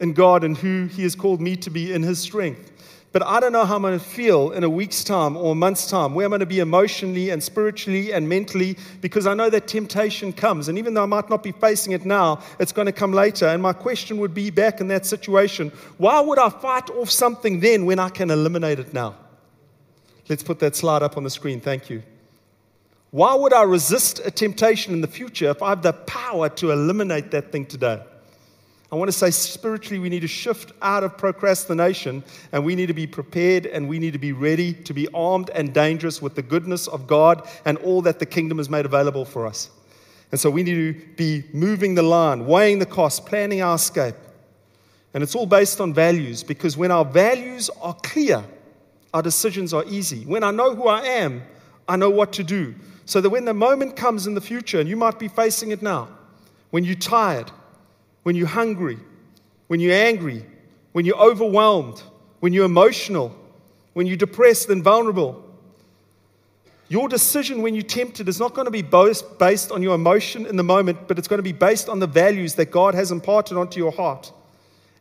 in 0.00 0.12
God 0.12 0.42
and 0.42 0.56
who 0.56 0.86
He 0.86 1.04
has 1.04 1.14
called 1.14 1.40
me 1.40 1.54
to 1.58 1.70
be 1.70 1.92
in 1.92 2.02
His 2.02 2.18
strength. 2.18 2.72
But 3.12 3.24
I 3.24 3.40
don't 3.40 3.52
know 3.52 3.64
how 3.64 3.74
I'm 3.74 3.82
going 3.82 3.98
to 3.98 4.04
feel 4.04 4.52
in 4.52 4.62
a 4.62 4.70
week's 4.70 5.02
time 5.02 5.36
or 5.36 5.52
a 5.52 5.54
month's 5.56 5.90
time, 5.90 6.14
where 6.14 6.24
I'm 6.24 6.30
going 6.30 6.40
to 6.40 6.46
be 6.46 6.60
emotionally 6.60 7.30
and 7.30 7.42
spiritually 7.42 8.12
and 8.12 8.28
mentally, 8.28 8.76
because 9.00 9.26
I 9.26 9.34
know 9.34 9.50
that 9.50 9.66
temptation 9.66 10.32
comes. 10.32 10.68
And 10.68 10.78
even 10.78 10.94
though 10.94 11.02
I 11.02 11.06
might 11.06 11.28
not 11.28 11.42
be 11.42 11.50
facing 11.50 11.92
it 11.92 12.04
now, 12.04 12.40
it's 12.60 12.70
going 12.70 12.86
to 12.86 12.92
come 12.92 13.12
later. 13.12 13.46
And 13.46 13.60
my 13.60 13.72
question 13.72 14.18
would 14.18 14.32
be 14.32 14.50
back 14.50 14.80
in 14.80 14.86
that 14.88 15.06
situation 15.06 15.72
why 15.98 16.20
would 16.20 16.38
I 16.38 16.50
fight 16.50 16.88
off 16.90 17.10
something 17.10 17.58
then 17.58 17.84
when 17.84 17.98
I 17.98 18.10
can 18.10 18.30
eliminate 18.30 18.78
it 18.78 18.94
now? 18.94 19.16
Let's 20.28 20.44
put 20.44 20.60
that 20.60 20.76
slide 20.76 21.02
up 21.02 21.16
on 21.16 21.24
the 21.24 21.30
screen. 21.30 21.60
Thank 21.60 21.90
you. 21.90 22.04
Why 23.10 23.34
would 23.34 23.52
I 23.52 23.64
resist 23.64 24.20
a 24.24 24.30
temptation 24.30 24.92
in 24.92 25.00
the 25.00 25.08
future 25.08 25.50
if 25.50 25.62
I 25.62 25.70
have 25.70 25.82
the 25.82 25.92
power 25.92 26.48
to 26.50 26.70
eliminate 26.70 27.32
that 27.32 27.50
thing 27.50 27.66
today? 27.66 28.00
I 28.92 28.96
want 28.96 29.08
to 29.08 29.16
say 29.16 29.30
spiritually, 29.30 30.00
we 30.00 30.08
need 30.08 30.20
to 30.20 30.28
shift 30.28 30.72
out 30.82 31.04
of 31.04 31.16
procrastination 31.16 32.24
and 32.50 32.64
we 32.64 32.74
need 32.74 32.86
to 32.86 32.94
be 32.94 33.06
prepared 33.06 33.66
and 33.66 33.88
we 33.88 34.00
need 34.00 34.14
to 34.14 34.18
be 34.18 34.32
ready 34.32 34.72
to 34.72 34.92
be 34.92 35.06
armed 35.14 35.48
and 35.50 35.72
dangerous 35.72 36.20
with 36.20 36.34
the 36.34 36.42
goodness 36.42 36.88
of 36.88 37.06
God 37.06 37.48
and 37.64 37.78
all 37.78 38.02
that 38.02 38.18
the 38.18 38.26
kingdom 38.26 38.58
has 38.58 38.68
made 38.68 38.84
available 38.84 39.24
for 39.24 39.46
us. 39.46 39.70
And 40.32 40.40
so 40.40 40.50
we 40.50 40.64
need 40.64 40.74
to 40.74 41.06
be 41.16 41.44
moving 41.52 41.94
the 41.94 42.02
line, 42.02 42.46
weighing 42.46 42.80
the 42.80 42.86
cost, 42.86 43.26
planning 43.26 43.62
our 43.62 43.76
escape. 43.76 44.16
And 45.14 45.22
it's 45.22 45.36
all 45.36 45.46
based 45.46 45.80
on 45.80 45.94
values 45.94 46.42
because 46.42 46.76
when 46.76 46.90
our 46.90 47.04
values 47.04 47.70
are 47.80 47.94
clear, 47.94 48.44
our 49.14 49.22
decisions 49.22 49.72
are 49.72 49.84
easy. 49.86 50.24
When 50.24 50.42
I 50.42 50.50
know 50.50 50.74
who 50.74 50.88
I 50.88 51.02
am, 51.02 51.42
I 51.88 51.96
know 51.96 52.10
what 52.10 52.32
to 52.34 52.44
do. 52.44 52.74
So 53.04 53.20
that 53.20 53.30
when 53.30 53.44
the 53.44 53.54
moment 53.54 53.96
comes 53.96 54.28
in 54.28 54.34
the 54.34 54.40
future, 54.40 54.78
and 54.78 54.88
you 54.88 54.96
might 54.96 55.18
be 55.18 55.26
facing 55.26 55.72
it 55.72 55.82
now, 55.82 56.08
when 56.70 56.84
you're 56.84 56.94
tired, 56.94 57.50
when 58.22 58.36
you're 58.36 58.46
hungry, 58.46 58.98
when 59.68 59.80
you're 59.80 59.94
angry, 59.94 60.44
when 60.92 61.04
you're 61.04 61.20
overwhelmed, 61.20 62.02
when 62.40 62.52
you're 62.52 62.64
emotional, 62.64 63.34
when 63.92 64.06
you're 64.06 64.16
depressed 64.16 64.68
and 64.68 64.82
vulnerable. 64.82 65.44
Your 66.88 67.08
decision 67.08 67.62
when 67.62 67.74
you're 67.74 67.84
tempted 67.84 68.28
is 68.28 68.40
not 68.40 68.54
going 68.54 68.64
to 68.64 68.70
be 68.70 68.82
based 68.82 69.70
on 69.70 69.80
your 69.82 69.94
emotion 69.94 70.46
in 70.46 70.56
the 70.56 70.64
moment, 70.64 71.06
but 71.06 71.18
it's 71.18 71.28
going 71.28 71.38
to 71.38 71.42
be 71.42 71.52
based 71.52 71.88
on 71.88 72.00
the 72.00 72.06
values 72.06 72.56
that 72.56 72.72
God 72.72 72.94
has 72.94 73.12
imparted 73.12 73.56
onto 73.56 73.78
your 73.78 73.92
heart. 73.92 74.32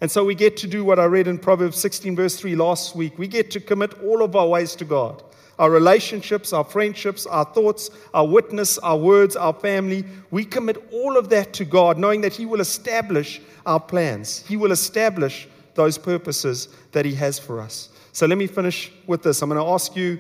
And 0.02 0.10
so 0.10 0.24
we 0.24 0.36
get 0.36 0.56
to 0.58 0.68
do 0.68 0.86
what 0.86 1.00
I 1.00 1.06
read 1.06 1.28
in 1.28 1.40
Proverbs 1.40 1.78
16, 1.78 2.16
verse 2.16 2.40
3 2.40 2.56
last 2.56 2.96
week. 2.96 3.18
We 3.18 3.28
get 3.28 3.52
to 3.52 3.60
commit 3.60 4.02
all 4.04 4.22
of 4.22 4.36
our 4.36 4.48
ways 4.48 4.76
to 4.76 4.86
God 4.86 5.24
our 5.60 5.70
relationships, 5.70 6.54
our 6.54 6.64
friendships, 6.64 7.28
our 7.28 7.46
thoughts, 7.46 7.92
our 8.14 8.26
witness, 8.26 8.78
our 8.80 8.98
words, 8.98 9.36
our 9.36 9.54
family. 9.54 10.06
We 10.32 10.46
commit 10.46 10.78
all 10.92 11.18
of 11.18 11.30
that 11.30 11.54
to 11.54 11.66
God, 11.66 11.98
knowing 11.98 12.22
that 12.22 12.34
He 12.34 12.46
will 12.46 12.62
establish 12.62 13.42
our 13.66 13.80
plans. 13.80 14.44
He 14.48 14.58
will 14.58 14.72
establish 14.72 15.48
those 15.76 15.98
purposes 15.98 16.70
that 16.94 17.06
He 17.06 17.14
has 17.16 17.38
for 17.38 17.60
us. 17.60 17.90
So 18.14 18.26
let 18.26 18.38
me 18.38 18.48
finish 18.48 18.92
with 19.06 19.22
this. 19.22 19.42
I'm 19.42 19.50
going 19.50 19.62
to 19.62 19.72
ask 19.72 19.96
you, 19.96 20.20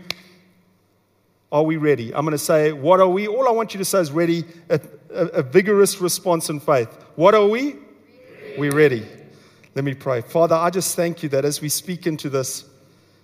are 1.51 1.63
we 1.63 1.77
ready? 1.77 2.13
I'm 2.13 2.25
going 2.25 2.31
to 2.31 2.37
say, 2.37 2.73
what 2.73 2.99
are 2.99 3.07
we? 3.07 3.27
All 3.27 3.47
I 3.47 3.51
want 3.51 3.73
you 3.73 3.79
to 3.79 3.85
say 3.85 4.01
is 4.01 4.11
ready, 4.11 4.43
a, 4.69 4.79
a, 5.09 5.25
a 5.25 5.41
vigorous 5.41 5.99
response 5.99 6.49
in 6.49 6.59
faith. 6.59 6.89
What 7.15 7.33
are 7.33 7.47
we? 7.47 7.77
We're 8.57 8.75
ready. 8.75 9.07
Let 9.73 9.85
me 9.85 9.93
pray. 9.93 10.21
Father, 10.21 10.55
I 10.55 10.69
just 10.69 10.95
thank 10.95 11.23
you 11.23 11.29
that 11.29 11.45
as 11.45 11.61
we 11.61 11.69
speak 11.69 12.05
into 12.05 12.29
this, 12.29 12.65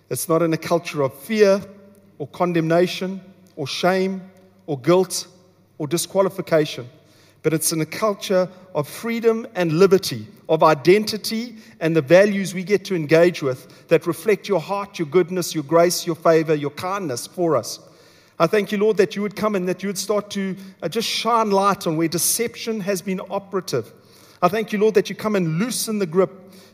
it's 0.10 0.30
not 0.30 0.42
in 0.42 0.54
a 0.54 0.58
culture 0.58 1.02
of 1.02 1.14
fear, 1.14 1.62
or 2.18 2.28
condemnation 2.28 3.22
or 3.56 3.68
shame 3.68 4.22
or 4.66 4.80
guilt 4.80 5.28
or 5.78 5.88
disqualification, 5.88 6.88
but 7.44 7.54
it's 7.54 7.72
in 7.72 7.82
a 7.82 7.86
culture 7.86 8.50
of 8.74 8.88
freedom 8.88 9.46
and 9.56 9.74
liberty, 9.74 10.28
of 10.50 10.64
identity 10.64 11.58
and 11.80 11.96
the 11.96 12.02
values 12.02 12.54
we 12.54 12.64
get 12.64 12.86
to 12.86 12.96
engage 12.96 13.42
with 13.42 13.88
that 13.88 14.08
reflect 14.08 14.48
your 14.48 14.60
heart, 14.60 14.98
your 15.00 15.08
goodness, 15.08 15.54
your 15.54 15.64
grace, 15.64 16.06
your 16.06 16.16
favor, 16.16 16.56
your 16.56 16.72
kindness 16.72 17.28
for 17.28 17.56
us. 17.56 17.80
I 18.38 18.48
thank 18.48 18.72
you, 18.72 18.78
Lord, 18.78 18.98
that 18.98 19.16
you 19.16 19.22
would 19.22 19.36
come 19.36 19.56
and 19.56 19.68
that 19.70 19.82
you 19.82 19.88
would 19.88 19.98
start 19.98 20.30
to 20.32 20.58
uh, 20.82 20.90
just 20.90 21.08
shine 21.08 21.52
light 21.52 21.88
on 21.88 21.96
where 21.96 22.10
deception 22.10 22.82
has 22.82 23.02
been 23.02 23.22
operative. 23.30 23.94
I 24.42 24.50
thank 24.50 24.74
you, 24.74 24.80
Lord, 24.80 24.96
that 24.96 25.10
you 25.10 25.16
come 25.16 25.36
and 25.36 25.58
loosen 25.58 26.00
the 26.00 26.06
grip 26.06 26.32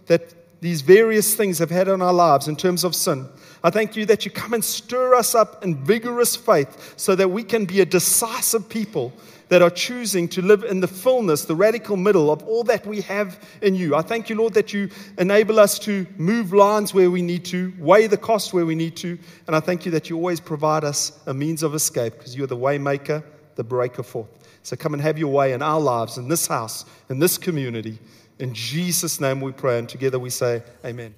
that 0.08 0.34
these 0.60 0.82
various 0.82 1.36
things 1.36 1.60
have 1.60 1.70
had 1.70 1.88
on 1.88 2.02
our 2.02 2.14
lives 2.14 2.48
in 2.48 2.56
terms 2.56 2.84
of 2.84 2.96
sin. 2.96 3.28
I 3.64 3.70
thank 3.70 3.96
you 3.96 4.06
that 4.08 4.26
you 4.26 4.32
come 4.32 4.54
and 4.54 4.64
stir 4.64 5.14
us 5.14 5.36
up 5.36 5.64
in 5.64 5.84
vigorous 5.84 6.36
faith 6.36 6.94
so 6.98 7.16
that 7.16 7.30
we 7.30 7.44
can 7.44 7.66
be 7.66 7.82
a 7.82 7.86
decisive 7.86 8.68
people 8.68 9.14
that 9.50 9.62
are 9.62 9.70
choosing 9.70 10.30
to 10.30 10.42
live 10.42 10.64
in 10.64 10.80
the 10.80 10.88
fullness, 10.88 11.44
the 11.44 11.56
radical 11.56 11.98
middle 11.98 12.32
of 12.32 12.42
all 12.44 12.64
that 12.64 12.86
we 12.88 13.02
have 13.02 13.38
in 13.62 13.76
you. 13.76 13.96
I 13.96 14.02
thank 14.02 14.30
you, 14.30 14.36
Lord, 14.38 14.54
that 14.54 14.74
you 14.74 14.90
enable 15.18 15.60
us 15.60 15.78
to 15.80 16.08
move 16.18 16.54
lines 16.54 16.94
where 16.94 17.12
we 17.12 17.22
need 17.22 17.44
to, 17.46 17.74
weigh 17.78 18.08
the 18.08 18.18
cost 18.18 18.54
where 18.54 18.66
we 18.66 18.76
need 18.76 18.96
to, 18.98 19.20
and 19.48 19.56
I 19.56 19.60
thank 19.60 19.86
you 19.86 19.92
that 19.92 20.10
you 20.10 20.16
always 20.16 20.40
provide 20.40 20.86
us 20.86 21.20
a 21.28 21.34
means 21.34 21.64
of 21.64 21.76
escape 21.76 22.14
because 22.14 22.36
you're 22.36 22.48
the 22.48 22.56
waymaker, 22.56 23.24
the 23.56 23.64
breaker 23.64 24.04
forth. 24.04 24.30
So 24.64 24.78
come 24.78 24.94
and 24.94 25.02
have 25.02 25.18
your 25.18 25.34
way 25.34 25.52
in 25.52 25.62
our 25.62 25.82
lives, 25.82 26.18
in 26.18 26.30
this 26.30 26.48
house, 26.48 26.86
in 27.10 27.20
this 27.20 27.38
community. 27.38 28.00
In 28.40 28.54
Jesus' 28.54 29.20
name 29.20 29.42
we 29.42 29.52
pray, 29.52 29.78
and 29.78 29.90
together 29.90 30.18
we 30.18 30.30
say, 30.30 30.64
Amen. 30.86 31.14